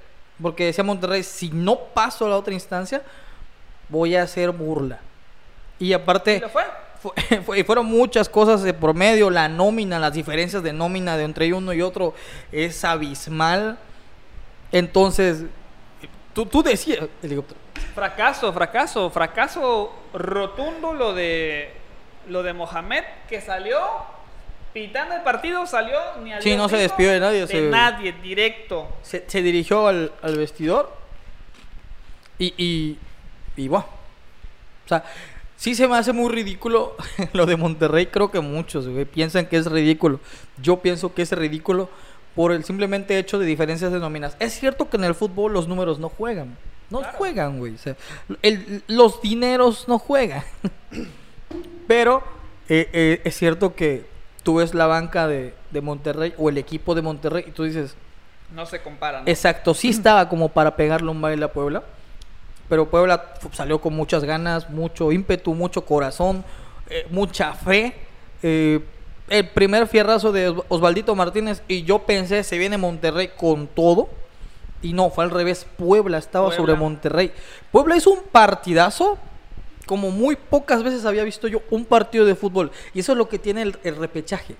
Porque 0.41 0.65
decía 0.65 0.83
Monterrey, 0.83 1.23
si 1.23 1.49
no 1.49 1.77
paso 1.77 2.25
a 2.25 2.29
la 2.29 2.37
otra 2.37 2.53
instancia, 2.53 3.01
voy 3.87 4.15
a 4.15 4.23
hacer 4.23 4.51
burla. 4.51 4.99
Y 5.79 5.93
aparte, 5.93 6.37
Y 6.37 6.39
lo 6.41 6.49
fue. 6.49 6.63
y 7.57 7.63
fueron 7.63 7.85
muchas 7.85 8.29
cosas 8.29 8.63
de 8.63 8.73
por 8.73 8.93
medio. 8.93 9.29
La 9.29 9.47
nómina, 9.47 9.99
las 9.99 10.13
diferencias 10.13 10.63
de 10.63 10.73
nómina 10.73 11.17
de 11.17 11.23
entre 11.23 11.53
uno 11.53 11.73
y 11.73 11.81
otro 11.81 12.13
es 12.51 12.83
abismal. 12.83 13.77
Entonces, 14.71 15.43
tú, 16.33 16.45
tú 16.45 16.63
decías, 16.63 17.07
helicóptero. 17.21 17.59
Fracaso, 17.93 18.51
fracaso, 18.51 19.09
fracaso 19.09 19.93
rotundo 20.13 20.93
lo 20.93 21.13
de 21.13 21.82
lo 22.27 22.43
de 22.43 22.53
Mohamed, 22.53 23.03
que 23.29 23.41
salió 23.41 23.79
pitando 24.73 25.15
el 25.15 25.21
partido, 25.21 25.65
salió 25.67 25.97
ni 26.23 26.33
al 26.33 26.41
Sí, 26.41 26.55
no 26.55 26.67
se 26.69 26.77
despidió 26.77 27.11
de 27.11 27.19
nadie, 27.19 27.41
De 27.41 27.47
se- 27.47 27.61
nadie, 27.69 28.11
directo. 28.23 28.87
Se, 29.03 29.23
se 29.27 29.41
dirigió 29.41 29.87
al, 29.87 30.11
al 30.21 30.37
vestidor 30.37 30.91
y, 32.39 32.53
y, 32.57 32.97
y 33.55 33.67
bueno. 33.67 33.85
O 34.85 34.89
sea, 34.89 35.03
sí 35.55 35.75
se 35.75 35.87
me 35.87 35.95
hace 35.97 36.11
muy 36.13 36.31
ridículo 36.31 36.95
lo 37.33 37.45
de 37.45 37.55
Monterrey. 37.55 38.07
Creo 38.07 38.31
que 38.31 38.39
muchos 38.39 38.87
güey, 38.87 39.05
piensan 39.05 39.45
que 39.45 39.57
es 39.57 39.67
ridículo. 39.67 40.19
Yo 40.61 40.77
pienso 40.79 41.13
que 41.13 41.21
es 41.21 41.31
ridículo 41.31 41.89
por 42.35 42.51
el 42.51 42.63
simplemente 42.63 43.17
hecho 43.19 43.37
de 43.37 43.45
diferencias 43.45 43.91
de 43.91 43.99
nóminas. 43.99 44.35
Es 44.39 44.53
cierto 44.59 44.89
que 44.89 44.97
en 44.97 45.03
el 45.03 45.13
fútbol 45.13 45.53
los 45.53 45.67
números 45.67 45.99
no 45.99 46.09
juegan. 46.09 46.57
No 46.89 46.99
Claro. 46.99 47.17
juegan, 47.17 47.59
güey. 47.59 47.75
O 47.75 47.77
sea, 47.77 47.95
el- 48.41 48.83
los 48.87 49.21
dineros 49.21 49.87
no 49.87 49.99
juegan. 49.99 50.43
Pero 51.87 52.23
eh, 52.69 52.89
eh, 52.93 53.21
es 53.23 53.35
cierto 53.37 53.75
que 53.75 54.05
tú 54.43 54.55
ves 54.55 54.73
la 54.73 54.87
banca 54.87 55.27
de, 55.27 55.53
de 55.71 55.81
Monterrey 55.81 56.33
o 56.37 56.49
el 56.49 56.57
equipo 56.57 56.95
de 56.95 57.01
Monterrey 57.01 57.45
y 57.47 57.51
tú 57.51 57.63
dices, 57.63 57.95
No 58.53 58.65
se 58.65 58.81
comparan. 58.81 59.27
Exacto, 59.27 59.73
sí 59.73 59.89
estaba 59.89 60.29
como 60.29 60.49
para 60.49 60.75
pegarle 60.75 61.09
un 61.09 61.21
baile 61.21 61.45
a 61.45 61.51
Puebla. 61.51 61.83
Pero 62.69 62.89
Puebla 62.89 63.33
salió 63.51 63.79
con 63.81 63.93
muchas 63.93 64.23
ganas, 64.23 64.69
mucho 64.69 65.11
ímpetu, 65.11 65.53
mucho 65.53 65.85
corazón, 65.85 66.43
eh, 66.89 67.05
mucha 67.11 67.53
fe. 67.53 67.93
Eh, 68.41 68.79
el 69.29 69.47
primer 69.49 69.87
fierrazo 69.87 70.31
de 70.31 70.49
Os- 70.49 70.63
Osvaldito 70.69 71.15
Martínez 71.15 71.61
y 71.67 71.83
yo 71.83 71.99
pensé 71.99 72.43
se 72.43 72.57
viene 72.57 72.77
Monterrey 72.77 73.31
con 73.37 73.67
todo. 73.67 74.09
Y 74.81 74.93
no, 74.93 75.09
fue 75.09 75.23
al 75.23 75.31
revés. 75.31 75.65
Puebla 75.77 76.17
estaba 76.17 76.47
Puebla. 76.47 76.61
sobre 76.61 76.75
Monterrey. 76.75 77.31
Puebla 77.71 77.95
hizo 77.95 78.11
un 78.11 78.23
partidazo 78.31 79.17
como 79.85 80.11
muy 80.11 80.35
pocas 80.35 80.83
veces 80.83 81.05
había 81.05 81.23
visto 81.23 81.47
yo 81.47 81.61
un 81.69 81.85
partido 81.85 82.25
de 82.25 82.35
fútbol. 82.35 82.71
Y 82.93 82.99
eso 83.01 83.11
es 83.13 83.17
lo 83.17 83.27
que 83.29 83.39
tiene 83.39 83.61
el, 83.63 83.77
el 83.83 83.95
repechaje. 83.97 84.55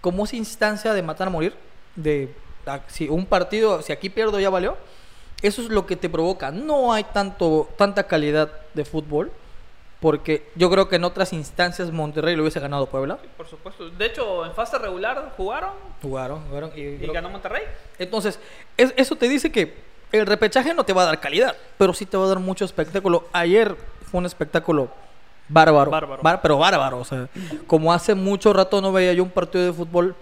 Como 0.00 0.24
esa 0.24 0.36
instancia 0.36 0.92
de 0.94 1.02
matar 1.02 1.28
a 1.28 1.30
morir, 1.30 1.54
de 1.94 2.32
ah, 2.66 2.80
si 2.88 3.08
un 3.08 3.26
partido, 3.26 3.82
si 3.82 3.92
aquí 3.92 4.08
pierdo 4.10 4.38
ya 4.40 4.50
valió. 4.50 4.76
Eso 5.42 5.60
es 5.62 5.68
lo 5.68 5.84
que 5.86 5.96
te 5.96 6.08
provoca. 6.08 6.50
No 6.50 6.92
hay 6.92 7.04
tanto, 7.04 7.68
tanta 7.76 8.04
calidad 8.06 8.50
de 8.74 8.84
fútbol. 8.84 9.30
Porque 10.00 10.46
yo 10.54 10.70
creo 10.70 10.88
que 10.88 10.96
en 10.96 11.04
otras 11.04 11.32
instancias 11.32 11.90
Monterrey 11.90 12.36
lo 12.36 12.42
hubiese 12.42 12.60
ganado 12.60 12.86
Puebla. 12.86 13.18
Sí, 13.22 13.28
por 13.36 13.48
supuesto. 13.48 13.88
De 13.88 14.06
hecho, 14.06 14.44
en 14.44 14.52
fase 14.52 14.78
regular 14.78 15.32
jugaron 15.36 15.70
Jugaron, 16.02 16.46
jugaron. 16.48 16.70
Y, 16.76 16.80
y 16.82 16.98
creo- 16.98 17.12
ganó 17.14 17.30
Monterrey. 17.30 17.62
Entonces, 17.98 18.38
es- 18.76 18.92
eso 18.96 19.16
te 19.16 19.26
dice 19.28 19.50
que 19.50 19.74
el 20.12 20.26
repechaje 20.26 20.74
no 20.74 20.84
te 20.84 20.92
va 20.92 21.02
a 21.02 21.06
dar 21.06 21.18
calidad, 21.20 21.56
pero 21.78 21.94
sí 21.94 22.04
te 22.04 22.16
va 22.18 22.24
a 22.26 22.28
dar 22.28 22.38
mucho 22.38 22.64
espectáculo. 22.66 23.24
Ayer 23.32 23.74
fue 24.10 24.18
un 24.18 24.26
espectáculo 24.26 24.88
bárbaro, 25.48 25.90
Bárbaro. 25.90 26.22
bar- 26.22 26.40
pero 26.42 26.58
bárbaro. 26.58 26.98
O 26.98 27.04
sea, 27.04 27.28
como 27.66 27.92
hace 27.92 28.14
mucho 28.14 28.52
rato 28.52 28.80
no 28.80 28.92
veía 28.92 29.12
yo 29.12 29.22
un 29.22 29.30
partido 29.30 29.64
de 29.64 29.72
fútbol 29.72 30.14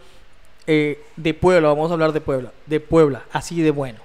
eh, 0.66 1.02
de 1.16 1.34
Puebla, 1.34 1.68
vamos 1.68 1.90
a 1.90 1.94
hablar 1.94 2.12
de 2.12 2.20
Puebla, 2.20 2.50
de 2.66 2.80
Puebla, 2.80 3.22
así 3.32 3.60
de 3.62 3.70
bueno. 3.70 4.00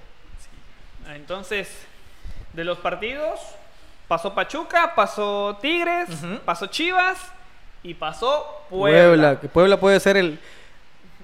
Entonces, 1.14 1.70
de 2.54 2.64
los 2.64 2.78
partidos, 2.80 3.40
pasó 4.08 4.34
Pachuca, 4.36 4.94
pasó 4.96 5.58
Tigres, 5.62 6.10
pasó 6.46 6.68
Chivas 6.68 7.18
y 7.84 7.94
pasó 7.94 8.46
Puebla. 8.70 9.00
Puebla. 9.08 9.40
que 9.40 9.48
Puebla 9.50 9.80
puede 9.80 10.00
ser 10.00 10.18
el... 10.18 10.40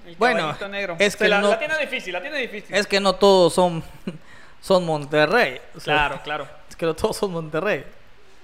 El 0.06 0.14
Bueno, 0.16 0.54
negro. 0.70 0.94
es 1.00 1.16
que 1.16 1.26
la, 1.28 1.40
no- 1.40 1.48
la 1.50 1.58
tiene 1.58 1.76
difícil, 1.78 2.12
la 2.12 2.20
tiene 2.20 2.38
difícil. 2.38 2.72
Es 2.74 2.86
que 2.86 3.00
no 3.00 3.14
todos 3.16 3.52
son, 3.52 3.82
son 4.60 4.86
Monterrey. 4.86 5.60
o 5.76 5.80
sea, 5.80 5.94
Claro, 5.94 6.20
claro. 6.22 6.48
Es 6.70 6.76
que 6.76 6.86
no 6.86 6.94
todos 6.94 7.16
son 7.16 7.32
Monterrey. 7.32 7.84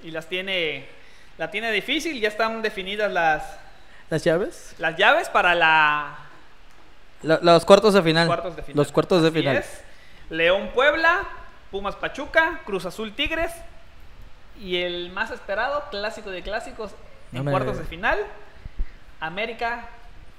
Y 0.03 0.11
las 0.11 0.27
tiene, 0.29 0.87
la 1.39 1.51
tiene 1.51 1.71
difícil. 1.73 2.21
Ya 2.21 2.29
están 2.29 2.63
definidas 2.63 3.11
las, 3.13 3.43
¿Las 4.11 4.25
llaves? 4.25 4.75
las 4.79 4.97
llaves 4.97 5.29
para 5.29 5.55
la 5.55 6.17
La- 7.23 7.39
los 7.43 7.65
cuartos 7.65 7.95
de 7.95 8.03
final. 8.03 8.27
cuartos 8.27 8.57
de 8.57 8.63
final. 8.63 8.77
Los 8.77 8.93
cuartos 8.93 9.23
de 9.23 9.29
Así 9.29 9.39
final. 9.39 9.57
es. 9.59 9.81
León 10.31 10.71
Puebla, 10.75 11.23
Pumas 11.71 11.95
Pachuca, 11.97 12.61
Cruz 12.65 12.85
Azul 12.87 13.15
Tigres 13.15 13.53
y 14.61 14.77
el 14.77 15.11
más 15.13 15.31
esperado, 15.31 15.85
clásico 15.91 16.31
de 16.31 16.43
clásicos 16.43 16.91
en 17.33 17.45
me- 17.45 17.51
cuartos 17.51 17.79
de 17.79 17.85
final, 17.85 18.19
América 19.21 19.89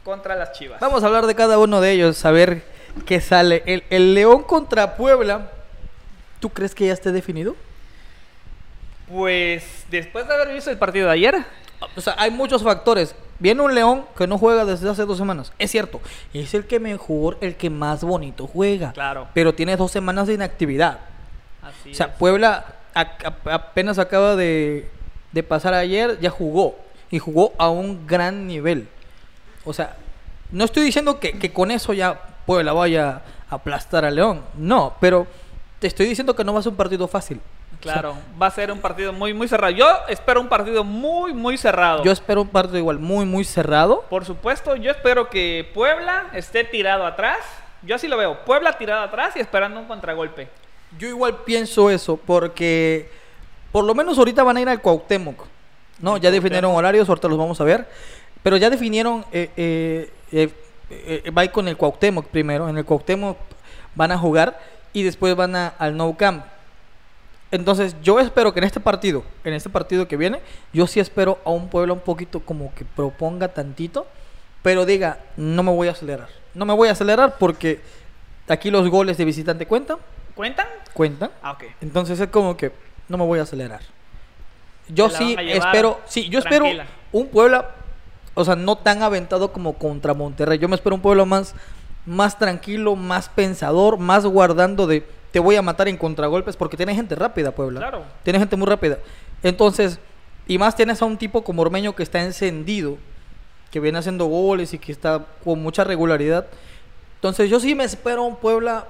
contra 0.04 0.36
las 0.36 0.52
Chivas. 0.54 0.80
Vamos 0.82 1.04
a 1.04 1.08
hablar 1.08 1.26
de 1.26 1.36
cada 1.36 1.58
uno 1.58 1.80
de 1.80 1.91
ellos, 1.91 2.23
a 2.26 2.32
ver 2.32 2.63
qué 3.06 3.21
sale. 3.21 3.63
El, 3.65 3.84
el 3.89 4.13
León 4.13 4.43
contra 4.43 4.95
Puebla, 4.97 5.49
¿tú 6.39 6.49
crees 6.49 6.76
que 6.76 6.88
ya 6.88 6.93
esté 6.93 7.12
definido? 7.12 7.56
Pues 9.10 9.86
después 9.89 10.28
de 10.28 10.34
haber 10.34 10.54
visto 10.54 10.70
el 10.72 10.78
partido 10.78 11.08
de 11.08 11.13
ayer, 11.13 11.46
O 11.98 12.02
sea, 12.02 12.16
hay 12.18 12.32
muchos 12.32 12.63
factores. 12.63 13.13
Viene 13.39 13.62
un 13.62 13.76
León 13.76 14.06
que 14.18 14.26
no 14.26 14.38
juega 14.38 14.63
desde 14.63 14.89
hace 14.89 15.06
dos 15.06 15.18
semanas. 15.18 15.52
Es 15.60 15.70
cierto. 15.72 16.00
Es 16.34 16.54
el 16.54 16.66
que 16.66 16.80
mejor, 16.80 17.38
el 17.42 17.56
que 17.58 17.70
más 17.70 18.04
bonito 18.06 18.48
juega. 18.48 18.94
Claro. 18.94 19.28
Pero 19.34 19.54
tiene 19.54 19.76
dos 19.76 19.92
semanas 19.92 20.28
de 20.28 20.36
inactividad. 20.36 21.00
así 21.62 21.92
O 21.92 21.94
sea, 21.94 22.06
es. 22.06 22.13
Puebla 22.13 22.66
a- 22.96 23.02
a- 23.02 23.54
apenas 23.54 24.00
acaba 24.00 24.38
de, 24.38 24.89
de 25.34 25.44
pasar 25.44 25.74
ayer, 25.74 26.18
ya 26.22 26.30
jugó. 26.30 26.76
Y 27.12 27.20
jugó 27.20 27.52
a 27.58 27.70
un 27.70 28.08
gran 28.08 28.48
nivel. 28.48 28.88
O 29.66 29.74
sea, 29.74 29.98
no 30.52 30.63
estoy 30.63 30.84
diciendo 30.86 31.20
que, 31.20 31.38
que 31.38 31.52
con 31.52 31.70
eso 31.70 31.92
ya 31.94 32.22
Puebla 32.46 32.72
vaya 32.72 33.22
a 33.50 33.56
aplastar 33.56 34.06
a 34.06 34.12
León. 34.12 34.42
No, 34.56 34.96
pero 35.02 35.28
te 35.80 35.88
estoy 35.88 36.06
diciendo 36.06 36.34
que 36.36 36.46
no 36.46 36.54
va 36.54 36.60
a 36.60 36.63
ser 36.63 36.70
un 36.72 36.78
partido 36.78 37.10
fácil. 37.10 37.42
Claro, 37.84 38.15
va 38.41 38.48
a 38.48 38.52
ser 38.52 38.72
un 38.72 38.80
partido 38.80 39.13
muy 39.13 39.34
muy 39.34 39.48
cerrado. 39.48 39.74
Yo 39.74 40.02
espero 40.08 40.41
un 40.41 40.48
partido 40.48 40.84
muy 40.84 41.34
muy 41.34 41.58
cerrado. 41.58 42.04
Yo 42.04 42.12
espero 42.12 42.41
un 42.41 42.48
partido 42.48 42.78
igual 42.78 43.00
muy, 43.00 43.26
muy 43.26 43.43
cerrado. 43.43 44.04
Por 44.10 44.26
supuesto, 44.26 44.76
yo 44.76 44.91
espero 44.91 45.30
que 45.30 45.69
Puebla 45.74 46.28
esté 46.34 46.63
tirado 46.63 47.06
atrás. 47.06 47.39
Yo 47.84 47.96
así 47.96 48.08
lo 48.08 48.17
veo. 48.17 48.43
Puebla 48.46 48.78
tirado 48.78 49.04
atrás 49.04 49.36
y 49.36 49.39
esperando 49.39 49.80
un 49.80 49.86
contragolpe. 49.86 50.48
Yo 50.98 51.08
igual 51.08 51.38
pienso 51.46 51.89
eso, 51.89 52.17
porque 52.17 53.10
por 53.72 53.84
lo 53.84 53.93
menos 53.93 54.17
ahorita 54.17 54.43
van 54.43 54.58
a 54.58 54.62
ir 54.62 54.69
al 54.69 54.82
Cuauhtémoc. 54.82 55.46
No, 56.00 56.17
ya 56.17 56.32
definieron 56.32 56.76
horarios, 56.76 57.08
ahorita 57.10 57.28
los 57.28 57.38
vamos 57.38 57.60
a 57.60 57.63
ver. 57.63 57.88
Pero 58.41 58.58
ya 58.58 58.69
definieron, 58.69 59.26
eh, 59.32 59.50
eh, 59.56 60.12
eh, 60.32 60.50
eh, 60.89 61.32
va 61.32 61.43
a 61.43 61.46
ir 61.46 61.52
con 61.52 61.67
el 61.67 61.78
Cuauhtémoc 61.78 62.28
primero. 62.28 62.69
En 62.69 62.78
el 62.78 62.86
Cuauhtémoc 62.86 63.38
van 63.96 64.12
a 64.12 64.17
jugar 64.17 64.60
y 64.91 65.04
después 65.04 65.36
van 65.36 65.56
a, 65.56 65.67
al 65.80 65.98
Nou 65.98 66.15
Camp. 66.15 66.46
Entonces 67.54 67.96
yo 68.02 68.20
espero 68.20 68.52
que 68.52 68.60
en 68.60 68.63
este 68.63 68.80
partido, 68.80 69.24
en 69.44 69.54
este 69.54 69.70
partido 69.70 70.08
que 70.08 70.18
viene, 70.18 70.39
yo 70.74 70.88
sí 70.88 71.00
espero 71.00 71.38
a 71.46 71.52
un 71.52 71.70
pueblo 71.70 71.94
un 71.94 72.00
poquito 72.00 72.39
como 72.39 72.74
que 72.74 72.84
proponga 72.84 73.50
tantito, 73.50 74.08
pero 74.63 74.88
diga, 74.88 75.20
no 75.38 75.62
me 75.62 75.72
voy 75.72 75.88
a 75.88 75.92
acelerar. 75.92 76.30
No 76.56 76.66
me 76.66 76.74
voy 76.74 76.88
a 76.88 76.94
acelerar 76.94 77.38
porque 77.38 77.80
aquí 78.48 78.72
los 78.72 78.89
goles 78.89 79.18
de 79.18 79.26
visitante 79.26 79.68
cuentan, 79.68 80.00
¿Cuentan? 80.34 80.66
cuentan. 80.96 81.30
Ah, 81.44 81.52
ok. 81.52 81.66
Entonces 81.82 82.20
es 82.20 82.28
como 82.30 82.58
que 82.58 82.72
no 83.08 83.20
me 83.20 83.24
voy 83.24 83.38
a 83.38 83.44
acelerar. 83.44 83.82
Yo 84.88 85.12
sí 85.12 85.36
espero, 85.39 86.02
sí, 86.08 86.30
yo 86.30 86.39
espero 86.39 86.66
un 87.12 87.28
Puebla, 87.28 87.70
o 88.34 88.44
sea, 88.44 88.56
no 88.56 88.78
tan 88.78 89.04
aventado 89.04 89.54
como 89.54 89.74
contra 89.74 90.16
Monterrey. 90.16 90.58
Yo 90.58 90.68
me 90.68 90.76
espero 90.76 90.96
un 90.96 91.04
Puebla 91.04 91.24
más, 91.24 91.54
más 92.08 92.39
tranquilo, 92.39 92.96
más 92.96 93.30
pensador, 93.30 94.00
más 94.00 94.26
guardando 94.26 94.88
de 94.88 95.06
te 95.34 95.39
voy 95.39 95.56
a 95.56 95.63
matar 95.63 95.88
en 95.88 95.98
contragolpes 95.98 96.56
porque 96.56 96.78
tiene 96.78 96.93
gente 96.93 97.15
rápida, 97.15 97.50
Puebla. 97.52 97.80
Claro. 97.80 98.04
Tiene 98.22 98.38
gente 98.38 98.56
muy 98.56 98.67
rápida. 98.67 99.00
Entonces, 99.41 99.98
y 100.46 100.60
más 100.60 100.76
tienes 100.76 101.02
a 101.02 101.06
un 101.06 101.17
tipo 101.17 101.43
como 101.43 101.63
Ormeño 101.63 101.96
que 101.96 102.04
está 102.04 102.22
encendido, 102.22 103.00
que 103.72 103.80
viene 103.80 103.98
haciendo 103.98 104.26
goles 104.26 104.76
y 104.76 104.78
que 104.78 104.91
está 104.91 105.26
con 105.43 105.60
mucha 105.60 105.84
regularidad. 105.84 106.46
Entonces, 107.15 107.50
yo 107.50 107.60
sí 107.60 107.74
me 107.74 107.84
espero 107.84 108.22
un 108.22 108.36
Puebla 108.36 108.86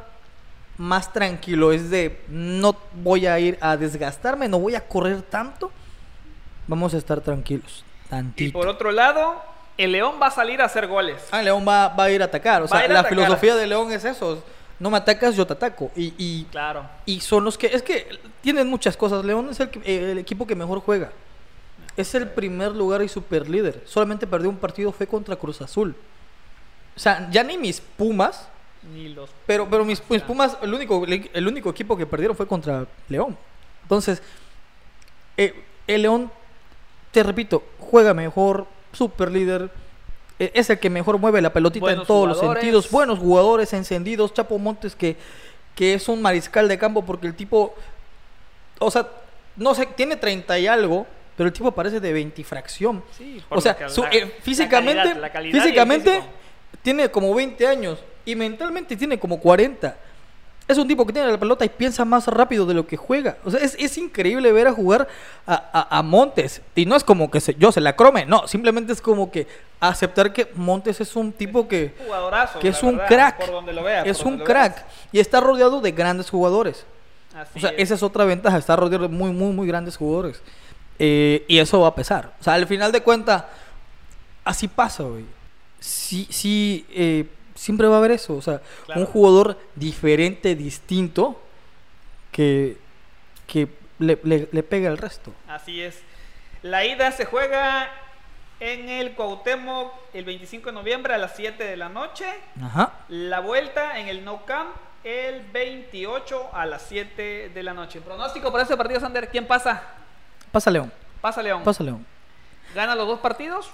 más 0.78 1.14
tranquilo. 1.14 1.72
Es 1.72 1.90
de, 1.90 2.20
no 2.28 2.76
voy 2.96 3.26
a 3.26 3.40
ir 3.40 3.58
a 3.62 3.78
desgastarme, 3.78 4.50
no 4.50 4.60
voy 4.60 4.76
a 4.76 4.86
correr 4.86 5.22
tanto. 5.22 5.72
Vamos 6.68 6.94
a 6.94 6.98
estar 6.98 7.22
tranquilos. 7.22 7.86
Y 8.06 8.10
Tantito. 8.10 8.60
por 8.60 8.68
otro 8.68 8.92
lado, 8.92 9.42
el 9.78 9.94
León 9.94 10.16
va 10.22 10.28
a 10.28 10.32
salir 10.32 10.62
a 10.62 10.66
hacer 10.66 10.88
goles. 10.88 11.24
Ah, 11.32 11.42
León 11.42 11.64
va, 11.66 11.88
va 11.88 12.04
a 12.04 12.12
ir 12.12 12.22
a 12.22 12.26
atacar. 12.26 12.64
O 12.64 12.66
a 12.66 12.68
sea, 12.68 12.80
a 12.80 12.88
la 12.90 13.00
atacar. 13.00 13.18
filosofía 13.18 13.56
de 13.56 13.66
León 13.66 13.94
es 13.94 14.04
eso. 14.04 14.44
No 14.80 14.90
me 14.90 14.98
atacas, 14.98 15.36
yo 15.36 15.46
te 15.48 15.54
ataco. 15.54 15.92
Y, 15.96 16.14
y, 16.18 16.44
Claro. 16.46 16.86
y 17.06 17.20
son 17.22 17.44
los 17.46 17.58
que... 17.58 17.68
Es 17.68 17.82
que 17.84 18.08
tienen 18.42 18.68
muchas 18.68 18.98
cosas. 18.98 19.24
León 19.24 19.48
es 19.50 19.60
el, 19.60 19.70
eh, 19.86 20.12
el 20.12 20.18
equipo 20.18 20.46
que 20.46 20.56
mejor 20.56 20.80
juega. 20.82 21.12
Es 21.96 22.16
el 22.16 22.28
primer 22.28 22.72
lugar 22.72 23.02
y 23.04 23.08
super 23.08 23.48
líder. 23.50 23.84
Solamente 23.86 24.26
perdió 24.28 24.50
un 24.50 24.58
partido, 24.58 24.92
fue 24.92 25.08
contra 25.08 25.36
Cruz 25.36 25.62
Azul. 25.62 25.96
O 26.96 27.00
sea, 27.00 27.30
ya 27.32 27.44
ni 27.44 27.58
mis 27.58 27.80
Pumas... 27.82 28.50
Ni 28.94 29.10
los. 29.10 29.30
Pero, 29.46 29.70
pero 29.70 29.86
mis, 29.86 30.02
mis 30.10 30.22
Pumas, 30.22 30.58
el 30.62 30.74
único, 30.74 31.06
el 31.06 31.48
único 31.48 31.70
equipo 31.70 31.96
que 31.96 32.06
perdieron 32.06 32.36
fue 32.36 32.46
contra 32.48 32.86
León. 33.08 33.38
Entonces, 33.84 34.22
eh, 35.38 35.64
el 35.88 36.02
León, 36.02 36.30
te 37.12 37.24
repito, 37.24 37.64
juega 37.80 38.14
mejor, 38.14 38.68
super 38.92 39.32
líder. 39.32 39.72
Eh, 40.40 40.52
es 40.54 40.70
el 40.70 40.80
que 40.80 40.90
mejor 40.90 41.18
mueve 41.18 41.42
la 41.42 41.54
pelotita 41.54 41.86
en 41.92 42.04
todos 42.08 42.28
los 42.28 42.38
sentidos. 42.62 42.90
Buenos 42.92 43.20
jugadores 43.20 43.74
encendidos. 43.74 44.34
Chapo 44.34 44.58
Montes, 44.58 44.96
que, 44.96 45.16
que 45.76 45.94
es 45.94 46.08
un 46.10 46.22
mariscal 46.22 46.68
de 46.68 46.78
campo 46.78 47.04
porque 47.06 47.28
el 47.28 47.36
tipo, 47.36 47.74
o 48.80 48.92
sea, 48.92 49.08
no 49.56 49.74
sé, 49.76 49.86
tiene 49.86 50.16
30 50.16 50.58
y 50.60 50.68
algo, 50.68 51.06
pero 51.38 51.48
el 51.48 51.54
tipo 51.54 51.72
parece 51.72 52.00
de 52.00 52.14
20 52.14 52.44
fracción. 52.44 53.04
Sí, 53.18 53.42
O 53.50 53.62
sea, 53.62 53.90
su- 53.90 54.04
eh, 54.06 54.34
físicamente, 54.42 54.96
la 54.96 55.04
calidad- 55.04 55.22
la 55.22 55.32
calidad 55.32 55.54
y 55.54 55.58
el 55.58 55.64
físicamente 55.64 56.24
tiene 56.82 57.10
como 57.10 57.34
20 57.34 57.68
años 57.68 58.00
y 58.26 58.36
mentalmente 58.36 58.96
tiene 58.96 59.20
como 59.20 59.40
40. 59.40 59.98
Es 60.74 60.78
un 60.80 60.88
tipo 60.88 61.06
que 61.06 61.14
tiene 61.14 61.32
la 61.32 61.40
pelota 61.40 61.64
y 61.66 61.70
piensa 61.70 62.04
más 62.06 62.28
rápido 62.28 62.66
de 62.66 62.74
lo 62.74 62.86
que 62.86 62.98
juega. 62.98 63.38
O 63.46 63.52
sea, 63.52 63.60
es, 63.62 63.76
es 63.80 63.98
increíble 63.98 64.52
ver 64.52 64.68
a 64.68 64.74
jugar 64.74 65.08
a, 65.48 65.54
a- 65.54 66.00
a 66.00 66.04
Montes. 66.04 66.62
Y 66.76 66.86
no 66.86 66.96
es 66.96 67.04
como 67.04 67.32
que 67.32 67.40
se- 67.40 67.56
yo 67.56 67.72
se 67.72 67.80
la 67.82 67.96
crome, 67.96 68.26
no. 68.26 68.48
Simplemente 68.48 68.92
es 68.94 69.02
como 69.02 69.32
que 69.32 69.48
aceptar 69.80 70.34
que 70.34 70.50
Montes 70.56 71.00
es 71.02 71.16
un 71.16 71.32
tipo 71.32 71.68
que, 71.68 71.94
Jugadorazo, 72.06 72.60
que 72.60 72.70
la 72.72 72.76
es 72.78 72.84
un 72.84 72.98
verdad, 72.98 73.08
crack. 73.08 73.38
Por 73.46 73.52
donde 73.52 73.74
lo 73.74 73.84
veas. 73.84 74.06
es 74.08 74.18
por 74.18 74.28
un 74.28 74.38
donde 74.40 74.46
lo 74.54 74.54
veas. 74.60 74.74
crack. 74.76 74.86
Y 75.12 75.20
está 75.20 75.40
rodeado 75.40 75.80
de 75.82 75.92
grandes 75.92 76.30
jugadores. 76.30 76.86
Así 77.36 77.58
O 77.58 77.62
sea, 77.62 77.70
es. 77.72 77.76
esa 77.84 77.94
es 77.96 78.04
otra 78.04 78.26
ventaja, 78.26 78.58
está 78.58 78.76
rodeado 78.76 79.08
de 79.08 79.14
muy, 79.16 79.32
muy, 79.32 79.52
muy 79.54 79.68
grandes 79.68 79.98
jugadores. 79.98 80.42
Eh, 81.00 81.44
y 81.48 81.58
eso 81.60 81.80
va 81.82 81.88
a 81.90 81.96
pesar. 81.96 82.34
O 82.40 82.44
sea, 82.44 82.54
al 82.54 82.68
final 82.68 82.92
de 82.92 83.02
cuentas, 83.02 83.44
así 84.44 84.68
pasa, 84.68 85.04
güey. 85.04 85.26
Sí, 85.80 86.28
sí, 86.30 86.86
eh, 86.92 87.26
siempre 87.64 87.88
va 87.88 87.96
a 87.96 87.98
haber 88.00 88.12
eso. 88.12 88.36
O 88.36 88.42
sea, 88.42 88.62
Claro. 88.86 89.02
un 89.02 89.08
jugador 89.08 89.58
diferente, 89.76 90.56
distinto, 90.56 91.40
que, 92.32 92.78
que 93.48 93.68
le, 94.00 94.20
le, 94.24 94.50
le 94.52 94.64
pega 94.64 94.90
al 94.90 94.98
resto. 94.98 95.34
Así 95.48 95.82
es. 95.82 96.00
La 96.62 96.86
ida 96.86 97.12
se 97.12 97.26
juega 97.26 97.90
en 98.60 98.90
el 98.90 99.14
Cuauhtémoc 99.14 99.92
el 100.14 100.26
25 100.26 100.68
de 100.70 100.74
noviembre 100.74 101.14
a 101.14 101.18
las 101.18 101.36
7 101.36 101.64
de 101.64 101.78
la 101.78 101.90
noche. 101.90 102.26
Ajá. 102.62 102.94
La 103.10 103.40
vuelta 103.40 104.00
en 104.00 104.08
el 104.08 104.24
No 104.24 104.46
Camp 104.46 104.70
el 105.04 105.42
28 105.52 106.50
a 106.54 106.66
las 106.66 106.82
7 106.84 107.50
de 107.54 107.64
la 107.64 107.74
noche. 107.74 108.00
Pronóstico 108.02 108.52
para 108.52 108.64
este 108.64 108.78
partido, 108.78 109.00
Sander. 109.00 109.30
¿Quién 109.30 109.46
pasa? 109.48 109.84
Pasa 110.52 110.72
León, 110.72 110.92
Pasa 111.22 111.42
León. 111.44 111.64
pasa 111.64 111.84
León. 111.84 112.06
¿Gana 112.74 112.96
los 112.96 113.08
dos 113.08 113.20
partidos? 113.20 113.70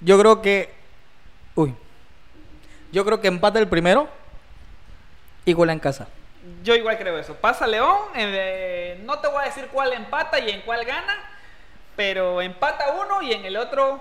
Yo 0.00 0.18
creo 0.18 0.40
que... 0.42 0.72
Uy. 1.54 1.74
Yo 2.94 3.04
creo 3.04 3.20
que 3.20 3.26
empata 3.26 3.58
el 3.58 3.66
primero 3.66 4.08
y 5.44 5.52
gola 5.52 5.72
en 5.72 5.80
casa. 5.80 6.06
Yo 6.62 6.76
igual 6.76 6.96
creo 6.96 7.18
eso. 7.18 7.34
Pasa 7.34 7.66
León. 7.66 7.98
eh, 8.14 9.00
no 9.04 9.18
te 9.18 9.26
voy 9.26 9.42
a 9.42 9.46
decir 9.46 9.66
cuál 9.72 9.92
empata 9.94 10.38
y 10.38 10.48
en 10.50 10.60
cuál 10.60 10.84
gana. 10.84 11.16
Pero 11.96 12.40
empata 12.40 12.92
uno 12.92 13.20
y 13.20 13.32
en 13.32 13.44
el 13.44 13.56
otro. 13.56 14.00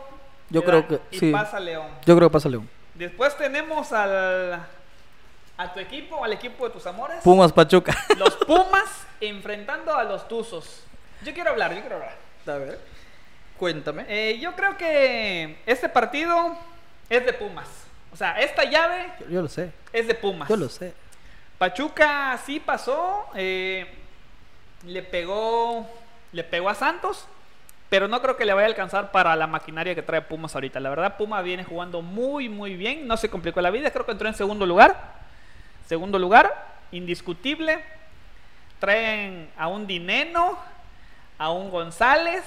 Yo 0.50 0.64
creo 0.64 0.88
que 0.88 1.00
y 1.10 1.18
sí. 1.18 1.32
pasa 1.32 1.60
León. 1.60 1.88
Yo 2.06 2.16
creo 2.16 2.30
que 2.30 2.34
pasa 2.34 2.50
León. 2.50 2.70
Después 2.94 3.36
tenemos 3.36 3.92
al. 3.92 4.64
A 5.58 5.74
tu 5.74 5.80
equipo, 5.80 6.24
al 6.24 6.34
equipo 6.34 6.68
de 6.68 6.74
tus 6.74 6.86
amores. 6.86 7.18
Pumas 7.24 7.52
Pachuca. 7.52 7.98
Los 8.18 8.36
Pumas 8.38 9.08
enfrentando 9.22 9.96
a 9.96 10.04
los 10.04 10.28
Tuzos. 10.28 10.84
Yo 11.24 11.34
quiero 11.34 11.50
hablar, 11.50 11.74
yo 11.74 11.80
quiero 11.80 11.96
hablar. 11.96 12.16
A 12.46 12.58
ver. 12.60 12.80
Cuéntame. 13.58 14.06
Eh, 14.08 14.38
yo 14.40 14.56
creo 14.56 14.78
que 14.78 15.58
este 15.66 15.90
partido 15.90 16.56
es 17.10 17.26
de 17.26 17.34
Pumas. 17.34 17.83
O 18.14 18.16
sea, 18.16 18.40
esta 18.40 18.64
llave 18.64 19.08
Yo, 19.22 19.26
yo 19.30 19.42
lo 19.42 19.48
sé. 19.50 19.72
es 19.92 20.08
de 20.08 20.14
Pumas. 20.14 20.48
Yo 20.48 20.56
lo 20.56 20.70
sé. 20.70 20.94
Pachuca 21.58 22.40
sí 22.46 22.60
pasó. 22.60 23.26
eh, 23.36 23.88
le 24.86 25.02
pegó. 25.04 25.90
Le 26.32 26.44
pegó 26.44 26.70
a 26.70 26.76
Santos. 26.76 27.28
Pero 27.90 28.08
no 28.08 28.22
creo 28.22 28.38
que 28.38 28.46
le 28.46 28.54
vaya 28.54 28.66
a 28.66 28.70
alcanzar 28.70 29.12
para 29.12 29.36
la 29.36 29.46
maquinaria 29.48 29.94
que 29.94 30.02
trae 30.02 30.22
Pumas 30.22 30.56
ahorita. 30.56 30.80
La 30.80 30.90
verdad, 30.90 31.16
Pumas 31.18 31.44
viene 31.44 31.64
jugando 31.64 32.02
muy, 32.02 32.50
muy 32.50 32.76
bien. 32.76 33.08
No 33.08 33.18
se 33.18 33.30
complicó 33.30 33.62
la 33.62 33.70
vida. 33.72 33.92
Creo 33.92 34.06
que 34.06 34.12
entró 34.14 34.28
en 34.28 34.34
segundo 34.36 34.66
lugar. 34.66 34.96
Segundo 35.88 36.18
lugar, 36.18 36.52
indiscutible. 36.92 37.84
Traen 38.80 39.50
a 39.58 39.68
un 39.68 39.86
Dineno, 39.88 40.58
a 41.38 41.52
un 41.52 41.70
González, 41.70 42.44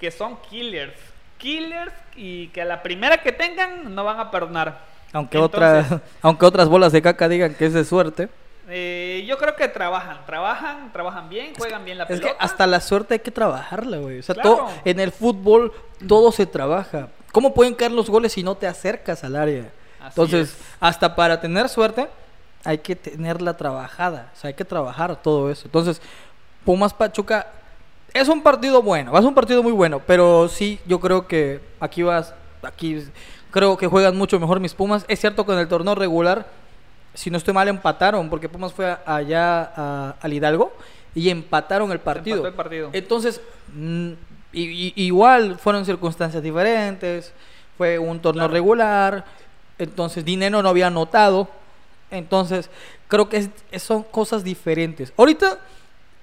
que 0.00 0.10
son 0.10 0.36
killers. 0.42 0.98
Killers 1.38 1.92
y 2.16 2.48
que 2.48 2.62
a 2.62 2.64
la 2.64 2.82
primera 2.82 3.18
que 3.18 3.32
tengan 3.32 3.94
no 3.94 4.04
van 4.04 4.18
a 4.20 4.30
perdonar. 4.30 4.80
Aunque, 5.12 5.38
Entonces, 5.38 6.00
aunque 6.22 6.46
otras 6.46 6.68
bolas 6.68 6.92
de 6.92 7.00
caca 7.02 7.28
digan 7.28 7.54
que 7.54 7.66
es 7.66 7.72
de 7.72 7.84
suerte. 7.84 8.28
eh, 8.68 9.24
yo 9.28 9.38
creo 9.38 9.54
que 9.54 9.68
trabajan, 9.68 10.18
trabajan, 10.26 10.92
trabajan 10.92 11.28
bien, 11.28 11.54
juegan 11.56 11.84
bien 11.84 11.98
la 11.98 12.04
Es 12.04 12.08
pelota. 12.08 12.28
que 12.28 12.36
hasta 12.44 12.66
la 12.66 12.80
suerte 12.80 13.14
hay 13.14 13.20
que 13.20 13.30
trabajarla, 13.30 13.98
güey. 13.98 14.18
O 14.18 14.22
sea, 14.22 14.34
Claro. 14.34 14.56
todo, 14.56 14.68
en 14.84 15.00
el 15.00 15.12
fútbol 15.12 15.72
todo 16.08 16.32
se 16.32 16.46
trabaja. 16.46 17.08
¿Cómo 17.32 17.54
pueden 17.54 17.74
caer 17.74 17.92
los 17.92 18.10
goles 18.10 18.32
si 18.32 18.42
no 18.42 18.54
te 18.56 18.66
acercas 18.66 19.22
al 19.24 19.36
área? 19.36 19.70
Así 20.00 20.08
Entonces, 20.08 20.48
es. 20.50 20.58
hasta 20.80 21.14
para 21.14 21.40
tener 21.40 21.68
suerte 21.68 22.08
hay 22.64 22.78
que 22.78 22.96
tenerla 22.96 23.56
trabajada. 23.56 24.30
O 24.34 24.40
sea, 24.40 24.48
hay 24.48 24.54
que 24.54 24.64
trabajar 24.64 25.14
todo 25.22 25.50
eso. 25.50 25.62
Entonces, 25.66 26.00
Pumas 26.64 26.92
Pachuca 26.92 27.46
es 28.20 28.28
un 28.28 28.42
partido 28.42 28.82
bueno, 28.82 29.16
es 29.18 29.24
un 29.24 29.34
partido 29.34 29.62
muy 29.62 29.72
bueno, 29.72 30.00
pero 30.06 30.48
sí, 30.48 30.80
yo 30.86 31.00
creo 31.00 31.26
que 31.26 31.60
aquí 31.80 32.02
vas, 32.02 32.34
aquí 32.62 33.02
creo 33.50 33.76
que 33.76 33.86
juegan 33.86 34.16
mucho 34.16 34.38
mejor 34.40 34.60
mis 34.60 34.74
Pumas. 34.74 35.04
Es 35.08 35.20
cierto 35.20 35.44
que 35.46 35.52
en 35.52 35.58
el 35.58 35.68
torneo 35.68 35.94
regular, 35.94 36.46
si 37.14 37.30
no 37.30 37.38
estoy 37.38 37.54
mal, 37.54 37.68
empataron, 37.68 38.28
porque 38.30 38.48
Pumas 38.48 38.72
fue 38.72 38.86
a- 38.90 39.00
allá 39.06 39.62
a- 39.76 40.16
al 40.20 40.32
Hidalgo 40.32 40.72
y 41.14 41.30
empataron 41.30 41.90
el 41.92 42.00
partido. 42.00 42.46
el 42.46 42.52
partido. 42.54 42.90
Entonces, 42.92 43.40
mm, 43.74 44.12
igual 44.52 45.58
fueron 45.58 45.84
circunstancias 45.84 46.42
diferentes, 46.42 47.32
fue 47.76 47.98
un 47.98 48.20
torneo 48.20 48.42
Claro. 48.44 48.52
regular, 48.52 49.24
entonces 49.78 50.24
Dinero 50.24 50.62
no 50.62 50.68
había 50.68 50.86
anotado, 50.86 51.48
entonces 52.10 52.70
creo 53.08 53.28
que 53.28 53.48
es- 53.70 53.82
son 53.82 54.02
cosas 54.02 54.42
diferentes. 54.44 55.12
Ahorita, 55.16 55.58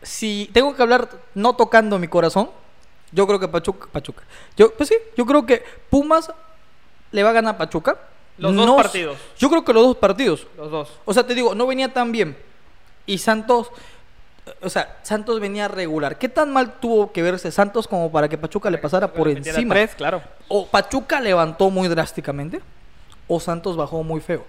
si 0.03 0.49
tengo 0.53 0.75
que 0.75 0.81
hablar 0.81 1.09
no 1.33 1.55
tocando 1.55 1.97
mi 1.99 2.07
corazón, 2.07 2.49
yo 3.11 3.27
creo 3.27 3.39
que 3.39 3.47
Pachuca, 3.47 3.87
Pachuca, 3.91 4.23
yo, 4.57 4.73
pues 4.73 4.89
sí, 4.89 4.95
yo 5.17 5.25
creo 5.25 5.45
que 5.45 5.63
Pumas 5.89 6.31
le 7.11 7.23
va 7.23 7.29
a 7.29 7.33
ganar 7.33 7.55
a 7.55 7.57
Pachuca. 7.57 7.97
Los 8.37 8.55
dos 8.55 8.65
No 8.65 8.75
partidos. 8.75 9.17
Yo 9.37 9.49
creo 9.49 9.63
que 9.63 9.73
los 9.73 9.83
dos 9.85 9.97
partidos. 9.97 10.47
Los 10.57 10.71
dos. 10.71 10.89
O 11.05 11.13
sea, 11.13 11.25
te 11.25 11.35
digo, 11.35 11.53
no 11.53 11.67
venía 11.67 11.93
tan 11.93 12.11
bien. 12.11 12.35
Y 13.05 13.19
Santos, 13.19 13.69
o 14.61 14.69
sea, 14.69 14.97
Santos 15.03 15.39
venía 15.39 15.67
regular. 15.67 16.17
¿Qué 16.17 16.27
tan 16.29 16.51
mal 16.51 16.79
tuvo 16.79 17.11
que 17.11 17.21
verse 17.21 17.51
Santos 17.51 17.87
como 17.87 18.11
para 18.11 18.27
que 18.27 18.37
Pachuca 18.37 18.71
le 18.71 18.79
pasara 18.79 19.13
por 19.13 19.27
Le 19.27 19.33
encima? 19.37 19.75
tres, 19.75 19.93
claro. 19.93 20.23
O 20.47 20.65
Pachuca 20.65 21.21
levantó 21.21 21.69
muy 21.69 21.87
drásticamente, 21.87 22.61
o 23.27 23.39
Santos 23.39 23.77
bajó 23.77 24.01
muy 24.01 24.19
feo. 24.21 24.43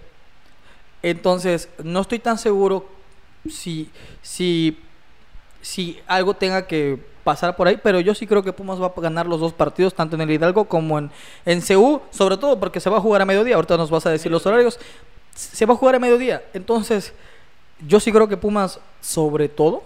Entonces, 1.02 1.68
no 1.82 2.00
estoy 2.00 2.18
tan 2.18 2.38
seguro 2.38 2.88
si, 3.50 3.90
si, 4.22 4.80
si 5.64 5.98
algo 6.06 6.34
tenga 6.34 6.66
que 6.66 6.98
pasar 7.24 7.56
por 7.56 7.66
ahí, 7.66 7.78
pero 7.82 8.00
yo 8.00 8.14
sí 8.14 8.26
creo 8.26 8.42
que 8.42 8.52
Pumas 8.52 8.80
va 8.80 8.88
a 8.94 9.00
ganar 9.00 9.24
los 9.26 9.40
dos 9.40 9.54
partidos, 9.54 9.94
tanto 9.94 10.14
en 10.14 10.20
el 10.22 10.30
Hidalgo 10.30 10.66
como 10.66 10.98
en, 10.98 11.10
en 11.46 11.62
CU, 11.62 12.02
sobre 12.10 12.36
todo 12.36 12.60
porque 12.60 12.80
se 12.80 12.90
va 12.90 12.98
a 12.98 13.00
jugar 13.00 13.22
a 13.22 13.24
mediodía. 13.24 13.54
Ahorita 13.56 13.76
nos 13.78 13.90
vas 13.90 14.04
a 14.04 14.10
decir 14.10 14.30
los 14.30 14.44
horarios. 14.44 14.78
Se 15.34 15.64
va 15.64 15.72
a 15.72 15.76
jugar 15.76 15.94
a 15.94 15.98
mediodía. 15.98 16.44
Entonces, 16.52 17.14
yo 17.80 17.98
sí 17.98 18.12
creo 18.12 18.28
que 18.28 18.36
Pumas, 18.36 18.78
sobre 19.00 19.48
todo, 19.48 19.82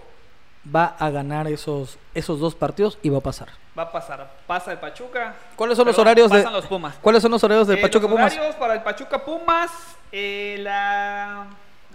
va 0.74 0.96
a 0.98 1.10
ganar 1.10 1.46
esos, 1.46 1.96
esos 2.12 2.40
dos 2.40 2.54
partidos 2.56 2.98
y 3.02 3.08
va 3.08 3.18
a 3.18 3.22
pasar. 3.22 3.48
Va 3.78 3.84
a 3.84 3.92
pasar. 3.92 4.28
Pasa 4.48 4.72
el 4.72 4.78
Pachuca. 4.78 5.36
¿Cuáles 5.54 5.76
son 5.76 5.86
los 5.86 5.96
horarios 5.96 6.28
de 6.32 6.38
pasan 6.38 6.52
los 6.52 6.66
Pumas. 6.66 6.96
¿Cuáles 7.00 7.22
son 7.22 7.30
los 7.30 7.44
horarios 7.44 7.68
de 7.68 7.74
Eh, 7.74 7.78
Pachuca 7.80 8.02
los 8.08 8.10
Pumas? 8.16 8.32
horarios 8.32 8.56
para 8.56 8.74
el 8.74 8.82
Pachuca 8.82 9.24
Pumas. 9.24 9.70
eh, 10.10 10.56
la... 10.58 11.46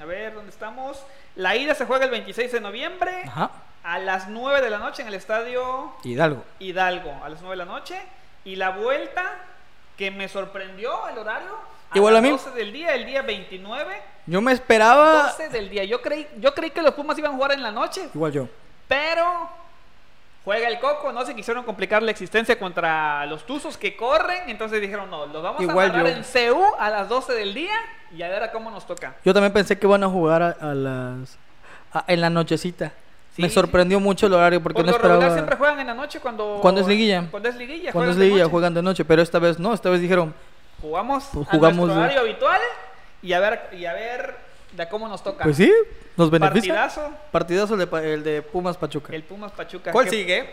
A 0.01 0.05
ver, 0.05 0.33
¿dónde 0.33 0.49
estamos? 0.49 0.97
La 1.35 1.55
ida 1.57 1.75
se 1.75 1.85
juega 1.85 2.05
el 2.05 2.11
26 2.11 2.51
de 2.51 2.59
noviembre 2.61 3.11
Ajá. 3.27 3.51
A 3.83 3.99
las 3.99 4.27
9 4.29 4.61
de 4.61 4.69
la 4.69 4.77
noche 4.79 5.01
en 5.01 5.07
el 5.09 5.13
estadio 5.15 5.93
Hidalgo. 6.03 6.43
Hidalgo, 6.59 7.13
a 7.23 7.29
las 7.29 7.41
9 7.41 7.53
de 7.57 7.65
la 7.65 7.71
noche. 7.71 7.99
Y 8.45 8.55
la 8.55 8.71
vuelta, 8.71 9.23
que 9.97 10.11
me 10.11 10.27
sorprendió 10.27 11.07
el 11.09 11.17
horario. 11.17 11.51
A 11.91 11.97
Igual 11.97 12.13
a 12.15 12.21
las 12.21 12.23
mí. 12.23 12.29
12 12.31 12.51
del 12.51 12.73
día, 12.73 12.95
el 12.95 13.05
día 13.05 13.21
29. 13.21 14.01
Yo 14.25 14.41
me 14.41 14.51
esperaba 14.51 15.23
12 15.29 15.49
del 15.49 15.69
día. 15.69 15.83
Yo 15.83 16.01
creí, 16.01 16.27
yo 16.39 16.53
creí 16.53 16.71
que 16.71 16.81
los 16.81 16.93
Pumas 16.93 17.17
iban 17.17 17.31
a 17.31 17.35
jugar 17.35 17.51
en 17.51 17.61
la 17.61 17.71
noche, 17.71 18.09
igual 18.13 18.31
yo. 18.31 18.47
pero 18.87 19.49
juega 20.45 20.67
el 20.67 20.79
Coco, 20.79 21.11
no 21.13 21.25
se 21.25 21.35
quisieron 21.35 21.63
complicar 21.63 22.01
la 22.03 22.11
existencia 22.11 22.57
contra 22.59 23.25
los 23.27 23.45
Tuzos 23.45 23.77
que 23.77 23.95
corren, 23.95 24.49
entonces 24.49 24.81
dijeron, 24.81 25.09
no, 25.09 25.25
los 25.27 25.41
vamos 25.43 25.61
Igual 25.61 25.91
a 25.91 25.93
agarrar 25.93 26.07
en 26.17 26.23
CU 26.23 26.63
a 26.79 26.89
las 26.89 27.07
12 27.09 27.33
del 27.33 27.53
día 27.53 27.75
y 28.11 28.21
a 28.23 28.27
ver 28.29 28.43
a 28.43 28.51
cómo 28.51 28.69
nos 28.71 28.85
toca. 28.87 29.15
Yo 29.23 29.33
también 29.33 29.53
pensé 29.53 29.77
que 29.79 29.85
iban 29.87 30.03
a 30.03 30.09
jugar 30.09 30.41
a, 30.41 30.49
a 30.59 30.73
las 30.73 31.37
a- 31.93 32.03
en 32.07 32.19
la 32.21 32.29
nochecita. 32.29 32.91
Sí, 33.35 33.41
me 33.41 33.49
sorprendió 33.49 33.99
mucho 33.99 34.27
el 34.27 34.33
horario 34.33 34.61
porque 34.61 34.75
Por 34.77 34.85
no 34.85 34.91
esperaba 34.91 35.33
siempre 35.33 35.55
juegan 35.55 35.79
en 35.79 35.87
la 35.87 35.93
noche 35.95 36.19
cuando... 36.19 36.59
Cuando 36.61 36.81
es 36.81 36.87
liguilla. 36.87 37.27
Cuando 37.31 37.49
es 37.49 37.55
liguilla. 37.55 37.91
cuando 37.91 38.11
es 38.11 38.17
de 38.17 38.25
liguilla 38.25 38.47
juegan 38.47 38.73
de 38.75 38.81
noche, 38.83 39.03
pero 39.05 39.21
esta 39.23 39.39
vez 39.39 39.57
no, 39.59 39.73
esta 39.73 39.89
vez 39.89 40.01
dijeron, 40.01 40.33
Jugamos, 40.81 41.29
Pues 41.33 41.47
a 41.47 41.51
jugamos 41.51 41.89
de- 41.89 41.95
horario 41.95 42.19
habitual 42.19 42.59
y 43.21 43.33
a 43.33 43.39
ver, 43.39 43.69
y 43.71 43.85
a 43.85 43.93
ver 43.93 44.35
de 44.73 44.87
cómo 44.89 45.07
nos 45.07 45.23
toca. 45.23 45.43
pues 45.45 45.55
sí, 45.57 45.71
nos 46.17 46.29
beneficia. 46.29 46.75
Partidazo, 46.75 47.11
Partidazo 47.31 47.73
el 47.75 47.79
de, 47.79 47.87
pa- 47.87 48.03
el 48.03 48.23
de 48.23 48.41
Pumas 48.41 48.75
Pachuca. 48.77 49.13
el 49.15 49.23
Pumas 49.23 49.51
Pachuca. 49.53 49.91
¿Cuál 49.91 50.05
¿Qué- 50.05 50.11
sigue? 50.11 50.49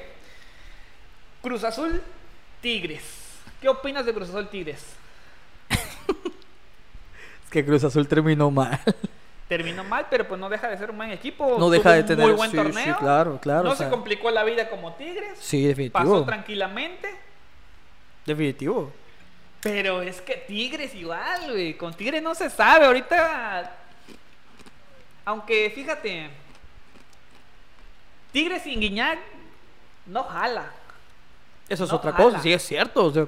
Cruz 1.42 1.64
Azul, 1.64 2.00
Tigres. 2.60 3.02
¿Qué 3.60 3.68
opinas 3.68 4.06
de 4.06 4.14
Cruz 4.14 4.28
Azul 4.30 4.48
Tigres? 4.48 4.84
Es 7.44 7.50
que 7.50 7.64
Cruz 7.64 7.82
Azul 7.84 8.06
terminó 8.06 8.50
mal. 8.50 8.78
Terminó 9.50 9.82
mal, 9.84 10.06
pero 10.08 10.26
pues 10.28 10.40
no 10.40 10.48
deja 10.48 10.68
de 10.68 10.78
ser 10.78 10.90
un 10.92 10.96
buen 10.96 11.10
equipo. 11.10 11.56
No 11.58 11.68
deja 11.70 11.92
de 11.92 12.00
un 12.02 12.06
tener- 12.06 12.26
muy 12.28 12.36
buen 12.36 12.50
sí, 12.52 12.56
torneo. 12.56 12.84
sí, 12.84 12.92
claro, 13.00 13.38
claro, 13.42 13.64
No 13.64 13.70
o 13.72 13.74
sea. 13.74 13.86
se 13.86 13.90
complicó 13.90 14.30
la 14.30 14.44
vida 14.44 14.70
como 14.70 14.94
Tigres. 14.94 15.36
Sí, 15.40 15.66
definitivo. 15.66 15.98
Pasó 15.98 16.24
tranquilamente. 16.24 17.08
Definitivo. 18.24 18.92
Pero 19.60 20.02
es 20.02 20.20
que 20.20 20.36
Tigres 20.36 20.94
igual, 20.94 21.50
güey. 21.50 21.74
Con 21.76 21.92
Tigres 21.94 22.22
no 22.22 22.34
se 22.34 22.48
sabe. 22.48 22.86
Ahorita. 22.86 23.72
Aunque 25.24 25.70
fíjate. 25.74 26.30
Tigres 28.32 28.62
sin 28.62 28.78
Guiñac 28.80 29.18
no 30.06 30.22
jala. 30.24 30.70
Eso 31.68 31.84
es 31.84 31.90
No 31.90 31.96
otra 31.96 32.12
jala. 32.12 32.24
cosa, 32.24 32.40
sí 32.40 32.52
es 32.52 32.62
cierto. 32.64 33.04
O 33.06 33.10
sea, 33.12 33.26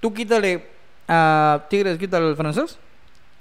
tú 0.00 0.12
quítale 0.12 0.68
a 1.08 1.64
Tigres, 1.70 1.98
quítale 1.98 2.26
al 2.28 2.36
francés 2.36 2.78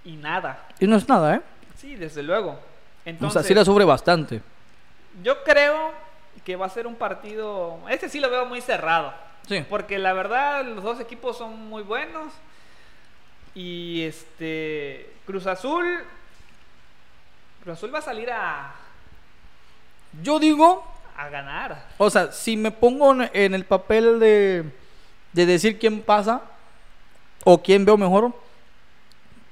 Y 0.05 0.13
nada. 0.15 0.65
y 0.79 0.87
no 0.87 0.95
es 0.95 1.07
nada, 1.07 1.35
¿eh? 1.35 1.41
Sí, 1.83 1.97
desde 1.97 2.23
luego. 2.23 2.51
o 2.51 2.59
Entonces, 3.03 3.41
sea, 3.41 3.47
sí 3.47 3.53
la 3.53 3.65
sufre 3.65 3.83
bastante. 3.83 4.41
yo 5.21 5.43
creo 5.43 5.91
que 6.45 6.55
va 6.55 6.65
a 6.67 6.69
ser 6.69 6.87
un 6.87 6.95
partido. 6.95 7.77
Este 7.89 8.07
sí 8.07 8.21
lo 8.21 8.29
veo 8.29 8.45
muy 8.45 8.61
cerrado. 8.61 9.13
Sí. 9.49 9.65
Porque 9.69 9.99
la 9.99 10.13
verdad, 10.13 10.63
los 10.63 10.81
dos 10.81 11.01
equipos 11.01 11.37
son 11.37 11.67
muy 11.67 11.83
buenos. 11.83 12.31
Y 13.53 14.03
este. 14.03 15.11
Cruz 15.25 15.45
Azul. 15.45 15.85
Cruz 17.63 17.77
Azul 17.77 17.93
va 17.93 17.99
a 17.99 18.03
salir 18.03 18.31
a, 18.31 18.73
Yo 20.21 20.39
digo, 20.39 20.85
a 21.17 21.27
ganar. 21.27 21.85
o 21.97 22.09
sea, 22.09 22.31
si 22.31 22.55
me 22.55 22.71
pongo 22.71 23.13
en- 23.33 23.53
el 23.53 23.65
papel 23.65 24.19
de, 24.21 24.63
de 25.33 25.45
decir 25.45 25.79
quién 25.79 26.01
pasa 26.01 26.41
o 27.43 27.61
quién 27.61 27.83
veo 27.85 27.97
mejor, 27.97 28.31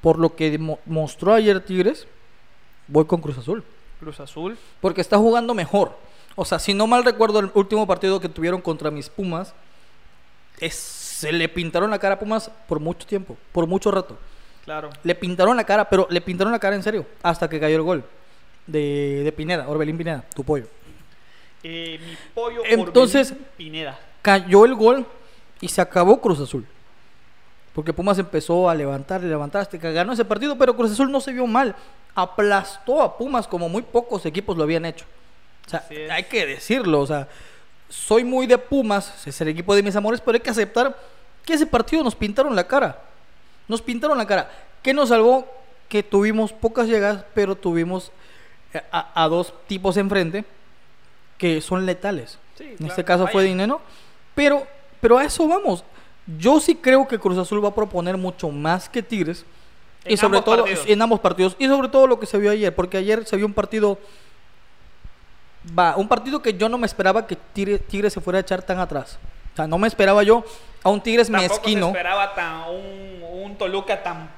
por 0.01 0.17
lo 0.17 0.35
que 0.35 0.57
mo- 0.57 0.79
mostró 0.85 1.33
ayer 1.33 1.59
Tigres, 1.63 2.07
voy 2.91 3.05
con 3.05 3.21
Cruz 3.21 3.37
Azul. 3.37 3.63
Cruz 3.99 4.19
Azul. 4.19 4.57
Porque 4.79 5.01
está 5.01 5.17
jugando 5.17 5.53
mejor. 5.53 5.97
O 6.35 6.45
sea, 6.45 6.59
si 6.59 6.73
no 6.73 6.87
mal 6.87 7.03
recuerdo 7.03 7.39
el 7.39 7.51
último 7.53 7.85
partido 7.87 8.19
que 8.19 8.29
tuvieron 8.29 8.61
contra 8.61 8.91
mis 8.91 9.09
Pumas, 9.09 9.53
es- 10.59 10.75
se 10.75 11.31
le 11.31 11.47
pintaron 11.49 11.89
la 11.91 11.99
cara 11.99 12.15
a 12.15 12.19
Pumas 12.19 12.49
por 12.67 12.79
mucho 12.79 13.05
tiempo, 13.05 13.37
por 13.51 13.67
mucho 13.67 13.91
rato. 13.91 14.17
Claro. 14.65 14.89
Le 15.03 15.15
pintaron 15.15 15.55
la 15.57 15.63
cara, 15.63 15.89
pero 15.89 16.07
le 16.09 16.21
pintaron 16.21 16.51
la 16.51 16.59
cara 16.59 16.75
en 16.75 16.83
serio, 16.83 17.05
hasta 17.23 17.49
que 17.49 17.59
cayó 17.59 17.75
el 17.75 17.81
gol 17.81 18.03
de, 18.67 19.21
de 19.23 19.31
Pineda, 19.31 19.67
Orbelín 19.67 19.97
Pineda, 19.97 20.23
tu 20.35 20.43
pollo. 20.43 20.65
Eh, 21.63 21.99
mi 22.03 22.15
pollo 22.33 22.61
Entonces- 22.65 23.31
Orbelín 23.31 23.47
Pineda. 23.57 23.99
Cayó 24.21 24.65
el 24.65 24.75
gol 24.75 25.05
y 25.61 25.67
se 25.67 25.81
acabó 25.81 26.19
Cruz 26.21 26.39
Azul. 26.39 26.65
Porque 27.73 27.93
Pumas 27.93 28.17
empezó 28.19 28.69
a 28.69 28.75
levantar 28.75 29.23
y 29.23 29.27
levantar 29.27 29.61
hasta 29.61 29.79
que 29.79 29.93
ganó 29.93 30.13
ese 30.13 30.25
partido, 30.25 30.57
pero 30.57 30.75
Cruz 30.75 30.91
Azul 30.91 31.11
no 31.11 31.21
se 31.21 31.31
vio 31.31 31.47
mal. 31.47 31.75
Aplastó 32.13 33.01
a 33.01 33.17
Pumas 33.17 33.47
como 33.47 33.69
muy 33.69 33.81
pocos 33.81 34.25
equipos 34.25 34.57
lo 34.57 34.63
habían 34.63 34.85
hecho. 34.85 35.05
O 35.65 35.69
sea, 35.69 35.85
hay 36.11 36.23
que 36.23 36.45
decirlo. 36.45 36.99
O 36.99 37.07
sea, 37.07 37.27
soy 37.87 38.23
muy 38.23 38.45
de 38.47 38.57
Pumas, 38.57 39.25
es 39.25 39.39
el 39.39 39.47
equipo 39.47 39.73
de 39.75 39.83
mis 39.83 39.95
amores, 39.95 40.19
pero 40.19 40.35
hay 40.35 40.41
que 40.41 40.49
aceptar 40.49 40.97
que 41.45 41.53
ese 41.53 41.65
partido 41.65 42.03
nos 42.03 42.15
pintaron 42.15 42.55
la 42.55 42.67
cara. 42.67 42.99
Nos 43.67 43.81
pintaron 43.81 44.17
la 44.17 44.25
cara. 44.25 44.51
¿Qué 44.81 44.93
nos 44.93 45.09
salvó? 45.09 45.47
Que 45.87 46.03
tuvimos 46.03 46.51
pocas 46.51 46.87
llegadas, 46.87 47.23
pero 47.33 47.55
tuvimos 47.55 48.11
eh, 48.73 48.81
a, 48.91 49.23
a 49.23 49.27
dos 49.27 49.53
tipos 49.67 49.95
enfrente 49.95 50.43
que 51.37 51.59
son 51.61 51.85
letales. 51.85 52.37
Sí, 52.57 52.65
en 52.65 52.77
claro, 52.77 52.91
este 52.91 53.03
caso 53.03 53.27
fue 53.27 53.41
vaya. 53.41 53.49
Dinero. 53.49 53.81
Pero, 54.35 54.67
pero 54.99 55.17
a 55.17 55.25
eso 55.25 55.47
vamos. 55.47 55.83
Yo 56.25 56.59
sí 56.59 56.75
creo 56.75 57.07
que 57.07 57.19
Cruz 57.19 57.37
Azul 57.37 57.63
va 57.63 57.69
a 57.69 57.75
proponer 57.75 58.17
mucho 58.17 58.49
más 58.49 58.87
que 58.89 59.01
Tigres. 59.03 59.45
y 60.05 60.17
sobre 60.17 60.41
todo 60.41 60.57
partidos. 60.63 60.85
en 60.87 61.01
ambos 61.01 61.19
partidos. 61.19 61.55
Y 61.59 61.67
sobre 61.67 61.87
todo 61.87 62.07
lo 62.07 62.19
que 62.19 62.25
se 62.25 62.37
vio 62.37 62.51
ayer. 62.51 62.73
Porque 62.73 62.97
ayer 62.97 63.25
se 63.25 63.35
vio 63.37 63.45
un 63.45 63.53
partido. 63.53 63.97
Va, 65.77 65.95
un 65.95 66.07
partido 66.07 66.41
que 66.41 66.53
yo 66.55 66.67
no 66.69 66.77
me 66.77 66.87
esperaba 66.87 67.27
que 67.27 67.37
Tigre- 67.53 67.77
Tigres 67.79 68.13
se 68.13 68.19
fuera 68.21 68.37
a 68.37 68.41
echar 68.41 68.63
tan 68.63 68.79
atrás. 68.79 69.19
O 69.53 69.55
sea, 69.55 69.67
no 69.67 69.77
me 69.77 69.87
esperaba 69.87 70.23
yo 70.23 70.43
a 70.83 70.89
un 70.89 71.01
Tigres 71.01 71.29
Tampoco 71.29 71.53
mezquino. 71.55 71.87
esperaba 71.87 72.33
tan, 72.33 72.61
un, 72.69 73.23
un 73.43 73.55
Toluca 73.57 74.01
tan 74.01 74.29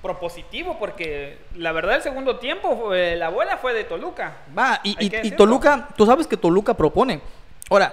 propositivo, 0.00 0.78
porque 0.78 1.38
la 1.56 1.72
verdad 1.72 1.96
el 1.96 2.02
segundo 2.02 2.38
tiempo, 2.38 2.76
fue- 2.86 3.16
la 3.16 3.28
bola 3.28 3.58
fue 3.58 3.74
de 3.74 3.84
Toluca. 3.84 4.38
Va, 4.56 4.80
y, 4.82 4.96
y- 4.98 5.26
y. 5.28 5.30
Toluca, 5.32 5.88
tú 5.96 6.06
sabes 6.06 6.26
que 6.26 6.36
Toluca 6.38 6.74
propone. 6.74 7.20
Ahora, 7.68 7.92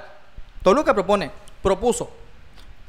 Toluca 0.63 0.93
propone, 0.93 1.31
propuso. 1.61 2.09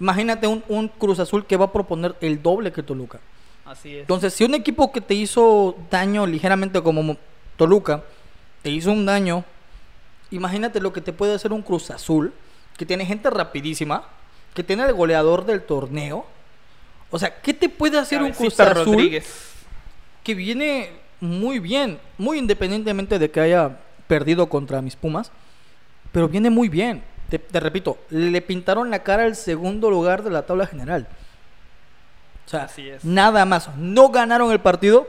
Imagínate 0.01 0.47
un, 0.47 0.65
un 0.69 0.89
Cruz 0.89 1.19
Azul 1.19 1.45
que 1.47 1.57
va 1.57 1.67
a 1.67 1.73
proponer 1.73 2.17
el 2.21 2.43
doble 2.43 2.73
que 2.73 2.83
Toluca. 2.83 3.21
Así 3.65 3.95
es. 3.95 4.01
Entonces, 4.01 4.33
si 4.35 4.45
un 4.45 4.55
equipo 4.55 4.91
que 4.91 5.01
te 5.01 5.15
hizo 5.15 5.77
daño 5.91 6.27
ligeramente 6.27 6.83
como 6.83 7.03
Mo- 7.03 7.17
Toluca, 7.57 8.03
te 8.63 8.71
hizo 8.71 8.91
un 8.91 9.05
daño, 9.07 9.45
imagínate 10.31 10.81
lo 10.81 10.93
que 10.93 11.01
te 11.01 11.13
puede 11.13 11.35
hacer 11.35 11.53
un 11.53 11.63
Cruz 11.63 11.91
Azul, 11.91 12.33
que 12.77 12.87
tiene 12.87 13.05
gente 13.05 13.29
rapidísima, 13.31 14.05
que 14.55 14.65
tiene 14.65 14.85
el 14.85 14.95
goleador 14.95 15.45
del 15.45 15.63
torneo. 15.63 16.25
O 17.11 17.19
sea, 17.19 17.41
¿qué 17.43 17.53
te 17.53 17.69
puede 17.69 17.99
hacer 17.99 18.23
un 18.23 18.33
Cruz 18.33 18.59
Azul 18.59 18.85
Rodríguez. 18.95 19.53
que 20.23 20.35
viene 20.35 20.91
muy 21.21 21.59
bien, 21.59 21.99
muy 22.17 22.39
independientemente 22.39 23.19
de 23.19 23.31
que 23.31 23.41
haya 23.41 23.79
perdido 24.07 24.49
contra 24.49 24.81
mis 24.81 24.97
Pumas, 24.97 25.31
pero 26.13 26.29
viene 26.29 26.51
muy 26.51 26.69
bien. 26.69 27.03
Te, 27.31 27.39
te 27.39 27.61
repito, 27.61 27.99
le 28.11 28.41
pintaron 28.43 28.91
la 28.91 29.03
cara 29.03 29.25
al 29.25 29.37
segundo 29.37 29.89
lugar 29.91 30.23
de 30.23 30.31
la 30.31 30.43
tabla 30.47 30.67
general. 30.67 31.07
O 32.47 32.51
sea, 32.51 32.65
Así 32.65 32.89
es. 32.89 33.05
nada 33.05 33.45
más. 33.45 33.75
No 33.77 34.09
ganaron 34.11 34.51
el 34.51 34.59
partido 34.61 35.07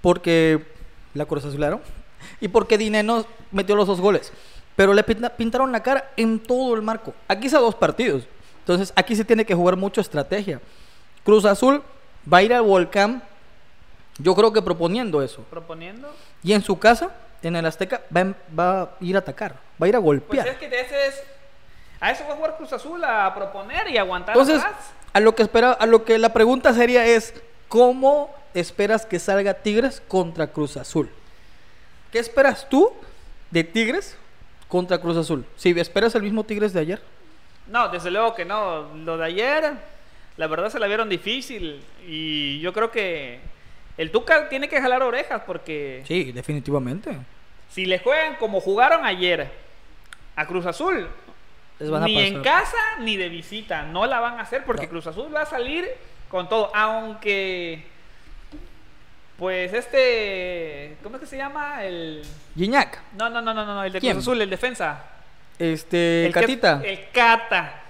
porque 0.00 0.64
la 1.14 1.24
Cruz 1.26 1.44
Azularon 1.44 1.80
y 2.40 2.48
porque 2.48 2.76
Dineno 2.76 3.24
metió 3.52 3.76
los 3.76 3.86
dos 3.86 4.00
goles. 4.00 4.32
Pero 4.76 4.92
le 4.92 5.04
pinta- 5.04 5.30
pintaron 5.30 5.70
la 5.70 5.82
cara 5.84 6.10
en 6.16 6.40
todo 6.40 6.74
el 6.74 6.82
marco. 6.82 7.14
Aquí 7.28 7.48
son 7.48 7.60
dos 7.62 7.76
partidos. 7.76 8.24
Entonces 8.60 8.92
aquí 8.96 9.14
se 9.14 9.24
tiene 9.24 9.44
que 9.44 9.54
jugar 9.54 9.76
mucho 9.76 10.00
estrategia. 10.00 10.60
Cruz 11.22 11.44
Azul 11.44 11.82
va 12.30 12.38
a 12.38 12.42
ir 12.42 12.52
al 12.52 12.62
volcán, 12.62 13.22
yo 14.18 14.34
creo 14.34 14.52
que 14.52 14.60
proponiendo 14.62 15.22
eso. 15.22 15.42
Proponiendo. 15.50 16.12
Y 16.42 16.52
en 16.54 16.62
su 16.62 16.78
casa, 16.78 17.10
en 17.42 17.54
el 17.56 17.64
Azteca, 17.66 18.02
va, 18.14 18.20
a- 18.22 18.34
va 18.58 18.82
a 18.82 18.90
ir 19.00 19.14
a 19.14 19.20
atacar, 19.20 19.52
va 19.80 19.86
a 19.86 19.88
ir 19.88 19.94
a 19.96 20.00
Pues 20.00 20.04
golpear. 20.20 20.48
es 20.48 20.56
que 20.56 20.66
ese 20.66 21.06
es. 21.06 21.22
A 22.00 22.10
eso 22.10 22.24
va 22.26 22.34
a 22.34 22.36
jugar 22.36 22.56
Cruz 22.56 22.72
Azul, 22.72 23.02
a 23.04 23.32
proponer 23.34 23.88
y 23.90 23.96
aguantar 23.98 24.34
Entonces, 24.36 24.60
atrás. 24.62 24.92
a 25.12 25.20
lo 25.20 25.34
que 25.34 25.42
espera, 25.42 25.72
a 25.72 25.86
lo 25.86 26.04
que 26.04 26.18
la 26.18 26.32
pregunta 26.32 26.72
sería 26.74 27.06
es 27.06 27.34
¿cómo 27.68 28.34
esperas 28.52 29.06
que 29.06 29.18
salga 29.18 29.54
Tigres 29.54 30.02
contra 30.06 30.48
Cruz 30.48 30.76
Azul? 30.76 31.08
¿Qué 32.12 32.18
esperas 32.18 32.68
tú 32.68 32.92
de 33.50 33.64
Tigres 33.64 34.16
contra 34.68 34.98
Cruz 34.98 35.16
Azul? 35.16 35.44
Si 35.56 35.70
esperas 35.78 36.14
el 36.14 36.22
mismo 36.22 36.44
Tigres 36.44 36.72
de 36.72 36.80
ayer. 36.80 37.02
No, 37.66 37.88
desde 37.88 38.10
luego 38.10 38.34
que 38.34 38.44
no. 38.44 38.94
Lo 38.96 39.16
de 39.16 39.24
ayer, 39.24 39.72
la 40.36 40.46
verdad 40.46 40.68
se 40.70 40.78
la 40.78 40.86
vieron 40.86 41.08
difícil. 41.08 41.82
Y 42.06 42.60
yo 42.60 42.72
creo 42.72 42.90
que 42.90 43.40
el 43.96 44.10
Tuca 44.10 44.48
tiene 44.48 44.68
que 44.68 44.80
jalar 44.80 45.02
orejas 45.02 45.42
porque 45.46 46.02
Sí, 46.06 46.30
definitivamente. 46.32 47.16
si 47.70 47.86
le 47.86 47.98
juegan 48.00 48.36
como 48.36 48.60
jugaron 48.60 49.04
ayer 49.06 49.50
a 50.36 50.46
Cruz 50.46 50.66
Azul, 50.66 51.08
Les 51.78 51.90
van 51.90 52.02
a 52.02 52.06
ni 52.06 52.18
en 52.20 52.42
casa 52.42 52.76
ni 53.00 53.16
de 53.16 53.28
visita, 53.28 53.82
no 53.82 54.06
la 54.06 54.20
van 54.20 54.38
a 54.38 54.42
hacer 54.42 54.64
porque 54.64 54.84
No. 54.84 54.90
Cruz 54.90 55.06
Azul 55.08 55.34
va 55.34 55.42
a 55.42 55.46
salir 55.46 55.88
con 56.28 56.48
todo. 56.48 56.70
Aunque, 56.74 57.84
pues 59.38 59.72
este, 59.72 60.96
¿cómo 61.02 61.16
es 61.16 61.20
que 61.22 61.26
se 61.26 61.36
llama? 61.36 61.84
El... 61.84 62.22
Gignac, 62.56 63.00
No, 63.16 63.28
no, 63.28 63.42
no, 63.42 63.52
no, 63.52 63.64
no, 63.66 63.82
el 63.84 63.92
de 63.92 64.00
¿Quién? 64.00 64.12
Cruz 64.14 64.24
Azul, 64.24 64.40
el 64.40 64.50
defensa. 64.50 65.02
este, 65.58 66.26
El 66.26 66.32
que- 66.32 66.40
Catita. 66.40 66.80
el 66.84 67.08
Cata. 67.12 67.80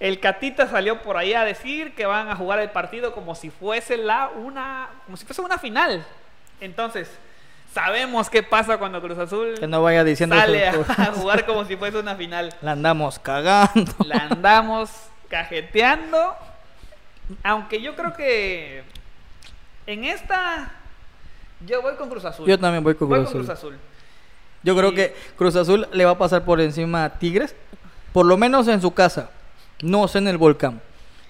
El 0.00 0.18
Catita 0.18 0.66
salió 0.66 1.02
por 1.02 1.16
ahí 1.18 1.34
a 1.34 1.44
decir 1.44 1.94
que 1.94 2.06
van 2.06 2.28
a 2.28 2.34
jugar 2.36 2.58
el 2.58 2.70
partido 2.70 3.12
como 3.12 3.34
si 3.34 3.50
fuese 3.50 3.96
la 3.98 4.28
una, 4.34 4.88
como 5.04 5.16
si 5.16 5.26
fuese 5.26 5.42
una 5.42 5.58
final. 5.58 6.04
Entonces, 6.60 7.10
sabemos 7.72 8.28
qué 8.30 8.42
pasa 8.42 8.78
cuando 8.78 9.00
Cruz 9.00 9.18
Azul 9.18 9.54
Que 9.58 9.66
no 9.66 9.82
vaya 9.82 10.02
diciendo 10.04 10.36
sale 10.36 10.68
a, 10.68 10.72
jugar 11.14 11.46
como 11.46 11.64
si 11.64 11.76
fuese 11.76 11.98
una 11.98 12.16
final. 12.16 12.54
La 12.62 12.72
andamos 12.72 13.18
cagando. 13.18 13.92
La 14.04 14.16
andamos 14.30 14.90
cajeteando. 15.28 16.34
Aunque 17.44 17.80
yo 17.80 17.94
creo 17.94 18.12
que 18.14 18.82
en 19.86 20.04
esta 20.04 20.72
yo 21.66 21.82
voy 21.82 21.94
con 21.96 22.08
Cruz 22.08 22.24
Azul. 22.24 22.46
Yo 22.48 22.58
también 22.58 22.82
voy 22.82 22.94
con 22.94 23.08
Voy 23.08 23.18
Cruz 23.20 23.30
con 23.32 23.40
Azul. 23.42 23.46
Cruz 23.46 23.58
Azul. 23.58 23.78
Yo 24.62 24.76
creo 24.76 24.90
Y- 24.92 24.94
que 24.94 25.14
Cruz 25.36 25.56
Azul 25.56 25.88
le 25.92 26.04
va 26.04 26.12
a 26.12 26.18
pasar 26.18 26.44
por 26.44 26.60
encima 26.60 27.04
a 27.04 27.18
Tigres, 27.18 27.54
por 28.12 28.26
lo 28.26 28.36
menos 28.36 28.66
en 28.68 28.80
su 28.80 28.92
casa, 28.92 29.30
no 29.82 30.06
sé 30.08 30.18
en 30.18 30.28
el 30.28 30.36
volcán, 30.38 30.82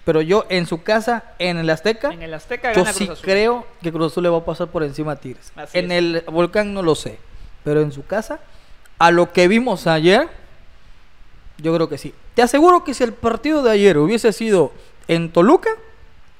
pero 0.04 0.20
yo 0.22 0.46
en 0.48 0.66
su 0.66 0.82
casa, 0.82 1.24
en 1.38 1.58
el 1.58 1.68
Azteca, 1.70 2.10
En 2.12 2.22
el 2.22 2.32
Azteca 2.34 2.72
yo 2.72 2.82
gana 2.82 2.92
sí 2.92 3.06
Cruz 3.06 3.18
Azul. 3.18 3.24
creo 3.24 3.66
que 3.82 3.92
Cruz 3.92 4.12
Azul 4.12 4.22
le 4.22 4.28
va 4.28 4.38
a 4.38 4.44
pasar 4.44 4.68
por 4.68 4.82
encima 4.82 5.12
a 5.12 5.16
Tigres. 5.16 5.52
Así 5.56 5.78
en 5.78 5.92
es. 5.92 5.98
el 5.98 6.24
volcán 6.26 6.72
no 6.74 6.82
lo 6.82 6.94
sé, 6.94 7.18
pero 7.64 7.80
en 7.82 7.92
su 7.92 8.04
casa, 8.06 8.40
a 8.98 9.10
lo 9.10 9.32
que 9.32 9.46
vimos 9.48 9.86
ayer, 9.86 10.28
yo 11.58 11.74
creo 11.74 11.88
que 11.88 11.98
sí. 11.98 12.14
Te 12.34 12.42
aseguro 12.42 12.84
que 12.84 12.94
si 12.94 13.04
el 13.04 13.12
partido 13.12 13.62
de 13.62 13.70
ayer 13.72 13.98
hubiese 13.98 14.32
sido 14.32 14.72
en 15.08 15.30
Toluca, 15.32 15.70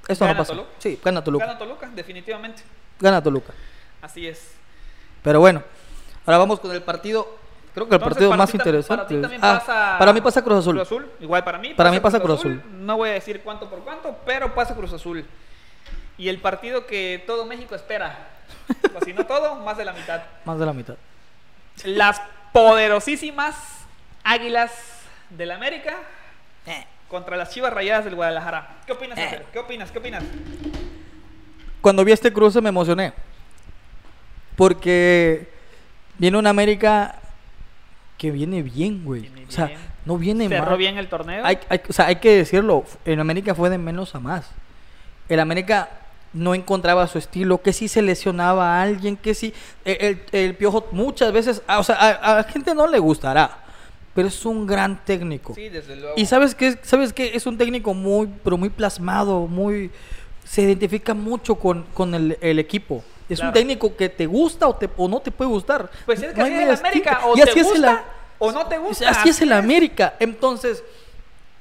eso 0.08 0.24
no 0.24 0.28
¿Gana 0.28 0.38
pasa. 0.38 0.52
Toluca? 0.54 0.68
Sí, 0.78 0.98
gana 1.04 1.22
Toluca. 1.22 1.46
Gana 1.46 1.58
Toluca, 1.58 1.90
definitivamente. 1.94 2.62
Gana 2.98 3.22
Toluca. 3.22 3.52
Así 4.02 4.26
es. 4.26 4.52
Pero 5.22 5.40
bueno, 5.40 5.62
ahora 6.24 6.38
vamos 6.38 6.60
con 6.60 6.72
el 6.72 6.82
partido. 6.82 7.38
Creo 7.74 7.88
que 7.88 7.94
el 7.94 8.00
partido 8.00 8.36
más 8.36 8.52
interesante. 8.54 8.96
Para, 8.96 9.06
ti 9.08 9.20
también 9.20 9.40
Ah, 9.44 9.58
pasa 9.64 9.96
para 9.98 10.12
mí 10.12 10.20
pasa 10.20 10.42
Cruz 10.42 10.66
Azul. 10.66 11.08
Igual 11.20 11.44
para 11.44 11.58
mí. 11.58 11.74
Para 11.74 11.90
mí 11.90 12.00
pasa 12.00 12.18
Cruz 12.20 12.40
Azul. 12.40 12.62
No 12.80 12.96
voy 12.96 13.10
a 13.10 13.12
decir 13.12 13.42
cuánto 13.42 13.68
por 13.70 13.80
cuánto, 13.80 14.16
pero 14.26 14.54
pasa 14.54 14.74
Cruz 14.74 14.92
Azul. 14.92 15.24
Y 16.18 16.28
el 16.28 16.38
partido 16.40 16.86
que 16.86 17.22
todo 17.26 17.46
México 17.46 17.74
espera. 17.74 18.28
o 19.00 19.04
si 19.04 19.12
no 19.12 19.24
todo, 19.26 19.56
más 19.56 19.76
de 19.76 19.84
la 19.84 19.92
mitad. 19.92 20.20
Más 20.44 20.58
de 20.58 20.66
la 20.66 20.72
mitad. 20.72 20.94
Las 21.84 22.20
poderosísimas 22.52 23.54
Águilas 24.24 24.72
del 25.30 25.50
América 25.52 25.94
Eh. 26.66 26.84
contra 27.08 27.36
las 27.36 27.50
Chivas 27.50 27.72
Rayadas 27.72 28.04
del 28.04 28.16
Guadalajara. 28.16 28.80
¿Qué 28.86 28.92
opinas, 28.92 29.18
Eh. 29.18 29.44
¿Qué 29.52 29.58
opinas? 29.60 29.90
¿Qué 29.90 29.98
opinas? 29.98 30.22
Cuando 31.80 32.04
vi 32.04 32.12
este 32.12 32.32
cruce 32.32 32.60
me 32.60 32.68
emocioné. 32.68 33.12
Porque 34.56 35.48
viene 36.18 36.36
una 36.36 36.50
América 36.50 37.19
que 38.20 38.30
viene 38.30 38.62
bien, 38.62 39.02
güey. 39.02 39.22
Viene 39.22 39.46
O 39.48 39.50
sea, 39.50 39.64
bien. 39.68 39.78
no 40.04 40.18
viene 40.18 40.46
Cerró 40.46 40.66
mal. 40.72 40.78
bien 40.78 40.98
el 40.98 41.08
torneo. 41.08 41.42
Hay, 41.42 41.56
hay- 41.70 41.80
o 41.88 41.92
sea, 41.94 42.06
hay 42.08 42.16
que 42.16 42.36
decirlo, 42.36 42.84
en 43.06 43.18
América 43.18 43.54
fue 43.54 43.70
de 43.70 43.78
menos 43.78 44.14
a 44.14 44.20
más. 44.20 44.46
El 45.30 45.40
América 45.40 45.88
no 46.34 46.54
encontraba 46.54 47.06
su 47.06 47.16
estilo, 47.16 47.62
que 47.62 47.72
si 47.72 47.88
se 47.88 48.02
lesionaba 48.02 48.76
a 48.78 48.82
alguien, 48.82 49.16
que 49.16 49.32
si 49.32 49.54
el, 49.86 49.96
el- 50.00 50.22
el 50.32 50.54
piojo 50.54 50.86
muchas 50.92 51.32
veces, 51.32 51.62
ah, 51.66 51.78
o 51.78 51.82
sea, 51.82 51.96
a, 51.96 52.10
a 52.10 52.34
la 52.36 52.44
gente 52.44 52.74
no 52.74 52.86
le 52.86 52.98
gustará, 52.98 53.56
pero 54.14 54.28
es 54.28 54.44
un 54.44 54.66
gran 54.66 55.02
técnico. 55.02 55.54
Sí, 55.54 55.70
desde 55.70 55.96
luego. 55.96 56.12
Y 56.18 56.26
sabes 56.26 56.54
que 56.54 56.76
sabes 56.82 57.14
que 57.14 57.34
es 57.34 57.46
un 57.46 57.56
técnico 57.56 57.94
muy, 57.94 58.28
pero 58.44 58.58
muy 58.58 58.68
plasmado, 58.68 59.46
muy 59.46 59.90
se 60.44 60.60
identifica 60.60 61.14
mucho 61.14 61.54
con, 61.54 61.84
con 61.94 62.14
el, 62.14 62.36
el 62.42 62.58
equipo. 62.58 63.02
Es 63.30 63.38
un 63.38 63.44
Claro. 63.44 63.52
técnico 63.54 63.96
que 63.96 64.08
te 64.08 64.26
gusta 64.26 64.66
o, 64.68 64.74
te, 64.76 64.90
o 64.96 65.08
no 65.08 65.20
te 65.20 65.30
puede 65.30 65.50
gustar. 65.50 65.90
Pues 66.04 66.20
es 66.22 66.32
que 66.34 66.38
No 66.40 66.44
así 66.44 66.54
es 66.54 66.60
el 66.62 66.70
América. 66.86 67.20
O 67.24 67.36
Y 67.38 67.40
te 67.42 67.62
gusta 67.62 68.04
o 68.38 68.52
no 68.52 68.66
te 68.66 68.76
gusta. 68.78 69.08
Así 69.08 69.28
es 69.30 69.40
el 69.40 69.52
América. 69.52 70.14
Entonces, 70.18 70.82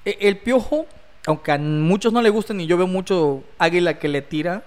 e- 0.04 0.18
el 0.22 0.38
piojo, 0.38 0.86
aunque 1.28 1.52
a 1.52 1.58
muchos 1.60 2.12
no 2.12 2.22
le 2.22 2.30
gusten 2.30 2.60
y 2.60 2.66
yo 2.68 2.76
veo 2.78 2.88
mucho 2.88 3.44
águila 3.60 4.00
que 4.00 4.08
le 4.08 4.22
tira, 4.22 4.64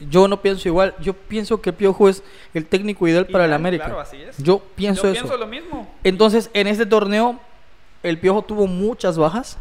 yo 0.00 0.28
no 0.28 0.40
pienso 0.40 0.68
igual. 0.68 0.94
Yo 1.00 1.14
pienso 1.14 1.60
que 1.60 1.70
el 1.70 1.76
piojo 1.76 2.08
es 2.08 2.22
el 2.52 2.66
técnico 2.66 3.06
ideal 3.08 3.26
para 3.26 3.44
el 3.46 3.52
América. 3.52 3.84
claro, 3.86 4.00
así 4.00 4.20
es. 4.22 4.36
Yo 4.38 4.60
pienso 4.76 5.02
Yo 5.04 5.10
eso. 5.12 5.20
pienso 5.22 5.36
lo 5.38 5.46
mismo. 5.46 5.92
Entonces, 6.04 6.50
en 6.54 6.66
este 6.66 6.86
torneo, 6.86 7.40
el 8.02 8.18
Piojo 8.18 8.42
tuvo 8.42 8.66
muchas 8.66 9.16
bajas. 9.16 9.56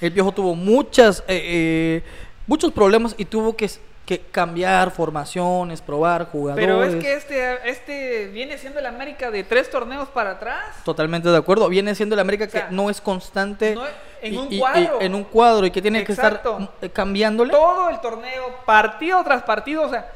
El 0.00 0.12
Piojo 0.12 0.32
tuvo 0.32 0.54
muchas, 0.54 1.20
eh, 1.28 1.42
eh, 1.44 2.02
muchos 2.46 2.70
problemas 2.72 3.14
y 3.18 3.24
tuvo 3.24 3.56
que, 3.56 3.68
que 4.06 4.20
cambiar 4.20 4.90
formaciones, 4.90 5.80
probar 5.80 6.26
jugadores. 6.26 6.62
Pero 6.66 6.84
es 6.84 6.96
que 6.96 7.14
este, 7.14 7.70
este 7.70 8.26
viene 8.28 8.58
siendo 8.58 8.78
el 8.78 8.84
América 8.86 9.30
de 9.30 9.44
tres 9.44 9.70
torneos 9.70 10.08
para 10.10 10.32
atrás. 10.32 10.62
Totalmente 10.84 11.30
de 11.30 11.36
acuerdo. 11.38 11.68
Viene 11.70 11.94
siendo 11.94 12.14
el 12.14 12.20
América 12.20 12.44
O 12.44 12.50
sea, 12.50 12.68
que 12.68 12.74
no 12.74 12.90
es 12.90 13.00
constante 13.00 13.74
no 13.74 13.86
es- 13.86 13.92
en 14.20 14.34
y- 14.34 14.36
un 14.36 14.52
y- 14.52 14.56
y 14.56 14.58
cuadro. 14.58 15.00
en 15.00 15.14
un 15.14 15.24
cuadro 15.24 15.64
y 15.66 15.70
que 15.70 15.80
tiene 15.80 16.00
Exacto. 16.00 16.56
que 16.58 16.62
estar 16.64 16.76
eh, 16.82 16.90
cambiándole. 16.90 17.50
Todo 17.50 17.88
el 17.88 17.98
torneo, 18.00 18.56
partido 18.66 19.24
tras 19.24 19.42
partido. 19.42 19.82
O 19.84 19.88
sea, 19.88 20.06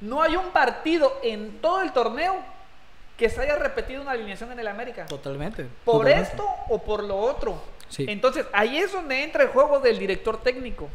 no 0.00 0.20
hay 0.20 0.34
un 0.36 0.46
partido 0.50 1.12
en 1.22 1.60
todo 1.60 1.82
el 1.82 1.92
torneo 1.92 2.36
que 3.16 3.28
se 3.30 3.40
haya 3.40 3.54
repetido 3.56 4.02
una 4.02 4.12
alineación 4.12 4.50
en 4.52 4.58
el 4.58 4.66
América. 4.68 5.06
Totalmente. 5.06 5.66
¿Por 5.84 5.98
totalmente. 6.06 6.30
esto 6.32 6.44
o 6.68 6.78
por 6.82 7.04
lo 7.04 7.16
otro? 7.16 7.60
Sí. 7.88 8.04
Entonces, 8.08 8.46
ahí 8.52 8.78
es 8.78 8.92
donde 8.92 9.22
entra 9.22 9.44
el 9.44 9.48
juego 9.50 9.78
del 9.80 9.98
director 9.98 10.40
técnico. 10.42 10.88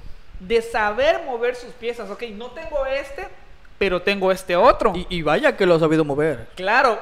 De 0.47 0.61
saber 0.61 1.23
mover 1.25 1.55
sus 1.55 1.73
piezas. 1.73 2.09
Ok, 2.09 2.23
no 2.31 2.51
tengo 2.51 2.85
este, 2.85 3.27
pero 3.77 4.01
tengo 4.01 4.31
este 4.31 4.55
otro. 4.55 4.93
Y, 4.95 5.05
y 5.09 5.21
vaya 5.21 5.57
que 5.57 5.65
lo 5.65 5.75
ha 5.75 5.79
sabido 5.79 6.05
mover. 6.05 6.47
Claro, 6.55 6.99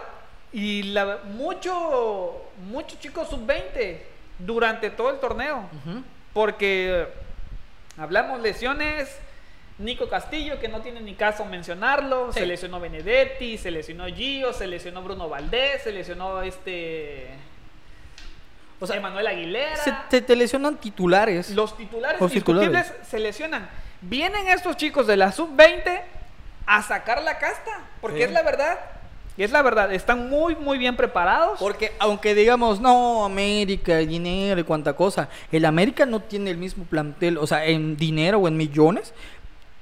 y 0.53 0.83
la, 0.83 1.19
mucho, 1.23 2.41
muchos 2.69 2.99
chicos 2.99 3.29
sub-20 3.29 3.97
durante 4.39 4.89
todo 4.89 5.09
el 5.11 5.19
torneo. 5.19 5.69
Porque 6.33 7.07
hablamos 7.97 8.41
lesiones, 8.41 9.17
Nico 9.77 10.09
Castillo, 10.09 10.59
que 10.59 10.67
no 10.67 10.81
tiene 10.81 11.01
ni 11.01 11.15
caso 11.15 11.45
mencionarlo, 11.45 12.33
se 12.33 12.45
lesionó 12.45 12.79
Benedetti, 12.79 13.57
se 13.57 13.71
lesionó 13.71 14.05
Gio, 14.07 14.53
se 14.53 14.67
lesionó 14.67 15.01
Bruno 15.01 15.29
Valdés, 15.29 15.83
se 15.83 15.91
lesionó 15.91 16.41
este... 16.41 17.29
O 18.82 18.88
sea, 18.88 18.97
Emanuel 18.97 19.27
Aguilera. 19.27 19.75
Se 19.77 19.93
te, 20.09 20.21
te 20.21 20.36
lesionan 20.36 20.75
titulares. 20.77 21.51
Los 21.51 21.77
titulares 21.77 22.19
Los 22.19 22.32
indiscutibles 22.32 22.84
titulares. 22.88 23.07
se 23.07 23.19
lesionan. 23.19 23.69
Vienen 24.01 24.47
estos 24.49 24.75
chicos 24.75 25.05
de 25.07 25.15
la 25.15 25.32
sub-20 25.32 26.01
a 26.65 26.82
sacar 26.82 27.21
la 27.21 27.38
casta, 27.38 27.71
porque 28.01 28.17
Sí. 28.17 28.23
es 28.23 28.32
la 28.32 28.41
verdad. 28.41 28.79
Y 29.38 29.43
es 29.43 29.51
la 29.51 29.61
verdad, 29.61 29.93
están 29.93 30.29
muy, 30.29 30.55
muy 30.55 30.77
bien 30.77 30.95
preparados. 30.97 31.57
Porque 31.59 31.93
aunque 31.99 32.36
digamos, 32.36 32.82
no, 32.82 33.23
América, 33.23 33.97
dinero 33.97 34.59
y 34.59 34.63
cuánta 34.63 34.93
cosa, 34.93 35.29
el 35.51 35.63
América 35.65 36.05
no 36.05 36.19
tiene 36.19 36.51
el 36.51 36.57
mismo 36.57 36.84
plantel, 36.84 37.38
o 37.38 37.47
sea, 37.47 37.65
en 37.65 37.95
dinero 37.95 38.39
o 38.39 38.47
en 38.47 38.57
millones, 38.57 39.13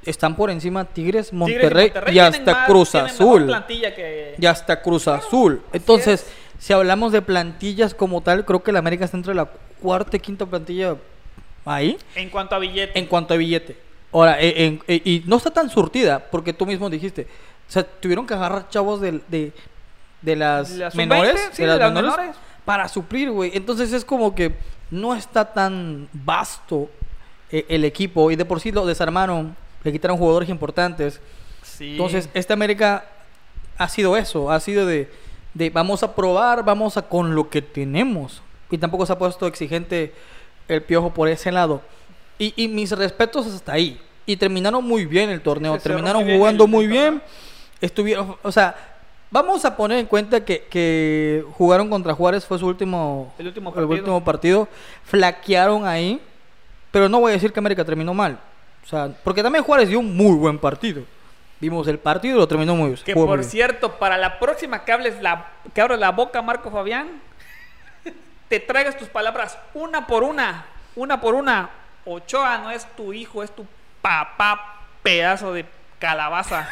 están 0.05 0.35
por 0.35 0.49
encima 0.51 0.85
Tigres, 0.85 1.29
Tigres 1.29 1.33
y 1.33 1.35
Monterrey 1.35 1.87
y, 1.87 2.11
tienen 2.11 2.33
hasta 2.41 2.51
más- 2.53 2.67
Cruz 2.67 2.95
Azul. 2.95 3.51
Y 4.37 4.45
hasta 4.45 4.81
Cruz 4.81 5.07
Azul. 5.07 5.61
Entonces, 5.73 6.21
es. 6.21 6.33
Si 6.59 6.73
hablamos 6.73 7.11
de 7.11 7.21
plantillas 7.23 7.93
como 7.95 8.21
tal, 8.21 8.45
creo 8.45 8.61
que 8.61 8.69
el 8.71 8.77
América 8.77 9.05
está 9.05 9.17
entre 9.17 9.33
la 9.33 9.45
cuarta 9.81 10.15
y 10.17 10.19
quinta 10.19 10.45
plantilla 10.45 10.95
ahí 11.65 11.97
En 12.15 12.29
cuanto 12.29 12.53
a 12.55 12.59
billete. 12.59 12.97
en 12.99 13.05
cuanto 13.07 13.33
a 13.33 13.37
billete. 13.37 13.75
Ahora, 14.11 14.39
eh, 14.41 14.65
en- 14.65 14.81
eh, 14.87 15.01
y 15.03 15.23
no 15.25 15.37
está 15.37 15.51
tan 15.51 15.69
surtida, 15.69 16.19
porque 16.31 16.53
tú 16.53 16.65
mismo 16.65 16.89
dijiste, 16.89 17.27
o 17.67 17.71
sea, 17.71 17.83
tuvieron 17.83 18.25
que 18.27 18.33
agarrar 18.33 18.67
chavos 18.69 18.99
de, 19.01 19.21
de 19.29 20.35
las 20.35 20.71
La 20.71 20.91
sub-20, 20.91 20.95
menores, 21.07 21.49
sí, 21.53 21.61
de 21.63 21.67
las 21.77 21.93
menores. 21.93 22.35
para 22.65 22.87
suplir, 22.87 23.31
güey. 23.31 23.51
Entonces 23.53 23.93
es 23.93 24.03
como 24.03 24.33
que 24.35 24.53
no 24.91 25.15
está 25.15 25.53
tan 25.53 26.09
vasto 26.13 26.89
eh, 27.51 27.65
el 27.69 27.85
equipo 27.85 28.31
y 28.31 28.35
de 28.35 28.45
por 28.45 28.59
sí 28.59 28.71
lo 28.71 28.85
desarmaron, 28.85 29.55
le 29.83 29.91
quitaron 29.91 30.17
jugadores 30.17 30.49
importantes. 30.49 31.21
Sí. 31.63 31.91
Entonces, 31.91 32.29
este 32.33 32.51
América 32.53 33.05
ha 33.77 33.87
sido 33.87 34.17
eso, 34.17 34.51
ha 34.51 34.59
sido 34.59 34.85
de, 34.85 35.09
de 35.59 35.69
vamos 35.69 36.01
a 36.03 36.15
probar, 36.15 36.63
vamos 36.63 36.97
a 36.97 37.01
con 37.03 37.35
lo 37.35 37.49
que 37.49 37.61
tenemos. 37.61 38.41
Y 38.71 38.77
tampoco 38.77 39.05
se 39.05 39.13
ha 39.13 39.17
puesto 39.19 39.45
exigente 39.45 40.13
el 40.67 40.81
piojo 40.83 41.11
por 41.13 41.27
ese 41.27 41.51
lado. 41.51 41.81
Y, 42.37 42.53
y 42.55 42.67
mis 42.67 42.91
respetos 42.91 43.45
hasta 43.47 43.73
ahí. 43.73 43.99
Y 44.25 44.37
terminaron 44.37 44.83
muy 44.83 45.05
bien 45.05 45.29
el 45.29 45.41
torneo, 45.41 45.73
Se 45.75 45.81
terminaron 45.81 46.23
muy 46.25 46.37
jugando 46.37 46.63
el- 46.65 46.69
muy 46.69 46.85
el 46.85 46.91
bien. 46.91 47.21
Estuvieron, 47.81 48.35
o 48.43 48.51
sea, 48.51 48.75
vamos 49.31 49.65
a 49.65 49.75
poner 49.75 49.97
en 49.99 50.05
cuenta 50.05 50.43
que, 50.45 50.65
que 50.69 51.43
jugaron 51.57 51.89
contra 51.89 52.13
Juárez, 52.13 52.45
fue 52.45 52.59
su 52.59 52.67
último, 52.67 53.33
El 53.39 53.47
último 53.47 53.69
el 53.69 53.75
partido. 53.75 53.91
último 53.95 54.23
partido. 54.23 54.67
Flaquearon 55.03 55.85
ahí, 55.85 56.21
pero 56.91 57.09
no 57.09 57.19
voy 57.19 57.31
a 57.31 57.33
decir 57.33 57.51
que 57.51 57.59
América 57.59 57.83
terminó 57.83 58.13
mal. 58.13 58.39
O 58.85 58.87
sea, 58.87 59.11
porque 59.23 59.41
también 59.43 59.63
Juárez 59.63 59.89
dio 59.89 59.99
un 59.99 60.15
muy 60.15 60.35
buen 60.37 60.57
partido. 60.59 61.03
Vimos 61.59 61.87
el 61.87 61.99
partido 61.99 62.37
y 62.37 62.39
lo 62.39 62.47
terminó 62.47 62.75
muy 62.75 62.91
bien. 62.91 63.03
Que 63.03 63.13
por 63.13 63.39
bien. 63.39 63.49
cierto, 63.49 63.99
para 63.99 64.17
la 64.17 64.39
próxima 64.39 64.85
que 64.85 64.91
hables 64.91 65.21
la, 65.21 65.47
que 65.73 65.81
abras 65.81 65.99
la 65.99 66.11
boca, 66.11 66.41
Marco 66.41 66.71
Fabián, 66.71 67.21
te 68.47 68.59
traigas 68.59 68.97
tus 68.97 69.09
palabras 69.09 69.57
una 69.73 70.07
por 70.07 70.23
una, 70.23 70.65
una 70.95 71.19
por 71.19 71.35
una. 71.35 71.69
Ochoa 72.05 72.57
no 72.59 72.71
es 72.71 72.85
tu 72.95 73.13
hijo, 73.13 73.43
es 73.43 73.51
tu 73.51 73.65
papá, 74.01 74.81
pedazo 75.03 75.53
de 75.53 75.65
calabaza. 75.99 76.67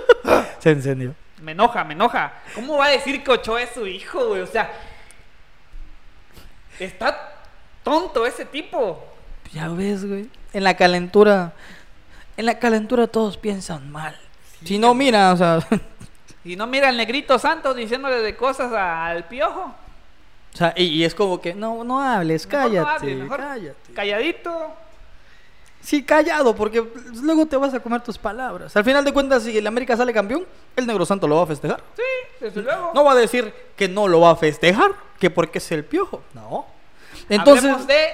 Se 0.60 0.70
encendió. 0.70 1.14
Me 1.42 1.52
enoja, 1.52 1.84
me 1.84 1.94
enoja. 1.94 2.32
¿Cómo 2.54 2.76
va 2.78 2.86
a 2.86 2.90
decir 2.90 3.24
que 3.24 3.30
Ochoa 3.30 3.62
es 3.62 3.70
su 3.70 3.86
hijo, 3.86 4.28
güey? 4.28 4.42
O 4.42 4.46
sea, 4.46 4.70
está 6.78 7.34
tonto 7.82 8.26
ese 8.26 8.44
tipo. 8.44 9.04
Ya 9.52 9.68
ves, 9.68 10.06
güey. 10.06 10.28
En 10.52 10.64
la 10.64 10.76
calentura, 10.76 11.52
en 12.40 12.46
la 12.46 12.58
calentura 12.58 13.06
todos 13.06 13.36
piensan 13.36 13.90
mal. 13.92 14.16
si 14.64 14.78
no, 14.78 14.92
mira, 14.94 15.32
o 15.32 15.36
sea, 15.36 15.60
Y 16.44 16.56
no 16.56 16.66
mira 16.66 16.88
al 16.88 16.96
negrito 16.96 17.38
Santos 17.38 17.76
diciéndole 17.76 18.20
de 18.20 18.34
cosas 18.34 18.72
a- 18.72 19.06
al 19.06 19.24
piojo. 19.28 19.74
o 20.54 20.56
sea, 20.56 20.72
y, 20.76 20.84
y 20.84 21.04
es 21.04 21.14
como 21.14 21.40
que 21.40 21.54
no, 21.54 21.84
no 21.84 22.02
hables, 22.02 22.46
Mejor 22.46 22.60
no 22.62 22.68
cállate, 22.84 22.90
hables, 23.04 23.16
mejor 23.18 23.36
cállate. 23.38 23.92
Calladito. 23.94 24.72
Sí, 25.82 26.02
callado, 26.02 26.54
porque 26.54 26.84
luego 27.22 27.46
te 27.46 27.56
vas 27.56 27.72
a 27.72 27.80
comer 27.80 28.02
tus 28.02 28.18
palabras. 28.18 28.76
Al 28.76 28.84
final 28.84 29.02
de 29.04 29.12
cuentas, 29.14 29.42
si 29.44 29.56
el 29.56 29.66
América 29.66 29.96
sale 29.96 30.12
campeón, 30.12 30.46
el 30.76 30.86
Negro 30.86 31.06
Santo 31.06 31.26
lo 31.26 31.36
va 31.36 31.44
a 31.44 31.46
festejar. 31.46 31.82
Sí, 31.96 32.02
desde 32.40 32.60
luego. 32.62 32.92
No 32.94 33.02
va 33.04 33.12
a 33.12 33.16
decir 33.16 33.52
que 33.76 33.88
no 33.88 34.06
lo 34.08 34.20
va 34.20 34.30
a 34.32 34.36
festejar, 34.36 34.92
que 35.18 35.30
porque 35.30 35.56
es 35.58 35.72
el 35.72 35.84
piojo. 35.84 36.22
No. 36.34 36.66
Entonces, 37.30 37.64
Hablemos 37.64 37.86
de 37.86 38.04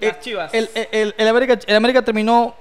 el, 0.00 0.08
las 0.08 0.20
chivas. 0.20 0.54
el- 0.54 0.70
el- 0.74 0.88
el- 0.92 1.14
el 1.18 1.28
América, 1.28 1.58
el 1.66 1.76
América 1.76 2.02
terminó 2.02 2.54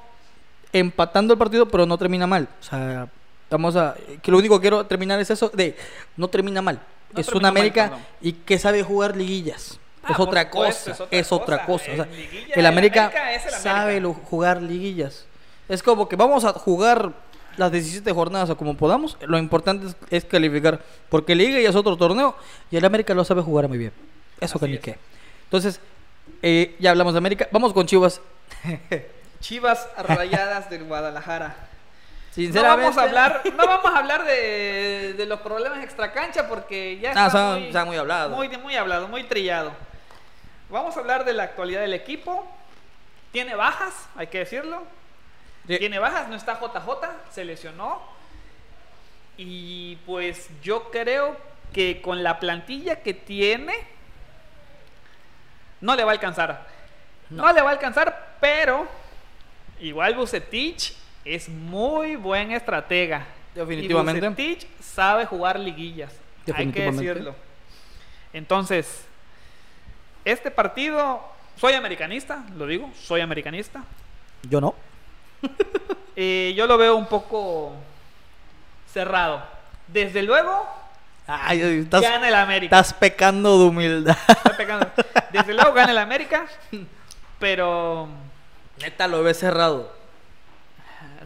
empatando 0.79 1.33
el 1.33 1.39
partido, 1.39 1.67
pero 1.67 1.85
no 1.85 1.97
termina 1.97 2.27
mal. 2.27 2.47
O 2.59 2.63
sea, 2.63 3.07
vamos 3.49 3.75
a. 3.75 3.95
Que 4.21 4.31
lo 4.31 4.37
único 4.37 4.57
que 4.59 4.61
quiero 4.63 4.85
terminar 4.85 5.19
es 5.19 5.29
eso 5.29 5.49
de 5.53 5.75
no 6.17 6.27
termina 6.27 6.61
mal. 6.61 6.79
No 7.13 7.21
es 7.21 7.27
una 7.29 7.41
mal, 7.51 7.51
América 7.51 7.83
perdón. 7.89 8.05
y 8.21 8.33
que 8.33 8.59
sabe 8.59 8.83
jugar 8.83 9.15
liguillas. 9.15 9.79
Ah, 10.03 10.09
es 10.11 10.19
otra 10.19 10.49
cosa. 10.49 10.91
es 10.91 11.01
Es 11.11 11.31
otra 11.31 11.55
otra, 11.55 11.65
cosa. 11.65 11.85
cosa. 11.91 12.03
O 12.03 12.05
sea, 12.05 12.13
el 12.13 12.59
el 12.59 12.65
América, 12.65 13.05
América 13.05 13.33
el 13.33 13.51
sabe 13.51 13.99
lo- 13.99 14.13
jugar 14.13 14.61
liguillas. 14.61 15.25
Es 15.69 15.81
como 15.81 16.07
que 16.09 16.15
vamos 16.15 16.43
a 16.45 16.53
jugar 16.53 17.13
las 17.57 17.71
17 17.71 18.11
jornadas 18.11 18.49
o 18.49 18.57
como 18.57 18.75
podamos. 18.75 19.17
Lo 19.21 19.37
importante 19.39 19.87
es, 19.87 19.95
es 20.11 20.25
calificar. 20.25 20.81
Porque 21.09 21.33
Liga 21.35 21.59
ya 21.59 21.69
es 21.69 21.75
otro 21.75 21.95
torneo 21.97 22.35
y 22.69 22.75
el 22.77 22.85
América 22.85 23.13
lo 23.13 23.23
sabe 23.23 23.41
jugar 23.41 23.67
muy 23.67 23.77
bien. 23.77 23.93
Eso 24.41 24.59
que 24.59 24.67
ni 24.67 24.77
qué. 24.77 24.97
Entonces, 25.45 25.79
eh, 26.41 26.75
ya 26.79 26.91
hablamos 26.91 27.13
de 27.13 27.17
América. 27.19 27.47
Vamos 27.51 27.71
con 27.73 27.85
Chivas. 27.87 28.19
Chivas 29.39 29.87
Rayadas 29.97 30.69
del 30.69 30.83
Guadalajara. 30.85 31.47
No 31.49 32.33
Sinceramente. 32.35 32.81
vamos 32.83 32.97
a 32.97 33.03
hablar, 33.03 33.41
no 33.55 33.65
vamos 33.65 33.85
a 33.93 33.97
hablar 33.99 34.25
de, 34.25 35.13
de 35.15 35.25
los 35.25 35.39
problemas 35.39 35.81
extracancha 35.83 36.47
porque 36.49 36.99
ya 36.99 37.09
Ah, 37.15 37.27
está 37.27 37.29
son- 37.29 37.59
muy, 37.59 37.67
está 37.67 37.85
muy 37.85 37.97
hablado. 37.97 38.35
Muy, 38.35 38.49
muy 38.57 38.75
hablado, 38.75 39.07
muy 39.07 39.23
trillado. 39.23 39.71
Vamos 40.69 40.97
a 40.97 40.99
hablar 40.99 41.23
de 41.23 41.31
la 41.33 41.43
actualidad 41.43 41.79
del 41.81 41.93
equipo. 41.93 42.45
Tiene 43.31 43.55
bajas, 43.55 43.93
hay 44.17 44.27
que 44.27 44.39
decirlo. 44.39 44.83
Sí. 45.67 45.77
Tiene 45.77 45.97
bajas, 45.99 46.27
no 46.27 46.35
está 46.35 46.59
JJ, 46.59 47.07
se 47.31 47.45
lesionó. 47.45 48.01
Y 49.37 49.97
pues 50.05 50.49
yo 50.61 50.89
creo 50.91 51.37
que 51.73 52.01
con 52.01 52.21
la 52.23 52.39
plantilla 52.39 52.97
que 53.01 53.13
tiene, 53.13 53.75
no 55.81 55.95
le 55.95 56.03
va 56.03 56.11
a 56.11 56.13
alcanzar. 56.13 56.65
No, 57.29 57.51
le 57.51 57.61
va 57.61 57.69
a 57.69 57.73
alcanzar, 57.73 58.35
pero 58.39 58.87
igual 59.79 60.15
Bucetich 60.15 60.93
es 61.23 61.49
muy 61.49 62.15
buen 62.15 62.51
estratega. 62.51 63.25
Definitivamente. 63.53 64.25
Y 64.25 64.29
Bucetich 64.29 64.67
sabe 64.81 65.25
jugar 65.25 65.59
liguillas. 65.59 66.11
Hay 66.53 66.71
que 66.71 66.91
decirlo. 66.91 67.35
Entonces, 68.33 69.05
este 70.25 70.51
partido, 70.51 71.21
soy 71.55 71.73
americanista, 71.73 72.43
lo 72.55 72.67
digo, 72.67 72.91
soy 72.95 73.21
americanista. 73.21 73.83
Yo 74.49 74.61
no. 74.61 74.75
Eh, 76.17 76.53
yo 76.55 76.65
lo 76.65 76.77
veo 76.77 76.95
un 76.95 77.07
poco 77.07 77.73
cerrado. 78.89 79.43
Desde 79.85 80.23
luego, 80.23 80.65
Ay, 81.27 81.59
estás, 81.81 82.01
gana 82.01 82.29
el 82.29 82.35
América. 82.35 82.79
estás 82.79 82.93
pecando 82.93 83.59
de 83.59 83.65
humildad. 83.65 84.17
Pecando. 84.55 84.89
Desde 85.33 85.53
luego 85.53 85.73
gana 85.73 85.91
el 85.91 85.97
América, 85.97 86.45
pero 87.39 88.07
Neta, 88.79 89.07
lo 89.07 89.23
ves 89.23 89.39
cerrado. 89.39 89.91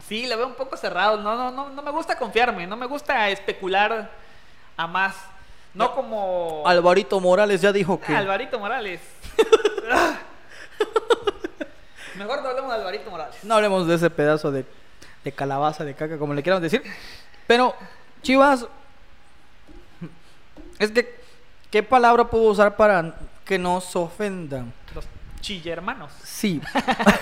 sí, 0.08 0.26
lo 0.26 0.36
veo 0.36 0.46
un 0.46 0.54
poco 0.54 0.76
cerrado. 0.76 1.16
No, 1.18 1.36
no, 1.36 1.50
no, 1.50 1.68
no 1.70 1.82
me 1.82 1.90
gusta 1.90 2.16
confiarme, 2.18 2.66
no 2.66 2.76
me 2.76 2.86
gusta 2.86 3.28
especular 3.30 4.10
a 4.76 4.86
más. 4.86 5.14
No, 5.74 5.84
No. 5.88 5.94
como 5.94 6.62
Alvarito 6.66 7.20
Morales 7.20 7.60
ya 7.60 7.72
dijo 7.72 8.00
que. 8.00 8.14
Alvarito 8.16 8.58
Morales. 8.58 9.00
Mejor 12.16 12.42
no 12.42 12.48
hablemos 12.48 12.70
de 12.72 12.76
Alvarito 12.80 13.10
Morales. 13.10 13.36
No 13.44 13.54
hablemos 13.54 13.86
de 13.86 13.94
ese 13.94 14.10
pedazo 14.10 14.50
de, 14.50 14.64
de 15.24 15.32
calabaza, 15.32 15.84
de 15.84 15.94
caca, 15.94 16.18
como 16.18 16.34
le 16.34 16.42
quieran 16.42 16.60
decir. 16.62 16.82
Pero, 17.46 17.74
Chivas. 18.22 18.66
Es 20.78 20.90
que, 20.90 21.20
¿qué 21.70 21.82
palabra 21.82 22.24
puedo 22.24 22.44
usar 22.44 22.76
para 22.76 23.14
que 23.44 23.58
no 23.58 23.80
se 23.80 23.98
ofendan? 23.98 24.72
Los 25.40 25.46
chillermanos. 25.46 26.12
Sí. 26.22 26.60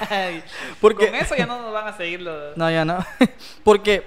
Porque. 0.81 1.07
Con 1.07 1.15
eso 1.15 1.37
ya 1.37 1.47
no 1.47 1.63
nos 1.63 1.73
van 1.73 1.87
a 1.87 1.97
seguir 1.97 2.21
los... 2.21 2.57
No, 2.57 2.69
ya 2.71 2.85
no. 2.85 3.05
Porque 3.65 4.05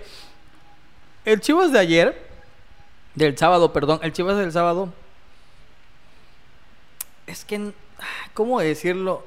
el 1.24 1.40
Chivas 1.40 1.72
de 1.72 1.80
ayer, 1.80 2.30
del 3.16 3.38
sábado, 3.38 3.72
perdón, 3.72 4.00
el 4.04 4.12
Chivas 4.12 4.38
del 4.38 4.52
sábado, 4.52 4.94
es 7.26 7.46
que, 7.46 7.72
¿cómo 8.34 8.60
decirlo? 8.60 9.26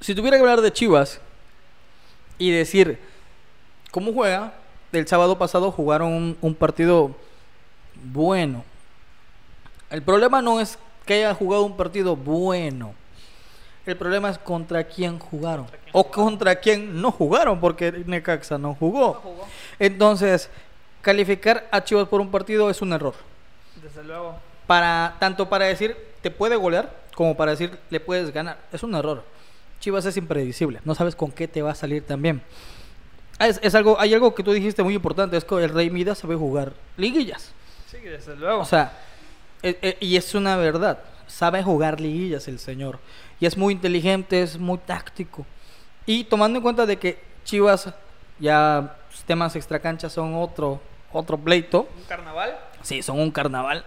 Si 0.00 0.14
tuviera 0.14 0.36
que 0.36 0.40
hablar 0.40 0.60
de 0.62 0.72
Chivas 0.72 1.20
y 2.38 2.50
decir 2.50 2.98
cómo 3.92 4.12
juega, 4.12 4.54
el 4.92 5.06
sábado 5.06 5.38
pasado 5.38 5.70
jugaron 5.70 6.12
un, 6.12 6.38
un 6.40 6.54
partido 6.56 7.14
bueno. 8.02 8.64
El 9.90 10.02
problema 10.02 10.42
no 10.42 10.60
es 10.60 10.76
que 11.04 11.14
haya 11.14 11.34
jugado 11.34 11.62
un 11.62 11.76
partido 11.76 12.16
bueno. 12.16 12.94
El 13.86 13.96
problema 13.96 14.28
es 14.30 14.38
contra 14.38 14.84
quién 14.84 15.18
jugaron. 15.18 15.66
Contra 15.66 15.80
quién 15.80 15.94
o 15.94 16.02
jugaron. 16.02 16.12
contra 16.30 16.56
quién 16.56 17.00
no 17.00 17.12
jugaron, 17.12 17.60
porque 17.60 17.92
Necaxa 18.04 18.58
no 18.58 18.74
jugó. 18.74 19.14
No 19.14 19.20
jugó. 19.20 19.46
Entonces, 19.78 20.50
calificar 21.02 21.68
a 21.70 21.84
Chivas 21.84 22.08
por 22.08 22.20
un 22.20 22.30
partido 22.30 22.68
es 22.68 22.82
un 22.82 22.92
error. 22.92 23.14
Desde 23.82 24.02
luego. 24.02 24.36
Para, 24.66 25.14
tanto 25.20 25.48
para 25.48 25.66
decir 25.66 25.96
te 26.20 26.30
puede 26.32 26.56
golear, 26.56 26.92
como 27.14 27.36
para 27.36 27.52
decir 27.52 27.78
le 27.90 28.00
puedes 28.00 28.32
ganar. 28.32 28.58
Es 28.72 28.82
un 28.82 28.94
error. 28.96 29.22
Chivas 29.78 30.04
es 30.06 30.16
impredecible. 30.16 30.80
No 30.84 30.94
sabes 30.96 31.14
con 31.14 31.30
qué 31.30 31.46
te 31.46 31.62
va 31.62 31.70
a 31.70 31.74
salir 31.76 32.04
también. 32.04 32.42
Ah, 33.38 33.46
Es, 33.46 33.60
es 33.62 33.74
algo, 33.76 34.00
hay 34.00 34.12
algo 34.14 34.34
que 34.34 34.42
tú 34.42 34.50
dijiste 34.52 34.82
muy 34.82 34.94
importante, 34.94 35.36
es 35.36 35.44
que 35.44 35.54
el 35.62 35.70
Rey 35.70 35.90
Midas 35.90 36.18
sabe 36.18 36.34
jugar 36.34 36.72
liguillas. 36.96 37.52
Sí, 37.88 37.98
desde 37.98 38.34
luego. 38.34 38.62
O 38.62 38.64
sea, 38.64 38.92
e- 39.62 39.78
e- 39.82 39.96
y 40.00 40.16
es 40.16 40.34
una 40.34 40.56
verdad. 40.56 40.98
Sabe 41.28 41.62
jugar 41.62 42.00
liguillas 42.00 42.48
el 42.48 42.58
señor. 42.58 42.98
Y 43.40 43.46
es 43.46 43.56
muy 43.56 43.74
inteligente, 43.74 44.42
es 44.42 44.58
muy 44.58 44.78
táctico. 44.78 45.44
Y 46.06 46.24
tomando 46.24 46.58
en 46.58 46.62
cuenta 46.62 46.86
de 46.86 46.96
que 46.98 47.18
Chivas, 47.44 47.92
ya 48.38 48.96
sus 49.10 49.24
temas 49.24 49.54
extracanchas 49.56 50.12
son 50.12 50.34
otro, 50.34 50.80
otro 51.12 51.36
pleito. 51.36 51.88
un 51.96 52.04
carnaval. 52.04 52.58
Sí, 52.82 53.02
son 53.02 53.20
un 53.20 53.30
carnaval. 53.30 53.84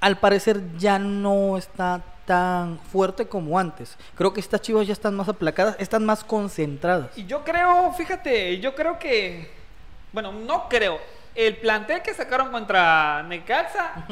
Al 0.00 0.18
parecer 0.18 0.60
ya 0.78 0.98
no 0.98 1.56
está 1.56 2.02
tan 2.26 2.78
fuerte 2.90 3.26
como 3.26 3.58
antes. 3.58 3.96
Creo 4.14 4.32
que 4.32 4.40
estas 4.40 4.60
Chivas 4.60 4.86
ya 4.86 4.92
están 4.92 5.14
más 5.14 5.28
aplacadas, 5.28 5.76
están 5.78 6.04
más 6.04 6.24
concentradas. 6.24 7.16
Y 7.16 7.26
yo 7.26 7.44
creo, 7.44 7.92
fíjate, 7.92 8.58
yo 8.60 8.74
creo 8.74 8.98
que, 8.98 9.50
bueno, 10.12 10.32
no 10.32 10.68
creo. 10.68 10.98
El 11.34 11.56
plantel 11.56 12.02
que 12.02 12.14
sacaron 12.14 12.50
contra 12.50 13.22
Necaxa 13.22 14.06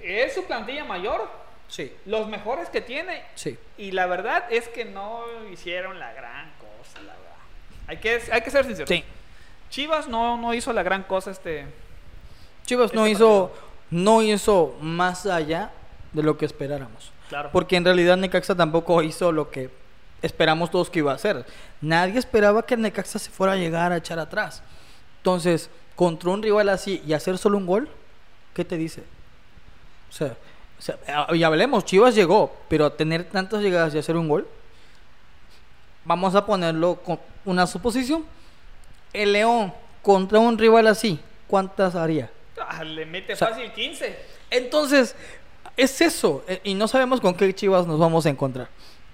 es 0.00 0.34
su 0.34 0.44
plantilla 0.44 0.84
mayor, 0.84 1.28
Sí, 1.70 1.92
los 2.04 2.26
mejores 2.28 2.68
que 2.68 2.80
tiene. 2.80 3.22
sí. 3.36 3.56
Y 3.78 3.92
la 3.92 4.06
verdad 4.06 4.44
es 4.50 4.68
que 4.68 4.84
no 4.84 5.22
hicieron 5.52 5.98
la 6.00 6.12
gran 6.12 6.52
cosa, 6.58 7.00
la 7.00 7.12
verdad. 7.12 7.36
Hay 7.86 7.96
que, 7.98 8.20
hay 8.32 8.40
que 8.42 8.50
ser 8.50 8.66
sinceros. 8.66 8.88
Sí. 8.88 9.04
Chivas 9.70 10.08
no, 10.08 10.36
no 10.36 10.52
hizo 10.52 10.72
la 10.72 10.82
gran 10.82 11.04
cosa 11.04 11.30
este. 11.30 11.66
Chivas 12.66 12.92
no 12.92 13.02
Este 13.06 13.12
hizo, 13.12 13.52
no 13.90 14.20
hizo 14.20 14.76
más 14.80 15.26
allá 15.26 15.70
de 16.12 16.24
lo 16.24 16.36
que 16.36 16.44
esperáramos. 16.44 17.12
Claro. 17.28 17.50
Porque 17.52 17.76
en 17.76 17.84
realidad 17.84 18.16
Necaxa 18.16 18.56
tampoco 18.56 19.00
hizo 19.02 19.30
lo 19.30 19.50
que 19.50 19.70
esperamos 20.22 20.72
todos 20.72 20.90
que 20.90 20.98
iba 20.98 21.12
a 21.12 21.14
hacer. 21.14 21.46
Nadie 21.80 22.18
esperaba 22.18 22.66
que 22.66 22.76
Necaxa 22.76 23.20
se 23.20 23.30
fuera 23.30 23.52
a 23.52 23.56
llegar 23.56 23.92
a 23.92 23.98
echar 23.98 24.18
atrás. 24.18 24.62
Entonces, 25.18 25.70
contra 25.94 26.30
un 26.30 26.42
rival 26.42 26.68
así 26.68 27.00
y 27.06 27.12
hacer 27.12 27.38
solo 27.38 27.58
un 27.58 27.66
gol, 27.66 27.88
¿qué 28.54 28.64
te 28.64 28.76
dice? 28.76 29.02
O 30.08 30.12
sea, 30.12 30.36
o 30.80 30.82
sea, 30.82 31.26
y 31.34 31.42
hablemos, 31.42 31.84
Chivas 31.84 32.14
llegó, 32.14 32.56
pero 32.68 32.86
a 32.86 32.96
tener 32.96 33.24
tantas 33.24 33.62
llegadas 33.62 33.94
y 33.94 33.98
hacer 33.98 34.16
un 34.16 34.28
gol, 34.28 34.48
vamos 36.06 36.34
a 36.34 36.46
ponerlo 36.46 36.96
con 36.96 37.20
una 37.44 37.66
suposición. 37.66 38.24
El 39.12 39.34
León 39.34 39.74
contra 40.00 40.38
un 40.38 40.56
rival 40.56 40.86
así, 40.86 41.20
¿cuántas 41.46 41.94
haría? 41.94 42.30
Ah, 42.58 42.82
le 42.82 43.04
mete 43.04 43.34
O 43.34 43.36
sea, 43.36 43.48
fácil 43.48 43.70
15. 43.70 44.18
Entonces, 44.50 45.14
es 45.76 46.00
eso. 46.00 46.44
eh, 46.48 46.60
Y 46.64 46.72
no 46.72 46.88
sabemos 46.88 47.20
con 47.20 47.34
qué 47.34 47.54
Chivas 47.54 47.86
nos 47.86 47.98
vamos 47.98 48.24
a 48.24 48.30
encontrar. 48.30 48.68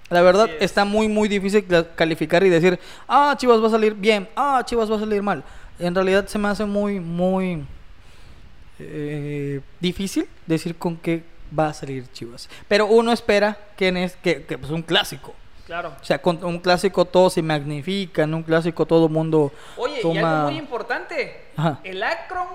La 0.09 0.21
verdad, 0.21 0.49
es. 0.49 0.61
está 0.61 0.85
muy, 0.85 1.09
muy 1.09 1.27
difícil 1.27 1.65
calificar 1.95 2.43
y 2.45 2.49
decir, 2.49 2.79
ah, 3.09 3.35
Chivas 3.37 3.61
va 3.61 3.67
a 3.67 3.71
salir 3.71 3.93
bien, 3.93 4.29
ah, 4.37 4.61
Chivas 4.65 4.89
va 4.89 4.95
a 4.95 4.99
salir 4.99 5.21
mal. 5.21 5.43
En 5.79 5.93
realidad 5.93 6.27
se 6.27 6.37
me 6.39 6.47
hace 6.47 6.63
muy, 6.63 7.01
muy 7.01 7.65
eh, 8.79 9.59
difícil 9.81 10.27
decir 10.45 10.77
con 10.77 10.95
qué 10.95 11.23
va 11.57 11.69
a 11.69 11.73
salir 11.73 12.11
Chivas. 12.11 12.49
Pero 12.67 12.87
uno 12.87 13.11
espera 13.11 13.57
que 13.75 13.89
es 14.03 14.15
que, 14.17 14.43
que 14.43 14.55
es 14.55 14.69
un 14.69 14.81
clásico. 14.81 15.33
Claro. 15.65 15.93
O 16.01 16.03
sea, 16.03 16.21
con 16.21 16.43
un 16.45 16.59
clásico 16.59 17.03
todo 17.03 17.29
se 17.29 17.41
magnifica, 17.41 18.23
en 18.23 18.33
un 18.33 18.43
clásico 18.43 18.85
todo 18.85 19.09
mundo 19.09 19.51
Oye, 19.75 19.99
y 19.99 20.01
toma... 20.01 20.37
algo 20.39 20.51
muy 20.51 20.59
importante. 20.59 21.47
Ajá. 21.57 21.79
El 21.83 22.01
Akron 22.01 22.47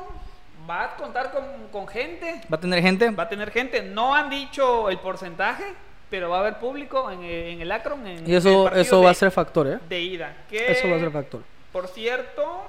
va 0.68 0.84
a 0.84 0.96
contar 0.96 1.30
con, 1.30 1.44
con 1.70 1.86
gente. 1.86 2.40
¿Va 2.50 2.56
a 2.56 2.60
tener 2.60 2.80
gente? 2.80 3.10
Va 3.10 3.24
a 3.24 3.28
tener 3.28 3.50
gente. 3.50 3.82
No 3.82 4.14
han 4.14 4.30
dicho 4.30 4.88
el 4.88 4.98
porcentaje, 4.98 5.64
pero 6.08 6.30
va 6.30 6.38
a 6.38 6.40
haber 6.40 6.58
público 6.58 7.10
en, 7.10 7.22
en 7.22 7.60
el 7.60 7.70
Akron. 7.70 8.06
En, 8.06 8.18
Y 8.18 8.18
en 8.18 8.30
el 8.30 8.36
eso, 8.36 8.72
eso 8.72 8.98
de, 8.98 9.04
va 9.04 9.10
a 9.10 9.14
ser 9.14 9.30
factor, 9.30 9.66
¿eh? 9.66 9.78
de 9.88 10.00
ida. 10.00 10.34
Que, 10.48 10.72
Eso 10.72 10.88
va 10.88 10.96
a 10.96 11.00
ser 11.00 11.10
factor. 11.10 11.42
Por 11.70 11.88
cierto, 11.88 12.64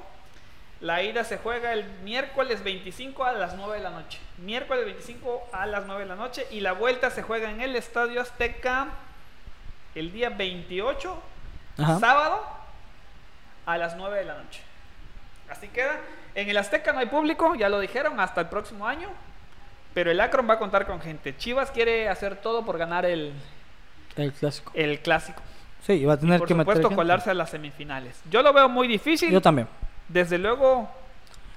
la 0.83 1.01
ida 1.01 1.23
se 1.23 1.37
juega 1.37 1.71
el 1.71 1.85
miércoles 2.03 2.61
25 2.61 3.23
a 3.23 3.31
las 3.31 3.55
9 3.55 3.77
de 3.77 3.83
la 3.83 3.89
noche. 3.89 4.19
Miércoles 4.37 4.83
25 4.83 5.47
a 5.53 5.65
las 5.65 5.85
9 5.85 6.01
de 6.01 6.09
la 6.09 6.15
noche. 6.15 6.45
Y 6.51 6.59
la 6.59 6.73
vuelta 6.73 7.09
se 7.09 7.23
juega 7.23 7.49
en 7.49 7.61
el 7.61 7.77
Estadio 7.77 8.19
Azteca 8.19 8.87
el 9.95 10.11
día 10.11 10.29
28, 10.29 11.23
Ajá. 11.77 11.99
sábado, 11.99 12.43
a 13.65 13.77
las 13.77 13.95
9 13.95 14.17
de 14.17 14.25
la 14.25 14.33
noche. 14.35 14.61
Así 15.49 15.69
queda. 15.69 16.01
En 16.35 16.49
el 16.49 16.57
Azteca 16.57 16.91
no 16.91 16.99
hay 16.99 17.05
público, 17.05 17.55
ya 17.55 17.69
lo 17.69 17.79
dijeron, 17.79 18.19
hasta 18.19 18.41
el 18.41 18.47
próximo 18.49 18.85
año. 18.85 19.07
Pero 19.93 20.11
el 20.11 20.19
Akron 20.19 20.49
va 20.49 20.55
a 20.55 20.59
contar 20.59 20.85
con 20.85 20.99
gente. 20.99 21.37
Chivas 21.37 21.71
quiere 21.71 22.09
hacer 22.09 22.35
todo 22.41 22.65
por 22.65 22.77
ganar 22.77 23.05
el, 23.05 23.31
El 24.17 24.33
clásico. 24.33 24.69
el 24.75 24.99
clásico. 24.99 25.41
Sí, 25.85 26.03
va 26.03 26.15
a 26.15 26.17
tener 26.17 26.39
Por 26.39 26.47
que 26.49 26.55
supuesto, 26.55 26.91
colarse 26.91 27.29
a 27.29 27.33
las 27.33 27.51
semifinales. 27.51 28.21
Yo 28.29 28.41
lo 28.41 28.51
veo 28.51 28.67
muy 28.67 28.89
difícil. 28.89 29.31
Yo 29.31 29.41
también. 29.41 29.69
Desde 30.13 30.37
luego, 30.37 30.87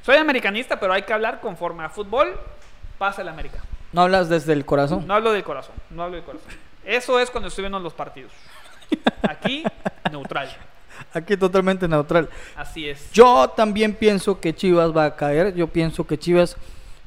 soy 0.03 0.17
americanista, 0.17 0.81
pero 0.81 0.95
hay 0.95 1.03
que 1.03 1.13
hablar 1.13 1.41
conforme 1.41 1.85
a 1.85 1.91
fútbol 1.91 2.41
pasa 2.97 3.21
el 3.21 3.29
América. 3.29 3.59
No 3.93 4.01
hablas 4.01 4.31
desde 4.31 4.55
el 4.55 4.65
corazón. 4.65 5.07
No 5.07 5.13
hablo 5.13 5.33
del 5.33 5.45
corazón, 5.45 5.75
no 5.91 6.03
hablo 6.03 6.17
del 6.17 6.25
corazón. 6.25 6.49
Eso 6.83 7.21
es 7.21 7.31
cuando 7.31 7.49
estoy 7.49 7.63
viendo 7.63 7.79
los 7.79 7.93
partidos. 7.93 8.33
Aquí, 9.29 9.63
neutral. 10.11 10.49
Aquí 11.13 11.37
totalmente 11.37 11.87
neutral. 11.87 12.31
Así 12.57 12.89
es. 12.89 13.13
Yo 13.13 13.51
también 13.51 13.95
pienso 13.95 14.41
que 14.41 14.55
Chivas 14.55 14.97
va 14.97 15.05
a 15.05 15.17
caer. 15.17 15.55
Yo 15.55 15.67
pienso 15.67 16.07
que 16.07 16.19
Chivas. 16.19 16.57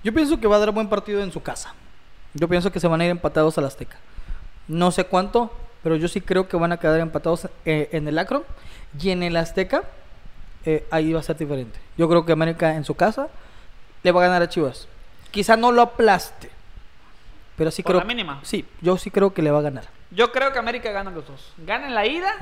Yo 0.04 0.14
pienso 0.14 0.40
que 0.40 0.48
va 0.48 0.58
a 0.58 0.60
dar 0.60 0.72
buen 0.72 0.88
partido 0.88 1.24
en 1.24 1.32
su 1.32 1.42
casa. 1.42 1.74
Yo 2.36 2.48
pienso 2.48 2.72
que 2.72 2.80
se 2.80 2.88
van 2.88 3.02
a 3.02 3.06
ir 3.06 3.12
empatados 3.12 3.58
al 3.58 3.66
Azteca. 3.66 3.98
No 4.68 4.92
sé 4.92 5.06
cuánto, 5.06 5.52
pero 5.82 5.96
yo 5.96 6.08
sí 6.08 6.22
creo 6.22 6.48
que 6.48 6.58
van 6.58 6.72
a 6.72 6.78
quedar 6.78 7.00
empatados 7.00 7.48
eh, 7.66 7.90
en 7.92 8.08
el 8.08 8.20
Acro. 8.20 8.46
Y 9.02 9.10
en 9.10 9.24
el 9.24 9.36
Azteca, 9.36 9.84
eh, 10.66 10.86
ahí 10.92 11.14
va 11.14 11.20
a 11.20 11.24
ser 11.24 11.38
diferente. 11.38 11.80
Yo 11.98 12.08
creo 12.10 12.26
que 12.26 12.32
América 12.32 12.76
en 12.76 12.84
su 12.86 12.96
casa 12.96 13.28
le 14.04 14.12
va 14.12 14.22
a 14.24 14.28
ganar 14.28 14.42
a 14.42 14.50
Chivas. 14.50 14.88
Quizá 15.32 15.56
no 15.56 15.72
lo 15.72 15.82
aplaste. 15.82 16.50
Pero 17.56 17.72
sí 17.72 17.84
Por 17.84 17.92
creo. 17.92 18.00
la 18.02 18.06
mínima. 18.06 18.40
Sí, 18.44 18.66
yo 18.82 18.98
sí 18.98 19.12
creo 19.12 19.34
que 19.34 19.42
le 19.42 19.52
va 19.52 19.60
a 19.60 19.64
ganar. 19.64 19.86
Yo 20.12 20.32
creo 20.32 20.52
que 20.54 20.60
América 20.60 20.92
gana 20.92 21.12
los 21.12 21.28
dos. 21.28 21.54
Gana 21.58 21.88
en 21.88 21.96
la 21.96 22.06
ida 22.06 22.34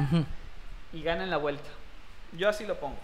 y 0.94 1.02
gana 1.02 1.24
en 1.24 1.30
la 1.30 1.38
vuelta. 1.38 1.70
Yo 2.34 2.48
así 2.50 2.66
lo 2.66 2.76
pongo. 2.80 2.96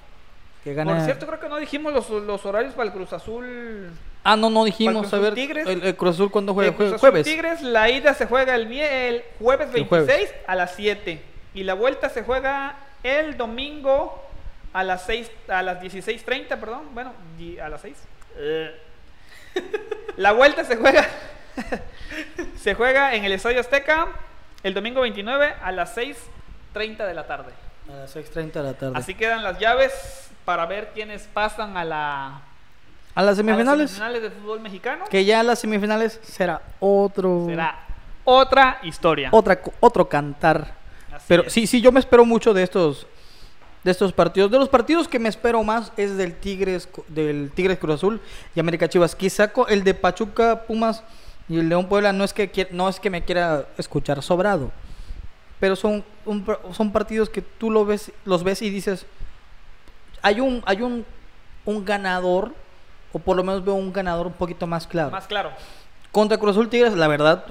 Que 0.64 0.74
gana. 0.74 0.94
Por 0.94 1.02
cierto, 1.04 1.26
creo 1.28 1.40
que 1.40 1.50
no 1.50 1.58
dijimos 1.58 1.92
los, 1.92 2.10
los 2.10 2.46
horarios 2.46 2.74
para 2.74 2.88
el 2.88 2.94
Cruz 2.94 3.12
Azul. 3.14 3.90
Ah, 4.24 4.38
no, 4.38 4.50
no 4.50 4.64
dijimos. 4.64 5.02
Cruz 5.10 5.14
A 5.14 5.18
ver, 5.20 5.34
Tigres. 5.34 5.68
el, 5.68 5.84
el 5.84 5.96
Cruz 5.98 6.16
Azul 6.16 6.32
cuando 6.32 6.54
juega. 6.54 6.70
El 6.70 6.76
Cruz 6.76 6.88
Azul 6.90 7.00
jueves. 7.00 7.26
Tigres, 7.26 7.62
la 7.62 7.90
ida 7.90 8.14
se 8.14 8.26
juega 8.28 8.56
el, 8.56 8.72
el 8.72 9.24
jueves 9.40 9.68
El 9.70 9.74
26 9.86 9.90
jueves. 9.90 10.34
a 10.48 10.56
las 10.56 10.76
7 10.76 11.22
y 11.56 11.64
la 11.64 11.74
vuelta 11.74 12.10
se 12.10 12.24
juega 12.24 12.78
el 13.04 13.36
domingo 13.38 14.24
a 14.74 14.84
las 14.84 15.06
6 15.06 15.32
a 15.48 15.62
las 15.62 15.82
16:30, 15.82 16.60
perdón, 16.60 16.94
bueno, 16.94 17.14
a 17.62 17.70
las 17.70 17.82
6. 17.82 17.98
Eh. 18.38 18.76
La 20.18 20.32
vuelta 20.32 20.64
se 20.64 20.76
juega 20.76 21.06
se 22.58 22.74
juega 22.74 23.14
en 23.16 23.26
el 23.26 23.32
Estadio 23.32 23.60
Azteca 23.60 24.08
el 24.64 24.74
domingo 24.74 25.02
29 25.02 25.54
a 25.62 25.72
las 25.72 25.96
6:30 25.96 27.06
de 27.06 27.14
la 27.14 27.28
tarde. 27.28 27.52
A 27.92 27.96
las 27.98 28.16
6:30 28.16 28.54
de 28.54 28.64
la 28.64 28.74
tarde. 28.74 28.94
Así 28.98 29.14
quedan 29.14 29.44
las 29.44 29.60
llaves 29.60 30.30
para 30.46 30.66
ver 30.66 30.92
quiénes 30.94 31.28
pasan 31.34 31.78
a 31.78 31.86
la 31.86 32.28
a 32.28 32.32
las 32.32 32.44
a 33.16 33.22
las 33.24 33.38
semifinales. 33.38 33.92
semifinales 33.92 34.22
de 34.24 34.32
fútbol 34.32 34.60
mexicano. 34.60 35.06
Que 35.10 35.24
ya 35.26 35.44
las 35.44 35.60
semifinales 35.60 36.20
será 36.24 36.62
otro. 36.80 37.46
Será 37.48 37.78
otra 38.24 38.80
historia. 38.84 39.30
Otra, 39.32 39.60
otro 39.80 40.08
cantar. 40.08 40.74
Así 41.12 41.26
Pero 41.28 41.44
es. 41.44 41.54
sí, 41.54 41.68
sí, 41.68 41.82
yo 41.82 41.92
me 41.92 42.00
espero 42.00 42.26
mucho 42.26 42.54
de 42.54 42.64
estos. 42.64 43.06
De 43.84 43.92
estos 43.92 44.14
partidos. 44.14 44.50
De 44.50 44.58
los 44.58 44.70
partidos 44.70 45.08
que 45.08 45.20
me 45.20 45.30
espero 45.30 45.64
más 45.64 45.92
es 45.98 46.16
del 46.16 46.36
Tigres, 46.36 46.88
del 47.10 47.52
Tigres 47.54 47.78
Cruz 47.80 47.96
Azul 47.96 48.22
y 48.56 48.60
América 48.60 48.88
Chivas. 48.88 49.16
Quizá 49.16 49.52
el 49.68 49.84
de 49.84 49.94
Pachuca, 49.94 50.64
Pumas 50.66 51.04
y 51.50 51.60
el 51.60 51.68
León 51.68 51.88
Puebla 51.88 52.14
no 52.14 52.24
es 52.24 52.34
que 52.34 52.68
no 52.72 52.88
es 52.88 53.00
que 53.00 53.10
me 53.10 53.24
quiera 53.24 53.68
escuchar 53.78 54.22
sobrado. 54.22 54.72
Pero 55.60 55.76
son, 55.76 56.04
un 56.26 56.46
son 56.72 56.92
partidos 56.92 57.30
que 57.30 57.42
tú 57.42 57.72
lo 57.72 57.86
ves, 57.86 58.12
los 58.26 58.44
ves 58.44 58.62
y 58.62 58.70
dices. 58.70 59.06
Hay 60.22 60.40
un, 60.40 60.64
hay 60.66 60.82
un, 60.82 61.06
un 61.66 61.86
ganador. 61.86 62.54
O 63.12 63.20
por 63.20 63.38
lo 63.38 63.44
menos 63.44 63.64
veo 63.64 63.76
un 63.76 63.94
ganador 63.94 64.26
un 64.26 64.34
poquito 64.34 64.66
más 64.66 64.88
claro. 64.88 65.12
Más 65.12 65.28
claro. 65.28 65.52
Contra 66.12 66.38
Cruz 66.38 66.52
Azul 66.52 66.70
Tigres, 66.70 66.94
la 66.94 67.08
verdad, 67.08 67.46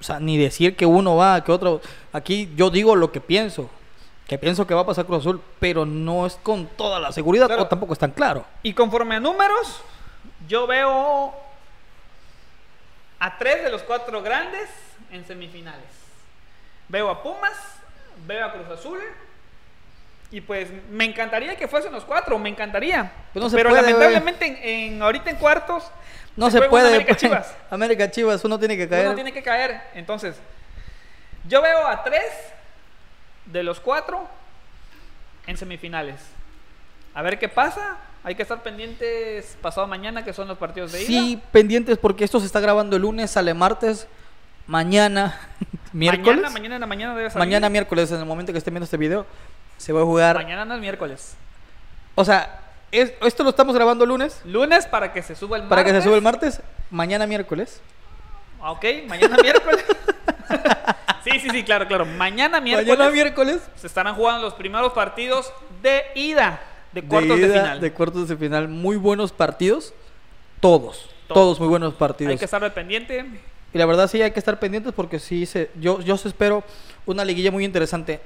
o 0.00 0.02
sea, 0.02 0.20
ni 0.20 0.38
decir 0.38 0.76
que 0.76 0.86
uno 0.86 1.16
va, 1.16 1.42
que 1.42 1.50
otro. 1.50 1.80
Aquí 2.12 2.52
yo 2.56 2.70
digo 2.70 2.94
lo 2.94 3.10
que 3.10 3.20
pienso. 3.20 3.68
Que 4.28 4.38
pienso 4.38 4.66
que 4.66 4.74
va 4.74 4.82
a 4.82 4.86
pasar 4.86 5.06
Cruz 5.06 5.20
Azul, 5.20 5.42
pero 5.58 5.84
no 5.86 6.26
es 6.26 6.34
con 6.42 6.66
toda 6.66 7.00
la 7.00 7.10
seguridad, 7.12 7.46
Claro. 7.46 7.62
o 7.62 7.66
tampoco 7.66 7.94
es 7.94 7.98
tan 7.98 8.10
claro. 8.12 8.44
Y 8.62 8.74
conforme 8.74 9.16
a 9.16 9.20
números, 9.20 9.80
yo 10.46 10.66
veo 10.66 11.34
a 13.18 13.38
tres 13.38 13.64
de 13.64 13.70
los 13.70 13.82
cuatro 13.82 14.22
grandes 14.22 14.68
en 15.10 15.26
semifinales. 15.26 15.82
Veo 16.88 17.10
a 17.10 17.22
Pumas, 17.22 17.56
veo 18.26 18.44
a 18.46 18.52
Cruz 18.52 18.68
Azul. 18.70 19.00
Y 20.30 20.42
pues 20.42 20.68
me 20.90 21.06
encantaría 21.06 21.56
que 21.56 21.66
fuesen 21.66 21.90
los 21.92 22.04
cuatro, 22.04 22.38
me 22.38 22.50
encantaría. 22.50 23.10
No 23.34 23.48
se 23.48 23.56
Pero 23.56 23.70
puede, 23.70 23.80
lamentablemente 23.82 24.46
en, 24.46 24.92
en- 24.94 25.02
ahorita 25.02 25.30
en 25.30 25.36
cuartos 25.36 25.90
No 26.36 26.50
se 26.50 26.58
se, 26.58 26.68
puede. 26.68 26.88
América 26.88 27.08
pues. 27.14 27.18
Chivas. 27.20 27.56
América 27.70 28.10
Chivas, 28.10 28.44
uno 28.44 28.58
tiene 28.58 28.76
que 28.76 28.86
caer. 28.86 29.06
uno 29.06 29.14
tiene 29.14 29.32
que 29.32 29.42
caer. 29.42 29.80
Entonces, 29.94 30.36
yo 31.46 31.62
veo 31.62 31.86
a 31.86 32.04
tres 32.04 32.22
de 33.52 33.62
los 33.62 33.80
cuatro 33.80 34.26
en 35.46 35.56
semifinales. 35.56 36.20
A 37.14 37.22
ver 37.22 37.38
qué 37.38 37.48
pasa. 37.48 37.96
Hay 38.24 38.34
que 38.34 38.42
estar 38.42 38.62
pendientes 38.62 39.56
pasado 39.62 39.86
mañana, 39.86 40.24
que 40.24 40.32
son 40.32 40.48
los 40.48 40.58
partidos 40.58 40.92
de 40.92 41.00
ida. 41.00 41.06
Sí, 41.06 41.42
pendientes 41.52 41.98
porque 41.98 42.24
esto 42.24 42.40
se 42.40 42.46
está 42.46 42.60
grabando 42.60 42.96
el 42.96 43.02
lunes, 43.02 43.30
sale 43.30 43.54
martes, 43.54 44.06
mañana, 44.66 45.38
miércoles. 45.92 46.36
Mañana, 46.36 46.50
mañana 46.50 46.86
mañana 46.86 47.14
debe 47.14 47.30
salir. 47.30 47.38
Mañana 47.46 47.68
miércoles, 47.70 48.10
en 48.12 48.18
el 48.18 48.26
momento 48.26 48.52
que 48.52 48.58
estén 48.58 48.74
viendo 48.74 48.84
este 48.84 48.96
video, 48.96 49.24
se 49.78 49.92
va 49.92 50.02
a 50.02 50.04
jugar. 50.04 50.36
Mañana 50.36 50.64
no 50.64 50.74
es 50.74 50.80
miércoles. 50.80 51.36
O 52.16 52.24
sea, 52.24 52.60
es- 52.90 53.12
esto 53.22 53.44
lo 53.44 53.50
estamos 53.50 53.74
grabando 53.74 54.04
el 54.04 54.08
lunes 54.10 54.40
Lunes 54.44 54.86
para 54.86 55.12
que 55.12 55.22
se 55.22 55.34
suba 55.36 55.56
el 55.56 55.62
para 55.64 55.82
que 55.84 55.90
se 55.90 55.94
martes. 55.94 56.04
suba 56.04 56.16
el 56.16 56.22
martes. 56.22 56.60
Mañana 56.90 57.26
miércoles. 57.26 57.80
Ok, 58.60 58.84
mañana 59.06 59.36
miércoles. 59.42 59.84
Sí, 61.24 61.40
sí, 61.40 61.50
sí, 61.50 61.62
claro, 61.64 61.86
claro. 61.86 62.06
Mañana 62.06 62.60
miércoles 62.60 62.98
Mañana 62.98 63.10
miércoles. 63.10 63.68
se 63.76 63.86
estarán 63.86 64.14
jugando 64.14 64.42
los 64.42 64.54
primeros 64.54 64.92
partidos 64.92 65.52
de 65.82 66.02
ida 66.14 66.60
de 66.92 67.02
cuartos 67.02 67.38
de, 67.38 67.46
ida, 67.46 67.54
final. 67.54 67.80
de 67.80 67.92
cuartos 67.92 68.28
de 68.28 68.36
final. 68.36 68.68
Muy 68.68 68.96
buenos 68.96 69.32
partidos. 69.32 69.92
Todos. 70.60 71.10
Todos. 71.26 71.34
Todos 71.34 71.60
muy 71.60 71.68
buenos 71.68 71.94
partidos. 71.94 72.32
Hay 72.32 72.38
que 72.38 72.44
estar 72.44 72.74
pendiente. 72.74 73.24
Y 73.72 73.78
la 73.78 73.84
verdad 73.86 74.08
sí 74.08 74.22
hay 74.22 74.30
que 74.30 74.38
estar 74.38 74.58
pendientes 74.58 74.94
porque 74.94 75.18
sí 75.18 75.44
se, 75.44 75.70
yo, 75.78 76.00
yo 76.00 76.16
se 76.16 76.28
espero 76.28 76.64
una 77.04 77.24
liguilla 77.24 77.50
muy 77.50 77.64
interesante. 77.64 78.20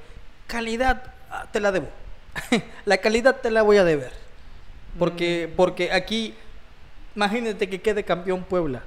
Calidad 0.47 1.13
ah, 1.29 1.45
te 1.51 1.59
la 1.59 1.71
debo. 1.71 1.89
la 2.85 2.97
calidad 2.97 3.35
te 3.41 3.51
la 3.51 3.61
voy 3.61 3.77
a 3.77 3.83
deber. 3.83 4.11
Porque, 4.97 5.49
Mm. 5.51 5.55
porque 5.55 5.91
aquí, 5.91 6.33
imagínate 7.15 7.69
que 7.69 7.81
quede 7.81 8.03
campeón 8.03 8.43
Puebla. 8.43 8.83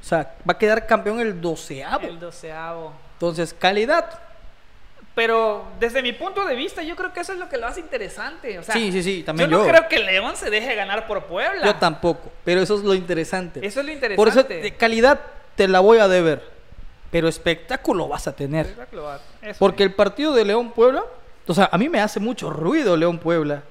O 0.00 0.04
sea, 0.04 0.34
va 0.48 0.52
a 0.52 0.58
quedar 0.58 0.86
campeón 0.86 1.20
el 1.20 1.40
doceavo. 1.40 2.06
El 2.06 2.18
doceavo. 2.18 2.92
Entonces, 3.14 3.54
calidad. 3.54 4.18
Pero 5.14 5.64
desde 5.78 6.02
mi 6.02 6.12
punto 6.12 6.46
de 6.46 6.54
vista, 6.54 6.82
yo 6.82 6.96
creo 6.96 7.12
que 7.12 7.20
eso 7.20 7.32
es 7.32 7.38
lo 7.38 7.48
que 7.48 7.58
lo 7.58 7.66
hace 7.66 7.80
interesante. 7.80 8.58
O 8.58 8.62
sea, 8.62 8.74
sí, 8.74 8.92
sí, 8.92 9.02
sí, 9.02 9.22
también 9.22 9.50
yo 9.50 9.58
yo. 9.58 9.64
no 9.64 9.70
creo 9.70 9.88
que 9.88 9.98
León 9.98 10.36
se 10.36 10.50
deje 10.50 10.74
ganar 10.74 11.06
por 11.06 11.24
Puebla. 11.24 11.66
Yo 11.66 11.74
tampoco. 11.76 12.32
Pero 12.44 12.62
eso 12.62 12.76
es 12.76 12.82
lo 12.82 12.94
interesante. 12.94 13.64
Eso 13.66 13.80
es 13.80 13.86
lo 13.86 13.92
interesante. 13.92 14.16
Por 14.16 14.28
eso, 14.28 14.42
de 14.44 14.74
calidad 14.76 15.20
te 15.56 15.68
la 15.68 15.80
voy 15.80 15.98
a 15.98 16.08
deber. 16.08 16.42
Pero 17.10 17.28
espectáculo 17.28 18.08
vas 18.08 18.28
a 18.28 18.36
tener. 18.36 18.66
Eso 19.42 19.56
Porque 19.58 19.82
el 19.82 19.92
partido 19.92 20.32
de 20.32 20.44
León 20.44 20.70
Puebla, 20.70 21.04
o 21.46 21.54
sea, 21.54 21.68
a 21.72 21.76
mí 21.76 21.88
me 21.88 22.00
hace 22.00 22.20
mucho 22.20 22.50
ruido 22.50 22.96
León 22.96 23.18
Puebla. 23.18 23.64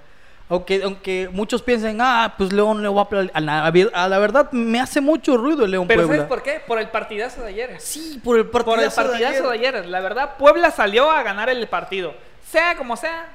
Aunque, 0.51 0.81
aunque 0.83 1.29
muchos 1.31 1.61
piensen, 1.61 1.99
ah, 2.01 2.33
pues 2.35 2.51
León 2.51 2.81
le 2.81 2.89
va 2.89 3.07
a 3.33 3.39
la, 3.39 3.67
a 3.67 4.07
la 4.09 4.17
verdad 4.19 4.51
me 4.51 4.79
hace 4.79 4.99
mucho 4.99 5.37
ruido 5.37 5.63
el 5.63 5.71
León 5.71 5.87
Pero 5.87 6.01
Puebla. 6.01 6.15
¿sabes 6.23 6.27
por 6.27 6.41
qué? 6.41 6.59
Por 6.65 6.79
el 6.79 6.89
partidazo 6.89 7.41
de 7.43 7.49
ayer. 7.49 7.75
Sí, 7.79 8.19
por 8.23 8.35
el 8.37 8.47
partidazo, 8.47 8.95
Por 9.03 9.05
el 9.05 9.11
partidazo 9.21 9.49
de 9.49 9.57
ayer. 9.57 9.85
La 9.85 9.99
verdad, 9.99 10.37
Puebla 10.37 10.71
salió 10.71 11.11
a 11.11 11.21
ganar 11.21 11.49
el 11.49 11.67
partido. 11.67 12.15
Sea 12.49 12.75
como 12.75 12.97
sea, 12.97 13.29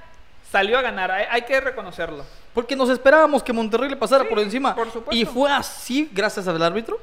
salió 0.50 0.76
a 0.76 0.82
ganar. 0.82 1.12
Hay, 1.12 1.26
hay 1.30 1.42
que 1.42 1.60
reconocerlo. 1.60 2.24
Porque 2.52 2.74
nos 2.74 2.90
esperábamos 2.90 3.44
que 3.44 3.52
Monterrey 3.52 3.90
le 3.90 3.96
pasara 3.96 4.24
Sí, 4.24 4.30
por 4.30 4.40
encima. 4.40 4.74
por 4.74 4.86
supuesto. 4.90 5.14
Y 5.14 5.24
fue 5.24 5.50
así 5.52 6.10
gracias 6.12 6.48
al 6.48 6.60
árbitro. 6.60 6.98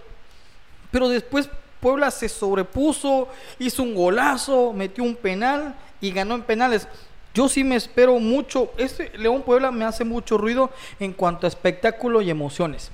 Pero 0.91 1.07
después 1.07 1.49
Puebla 1.79 2.11
se 2.11 2.27
sobrepuso, 2.27 3.29
hizo 3.59 3.81
un 3.81 3.95
golazo, 3.95 4.73
metió 4.73 5.05
un 5.05 5.15
penal 5.15 5.73
y 6.01 6.11
ganó 6.11 6.35
en 6.35 6.41
penales. 6.43 6.85
Yo 7.33 7.47
sí 7.47 7.63
me 7.63 7.75
espero 7.75 8.19
mucho. 8.19 8.71
Este 8.77 9.11
León 9.17 9.41
Puebla 9.43 9.71
me 9.71 9.85
hace 9.85 10.03
mucho 10.03 10.37
ruido 10.37 10.69
en 10.99 11.13
cuanto 11.13 11.47
a 11.47 11.49
espectáculo 11.49 12.21
y 12.21 12.29
emociones. 12.29 12.91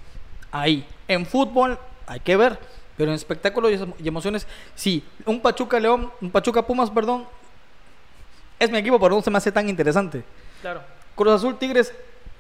Ahí. 0.52 0.86
En 1.08 1.26
fútbol 1.26 1.80
hay 2.06 2.20
que 2.20 2.38
ver. 2.38 2.60
Pero 2.98 3.12
en 3.12 3.16
espectáculo 3.16 3.70
y 3.70 4.08
emociones, 4.08 4.48
sí. 4.74 5.04
Un 5.26 5.40
Pachuca 5.40 5.80
León, 5.80 6.12
un 6.20 6.32
Pachuca 6.32 6.66
Pumas, 6.66 6.90
perdón. 6.90 7.26
Es 8.60 8.72
mi 8.72 8.80
equipo, 8.80 9.00
pero 9.00 9.16
no 9.16 9.22
se 9.22 9.30
me 9.30 9.38
hace 9.38 9.52
tan 9.52 9.70
interesante. 9.70 10.24
Claro. 10.62 10.82
Cruz 11.16 11.34
Azul 11.34 11.58
Tigres, 11.60 11.94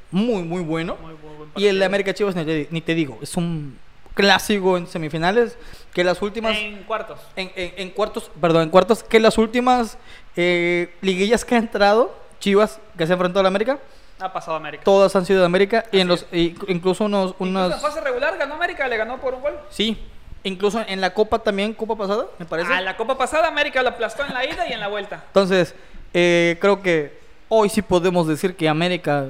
muy, 0.09 0.41
muy 0.43 0.61
bueno. 0.63 0.97
Muy, 0.99 1.13
muy 1.13 1.35
buen 1.37 1.49
Y 1.55 1.67
el 1.67 1.77
de. 1.79 1.85
América 1.85 2.11
Chivas, 2.13 2.35
ni 2.35 2.81
te, 2.81 2.95
digo, 2.95 3.19
es 3.21 3.37
un 3.37 3.77
clásico 4.15 4.77
en 4.77 4.87
semifinales. 4.87 5.57
Que 5.93 6.03
las 6.03 6.19
últimas. 6.23 6.57
En, 6.57 6.73
En 6.77 6.83
cuartos. 6.85 7.19
en- 7.35 7.51
en 7.55 7.89
cuartos, 7.91 8.31
perdón, 8.41 8.63
en 8.63 8.69
cuartos, 8.69 9.03
que 9.03 9.19
las 9.19 9.37
últimas 9.37 9.99
eh, 10.37 10.93
liguillas 11.01 11.43
que 11.43 11.55
ha 11.55 11.57
entrado, 11.57 12.15
Chivas, 12.39 12.79
que 12.97 13.05
se 13.05 13.11
ha 13.13 13.15
enfrentado 13.15 13.39
a 13.41 13.43
la 13.43 13.49
América, 13.49 13.79
Ha 14.19 14.31
pasado 14.31 14.55
América. 14.55 14.83
todas 14.83 15.15
han 15.15 15.25
sido 15.25 15.39
de 15.39 15.45
América. 15.45 15.83
Y 15.91 15.99
en 15.99 16.07
los, 16.07 16.25
y 16.31 16.55
incluso 16.67 17.05
unos. 17.05 17.31
Incluso 17.31 17.43
unas 17.43 17.73
en 17.73 17.79
fase 17.81 18.01
regular 18.01 18.37
ganó 18.37 18.55
América, 18.55 18.87
le 18.87 18.97
ganó 18.97 19.19
por 19.19 19.33
un 19.33 19.41
gol. 19.41 19.59
sí, 19.69 19.97
incluso 20.43 20.81
en 20.87 21.01
la 21.01 21.13
Copa 21.13 21.39
también, 21.39 21.73
Copa 21.73 21.95
pasada, 21.95 22.27
me 22.37 22.45
parece. 22.45 22.71
A 22.73 22.81
la 22.81 22.95
Copa 22.95 23.17
pasada 23.17 23.47
América 23.47 23.81
lo 23.81 23.89
aplastó 23.89 24.23
en 24.25 24.33
la 24.33 24.45
ida 24.45 24.67
y 24.69 24.73
en 24.73 24.79
la 24.79 24.87
vuelta. 24.87 25.23
Entonces, 25.27 25.75
eh, 26.13 26.57
creo 26.61 26.81
que 26.81 27.19
hoy 27.49 27.69
sí 27.69 27.81
podemos 27.81 28.27
decir 28.27 28.55
que 28.55 28.69
América 28.69 29.25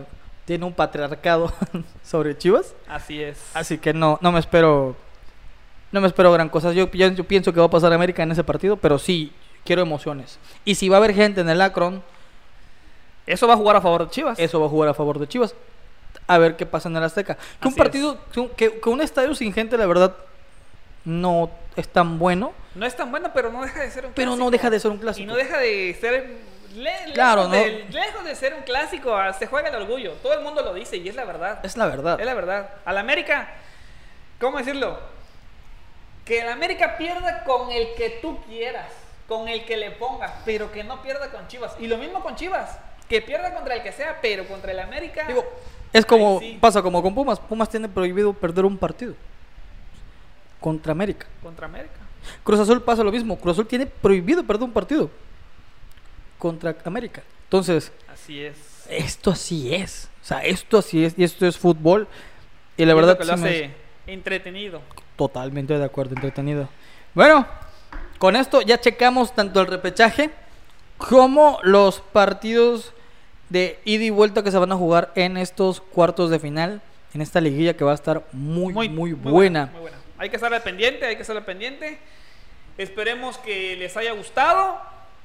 tiene 0.46 0.66
un 0.66 0.74
patriarcado 0.74 1.52
sobre 2.04 2.38
Chivas. 2.38 2.76
Así 2.88 3.22
es. 3.22 3.38
Así 3.54 3.78
que 3.78 3.94
no, 3.94 4.18
no 4.22 4.32
me 4.32 4.40
espero. 4.40 4.96
No 5.92 6.02
me 6.02 6.08
espero 6.08 6.34
gran 6.34 6.50
cosa. 6.50 6.74
Yo, 6.74 6.92
yo, 6.92 7.08
yo 7.10 7.24
pienso 7.24 7.54
que 7.54 7.62
va 7.62 7.68
a 7.68 7.70
pasar 7.70 7.94
América 7.94 8.22
en 8.22 8.32
ese 8.32 8.44
partido, 8.44 8.76
pero 8.76 9.00
sí 9.00 9.32
quiero 9.68 9.82
emociones. 9.84 10.40
Y 10.66 10.76
si 10.76 10.90
va 10.90 10.96
a 10.96 11.00
haber 11.00 11.14
gente 11.14 11.42
en 11.42 11.50
el 11.50 11.62
Akron, 11.62 12.02
Eso 13.28 13.46
va 13.46 13.56
a 13.56 13.58
jugar 13.58 13.76
a 13.76 13.82
favor 13.82 14.06
de 14.06 14.10
Chivas. 14.10 14.40
eso 14.40 14.58
va 14.62 14.68
a 14.68 14.70
jugar 14.70 14.88
a 14.90 14.94
favor 14.94 15.20
de 15.20 15.28
Chivas. 15.28 15.54
A 16.28 16.38
ver 16.38 16.56
qué 16.56 16.66
pasa 16.66 16.88
en 16.88 16.96
el 16.96 17.04
Azteca. 17.04 17.36
Que 17.36 17.68
un 17.68 17.74
Así 17.74 17.78
partido, 17.78 18.18
que, 18.32 18.40
un- 18.40 18.50
que- 18.50 18.80
que 18.80 18.90
un 18.90 19.02
estadio 19.02 19.36
sin 19.36 19.52
gente, 19.54 19.78
la 19.78 19.86
verdad, 19.86 20.16
no 21.06 21.50
es 21.76 21.88
tan 21.90 22.18
bueno, 22.20 22.54
No 22.74 22.86
es 22.86 22.96
tan 22.96 23.12
bueno, 23.12 23.32
pero 23.34 23.52
no 23.52 23.62
deja 23.64 23.82
de 23.82 23.92
ser 23.92 24.06
un 24.06 24.14
pero 24.14 24.32
no 24.32 24.36
clásico. 24.36 24.52
deja 24.52 24.70
de 24.70 24.80
ser 24.80 24.92
un 24.92 24.98
Y 24.98 25.00
clásico. 25.02 25.28
no 25.28 25.36
deja 25.36 25.58
de 25.58 25.98
ser. 26.00 26.38
le- 26.76 27.14
Claro, 27.14 27.50
lejos, 27.50 27.58
¿no? 27.58 27.64
de, 27.64 27.86
lejos 27.92 28.24
de 28.24 28.36
ser 28.36 28.54
un 28.54 28.62
clásico, 28.64 29.16
ah, 29.16 29.34
se 29.34 29.48
juega 29.48 29.70
el 29.70 29.76
orgullo. 29.76 30.14
Todo 30.24 30.34
el 30.34 30.42
mundo 30.42 30.62
lo 30.62 30.74
dice 30.74 30.96
y 30.98 31.10
es 31.10 31.16
la 31.16 31.26
verdad. 31.26 31.60
Es 31.64 31.76
la 31.76 31.86
verdad. 31.88 32.20
Es 32.20 32.26
la 32.26 32.34
verdad. 32.34 32.70
Al 32.86 32.98
América, 32.98 33.50
¿cómo 34.40 34.58
decirlo? 34.60 35.00
Que 36.24 36.42
el 36.42 36.50
América 36.50 36.98
pierda 36.98 37.44
con 37.46 37.72
el 37.72 37.88
que 37.98 38.20
tú 38.22 38.40
quieras, 38.46 38.92
con 39.28 39.48
el 39.48 39.66
que 39.66 39.78
le 39.78 39.92
pongas, 39.92 40.32
pero 40.46 40.72
que 40.72 40.84
no 40.84 41.02
pierda 41.02 41.30
con 41.32 41.48
Chivas. 41.48 41.76
Y 41.80 41.88
lo 41.88 41.98
mismo 41.98 42.22
con 42.24 42.36
Chivas, 42.36 42.78
que 43.10 43.22
pierda 43.22 43.54
contra 43.54 43.76
el 43.76 43.84
que 43.84 43.92
sea, 43.92 44.20
pero 44.22 44.48
contra 44.48 44.72
el 44.72 44.80
América. 44.80 45.26
Digo, 45.28 45.44
es 45.94 46.06
como, 46.06 46.40
sí. 46.40 46.58
pasa 46.62 46.82
como 46.82 47.02
con 47.02 47.14
Pumas. 47.16 47.40
Pumas 47.40 47.70
tiene 47.70 47.90
prohibido 47.90 48.34
perder 48.34 48.66
un 48.66 48.78
partido 48.78 49.14
contra 50.60 50.92
América. 50.92 51.26
contra 51.44 51.66
América. 51.66 51.96
Cruz 52.44 52.60
Azul 52.60 52.82
pasa 52.84 53.04
lo 53.04 53.12
mismo. 53.12 53.38
Cruz 53.38 53.54
Azul 53.54 53.68
tiene 53.68 53.86
prohibido 53.86 54.44
perder 54.44 54.64
un 54.64 54.72
partido 54.74 55.10
contra 56.38 56.76
América. 56.86 57.22
Entonces, 57.46 57.92
Así 58.12 58.44
es. 58.44 58.58
esto 58.90 59.32
así 59.32 59.74
es. 59.74 60.10
O 60.22 60.26
sea, 60.26 60.40
esto 60.44 60.78
así 60.78 61.06
es. 61.06 61.14
Y 61.18 61.24
esto 61.24 61.46
es 61.46 61.58
fútbol. 61.58 62.08
Y 62.76 62.84
la 62.86 62.92
es 62.92 62.96
verdad 62.96 63.18
que 63.18 63.26
lo 63.26 63.38
sí 63.38 63.44
me- 63.44 63.50
hace 63.50 63.72
entretenido. 64.08 64.82
totalmente 65.16 65.78
de 65.78 65.86
acuerdo, 65.86 66.16
entretenido. 66.16 66.68
Bueno, 67.14 67.48
con 68.18 68.36
esto 68.36 68.62
ya 68.62 68.80
checamos 68.80 69.34
tanto 69.34 69.62
el 69.62 69.68
repechaje 69.68 70.32
como 70.98 71.60
los 71.64 72.00
partidos 72.00 72.94
de 73.50 73.80
ida 73.86 74.04
y 74.04 74.10
vuelta 74.10 74.44
que 74.44 74.52
se 74.52 74.58
van 74.58 74.72
a 74.72 74.76
jugar 74.76 75.12
en 75.16 75.38
estos 75.38 75.82
cuartos 75.82 76.30
de 76.30 76.40
final. 76.40 76.82
En 77.14 77.22
esta 77.22 77.40
liguilla 77.40 77.76
que 77.76 77.84
va 77.84 77.92
a 77.92 77.96
estar 77.96 78.24
muy, 78.32 78.74
muy, 78.74 79.14
buena. 79.14 79.68
muy 79.68 79.82
buena. 79.82 79.98
Hay 80.18 80.30
que 80.30 80.36
estar 80.36 80.54
al 80.54 80.62
pendiente, 80.62 81.06
hay 81.06 81.16
que 81.16 81.22
estar 81.22 81.38
al 81.38 81.46
pendiente. 81.46 82.00
Esperemos 82.78 83.38
que 83.38 83.76
les 83.76 83.96
haya 83.98 84.12
gustado. 84.12 84.80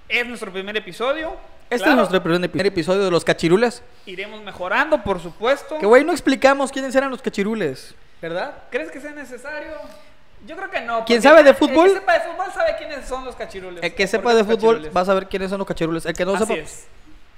Es 0.08 0.26
nuestro 0.26 0.52
primer 0.52 0.76
episodio. 0.76 1.36
Este 1.68 1.84
Claro, 1.84 1.92
es 1.92 1.96
nuestro 1.96 2.22
primer 2.22 2.50
primer 2.50 2.66
episodio 2.66 3.04
de 3.04 3.10
los 3.10 3.24
cachirules. 3.24 3.82
Iremos 4.06 4.42
mejorando, 4.42 5.02
por 5.02 5.20
supuesto. 5.20 5.78
Que 5.78 5.86
güey, 5.86 6.04
no 6.04 6.12
explicamos 6.12 6.70
quiénes 6.70 6.94
eran 6.94 7.10
los 7.10 7.20
cachirules. 7.20 7.94
¿Verdad? 8.20 8.54
¿Crees 8.70 8.90
que 8.90 9.00
sea 9.00 9.12
necesario? 9.12 9.72
Yo 10.46 10.56
creo 10.56 10.70
que 10.70 10.80
no. 10.80 11.04
¿Quién 11.04 11.22
sabe 11.22 11.42
de 11.42 11.50
El 11.50 11.56
fútbol? 11.56 11.88
que 11.88 11.94
sepa 11.94 12.12
de 12.14 12.20
fútbol 12.20 12.52
sabe 12.52 12.74
quiénes 12.76 13.06
son 13.06 13.24
los 13.24 13.36
cachirules. 13.36 13.82
El 13.82 13.94
que 13.94 14.06
sepa 14.06 14.34
de 14.34 14.42
fútbol 14.44 14.56
cachirules. 14.76 14.96
va 14.96 15.00
a 15.02 15.04
saber 15.04 15.28
quiénes 15.28 15.50
son 15.50 15.58
los 15.58 15.66
cachirules. 15.68 16.04
El 16.06 16.14
que 16.14 16.24
no 16.24 16.34
Así 16.34 16.44
sepa, 16.46 16.54
es. 16.58 16.86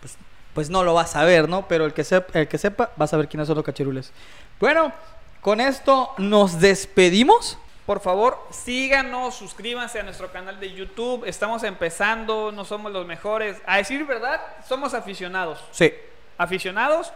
pues, 0.00 0.16
pues 0.54 0.70
no 0.70 0.82
lo 0.84 0.94
va 0.94 1.02
a 1.02 1.06
saber, 1.06 1.48
¿no? 1.48 1.68
Pero 1.68 1.84
el 1.84 1.92
que, 1.92 2.02
sepa, 2.04 2.38
el 2.40 2.48
que 2.48 2.56
sepa 2.58 2.90
va 3.00 3.04
a 3.04 3.08
saber 3.08 3.28
quiénes 3.28 3.46
son 3.46 3.56
los 3.56 3.64
cachirules. 3.64 4.12
Bueno, 4.58 4.92
con 5.40 5.60
esto 5.60 6.14
nos 6.18 6.60
despedimos. 6.60 7.58
Por 7.84 8.00
favor, 8.00 8.38
síganos, 8.50 9.34
suscríbanse 9.34 10.00
a 10.00 10.02
nuestro 10.04 10.32
canal 10.32 10.58
de 10.58 10.72
YouTube. 10.72 11.24
Estamos 11.26 11.62
empezando, 11.64 12.50
no 12.50 12.64
somos 12.64 12.90
los 12.92 13.06
mejores. 13.06 13.58
A 13.66 13.76
decir 13.76 14.06
verdad, 14.06 14.40
somos 14.66 14.94
aficionados. 14.94 15.62
Sí. 15.70 15.92
Aficionados. 16.38 17.12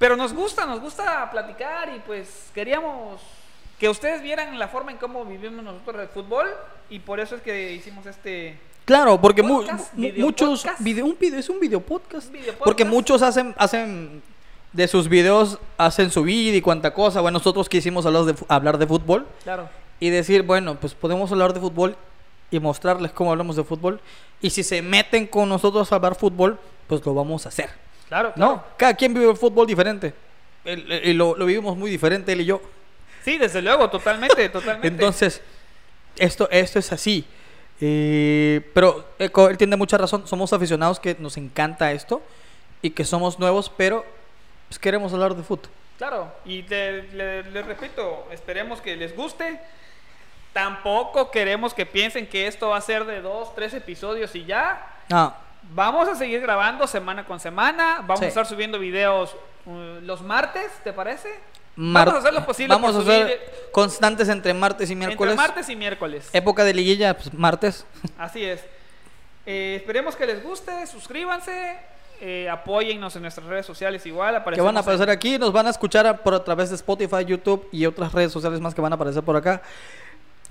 Pero 0.00 0.16
nos 0.16 0.32
gusta, 0.34 0.66
nos 0.66 0.80
gusta 0.80 1.30
platicar 1.30 1.94
y 1.94 2.00
pues 2.00 2.50
queríamos 2.52 3.20
que 3.84 3.90
ustedes 3.90 4.22
vieran 4.22 4.58
la 4.58 4.68
forma 4.68 4.92
en 4.92 4.96
cómo 4.96 5.26
vivimos 5.26 5.62
nosotros 5.62 6.00
el 6.00 6.08
fútbol 6.08 6.46
y 6.88 7.00
por 7.00 7.20
eso 7.20 7.36
es 7.36 7.42
que 7.42 7.74
hicimos 7.74 8.06
este... 8.06 8.58
Claro, 8.86 9.20
porque 9.20 9.42
mu- 9.42 9.58
Podcast, 9.58 9.92
mu- 9.92 10.00
video 10.02 10.24
muchos 10.24 10.62
podcast. 10.62 10.82
video, 10.82 11.04
un 11.04 11.16
video 11.20 11.38
es 11.38 11.48
un 11.50 11.60
video 11.60 11.80
podcast. 11.82 12.34
Porque 12.64 12.86
muchos 12.86 13.20
hacen 13.20 13.54
hacen 13.58 14.22
de 14.72 14.88
sus 14.88 15.06
videos 15.10 15.58
hacen 15.76 16.10
su 16.10 16.22
vida 16.22 16.56
y 16.56 16.62
cuanta 16.62 16.94
cosa. 16.94 17.20
Bueno, 17.20 17.36
nosotros 17.38 17.68
quisimos 17.68 18.06
hablar 18.06 18.24
de 18.24 18.34
hablar 18.48 18.78
de 18.78 18.86
fútbol 18.86 19.26
Claro. 19.42 19.68
y 20.00 20.08
decir, 20.08 20.44
bueno, 20.44 20.76
pues 20.80 20.94
podemos 20.94 21.30
hablar 21.30 21.52
de 21.52 21.60
fútbol 21.60 21.94
y 22.50 22.60
mostrarles 22.60 23.12
cómo 23.12 23.32
hablamos 23.32 23.54
de 23.54 23.64
fútbol 23.64 24.00
y 24.40 24.48
si 24.48 24.62
se 24.62 24.80
meten 24.80 25.26
con 25.26 25.46
nosotros 25.50 25.92
a 25.92 25.96
hablar 25.96 26.14
fútbol, 26.14 26.58
pues 26.86 27.04
lo 27.04 27.12
vamos 27.12 27.44
a 27.44 27.50
hacer. 27.50 27.68
Claro, 28.08 28.32
No, 28.36 28.64
cada 28.78 28.94
quien 28.94 29.12
vive 29.12 29.30
el 29.30 29.36
fútbol 29.36 29.66
diferente. 29.66 30.14
El- 30.64 30.90
el- 30.90 31.08
y 31.10 31.12
lo, 31.12 31.36
lo 31.36 31.44
vivimos 31.44 31.76
muy 31.76 31.90
diferente 31.90 32.32
él 32.32 32.40
y 32.40 32.46
yo. 32.46 32.62
Sí, 33.24 33.38
desde 33.38 33.62
luego, 33.62 33.88
totalmente, 33.90 34.48
totalmente. 34.50 34.88
Entonces, 34.88 35.40
esto, 36.16 36.48
esto 36.50 36.78
es 36.78 36.92
así. 36.92 37.24
Eh, 37.80 38.70
pero 38.74 39.04
eh, 39.18 39.30
co- 39.30 39.48
él 39.48 39.56
tiene 39.58 39.76
mucha 39.76 39.96
razón. 39.98 40.26
Somos 40.28 40.52
aficionados 40.52 41.00
que 41.00 41.16
nos 41.18 41.36
encanta 41.36 41.90
esto 41.92 42.22
y 42.82 42.90
que 42.90 43.04
somos 43.04 43.38
nuevos, 43.38 43.70
pero 43.76 44.04
pues, 44.68 44.78
queremos 44.78 45.12
hablar 45.12 45.34
de 45.34 45.42
fútbol. 45.42 45.70
Claro, 45.98 46.32
y 46.44 46.62
te- 46.64 47.02
le, 47.12 47.42
le 47.44 47.62
repito, 47.62 48.26
esperemos 48.30 48.80
que 48.80 48.96
les 48.96 49.14
guste. 49.16 49.60
Tampoco 50.52 51.30
queremos 51.32 51.74
que 51.74 51.84
piensen 51.84 52.28
que 52.28 52.46
esto 52.46 52.68
va 52.68 52.76
a 52.76 52.80
ser 52.80 53.04
de 53.06 53.20
dos, 53.20 53.54
tres 53.54 53.74
episodios 53.74 54.34
y 54.34 54.44
ya. 54.44 54.86
Ah, 55.10 55.36
Vamos 55.72 56.06
a 56.08 56.14
seguir 56.14 56.40
grabando 56.42 56.86
semana 56.86 57.24
con 57.24 57.40
semana. 57.40 57.96
Vamos 58.02 58.18
Sí. 58.20 58.26
a 58.26 58.28
estar 58.28 58.44
subiendo 58.46 58.78
videos 58.78 59.34
uh, 59.64 59.72
los 60.02 60.20
martes, 60.20 60.70
¿te 60.84 60.92
parece? 60.92 61.30
Mar- 61.76 62.06
Vamos 62.06 62.24
a 62.24 62.28
hacer 62.28 62.40
lo 62.40 62.46
posible 62.46 62.74
Vamos 62.74 62.92
por 62.92 63.02
a 63.02 63.04
ser 63.04 63.22
subir, 63.26 63.38
constantes 63.72 64.28
entre 64.28 64.54
martes 64.54 64.90
y 64.90 64.94
miércoles. 64.96 65.32
entre 65.32 65.36
martes 65.46 65.68
y 65.68 65.76
miércoles. 65.76 66.28
Época 66.32 66.64
de 66.64 66.74
liguilla, 66.74 67.14
pues 67.16 67.32
martes. 67.34 67.84
Así 68.18 68.44
es. 68.44 68.60
Eh, 69.46 69.76
esperemos 69.76 70.16
que 70.16 70.26
les 70.26 70.42
guste, 70.42 70.86
suscríbanse, 70.86 71.76
eh, 72.20 72.48
apóyennos 72.48 73.14
en 73.16 73.22
nuestras 73.22 73.46
redes 73.46 73.66
sociales 73.66 74.06
igual. 74.06 74.42
que 74.54 74.60
van 74.60 74.76
a 74.76 74.80
en- 74.80 74.82
aparecer 74.84 75.10
aquí. 75.10 75.38
Nos 75.38 75.52
van 75.52 75.66
a 75.66 75.70
escuchar 75.70 76.06
a- 76.06 76.16
por 76.16 76.34
a 76.34 76.42
través 76.44 76.70
de 76.70 76.76
Spotify, 76.76 77.24
YouTube 77.26 77.68
y 77.72 77.84
otras 77.86 78.12
redes 78.12 78.32
sociales 78.32 78.60
más 78.60 78.74
que 78.74 78.80
van 78.80 78.92
a 78.92 78.96
aparecer 78.96 79.22
por 79.22 79.36
acá. 79.36 79.60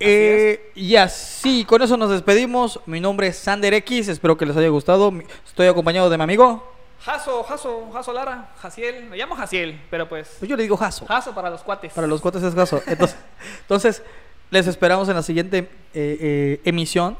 Eh, 0.00 0.72
y 0.74 0.96
así, 0.96 1.64
con 1.64 1.80
eso 1.80 1.96
nos 1.96 2.10
despedimos. 2.10 2.80
Mi 2.86 3.00
nombre 3.00 3.28
es 3.28 3.38
Sander 3.38 3.74
X. 3.74 4.08
Espero 4.08 4.36
que 4.36 4.44
les 4.44 4.56
haya 4.56 4.68
gustado. 4.68 5.12
Estoy 5.46 5.68
acompañado 5.68 6.10
de 6.10 6.16
mi 6.16 6.24
amigo. 6.24 6.73
Jaso, 7.04 7.42
Jaso, 7.42 7.90
Jaso 7.92 8.12
Lara, 8.14 8.48
Jaciel. 8.62 9.04
Me 9.04 9.16
llamo 9.18 9.36
Jaciel, 9.36 9.78
pero 9.90 10.08
pues. 10.08 10.36
Pues 10.38 10.48
yo 10.48 10.56
le 10.56 10.62
digo 10.62 10.76
Jaso. 10.76 11.04
Jaso 11.04 11.34
para 11.34 11.50
los 11.50 11.62
cuates. 11.62 11.92
Para 11.92 12.06
los 12.06 12.20
cuates 12.22 12.42
es 12.42 12.54
Jaso. 12.54 12.82
Entonces, 12.86 13.18
entonces 13.60 14.02
les 14.50 14.66
esperamos 14.66 15.08
en 15.10 15.16
la 15.16 15.22
siguiente 15.22 15.58
eh, 15.58 15.68
eh, 15.92 16.60
emisión 16.64 17.18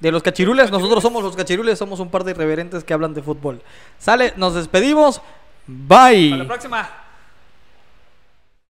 de 0.00 0.10
los 0.10 0.24
cachirules. 0.24 0.72
Nosotros 0.72 1.00
somos 1.00 1.22
los 1.22 1.36
cachirules. 1.36 1.78
Somos 1.78 2.00
un 2.00 2.10
par 2.10 2.24
de 2.24 2.32
irreverentes 2.32 2.82
que 2.82 2.92
hablan 2.92 3.14
de 3.14 3.22
fútbol. 3.22 3.62
Sale, 3.98 4.34
nos 4.36 4.54
despedimos. 4.54 5.22
Bye. 5.66 6.32
Hasta 6.32 6.36
la 6.36 6.48
próxima. 6.48 6.90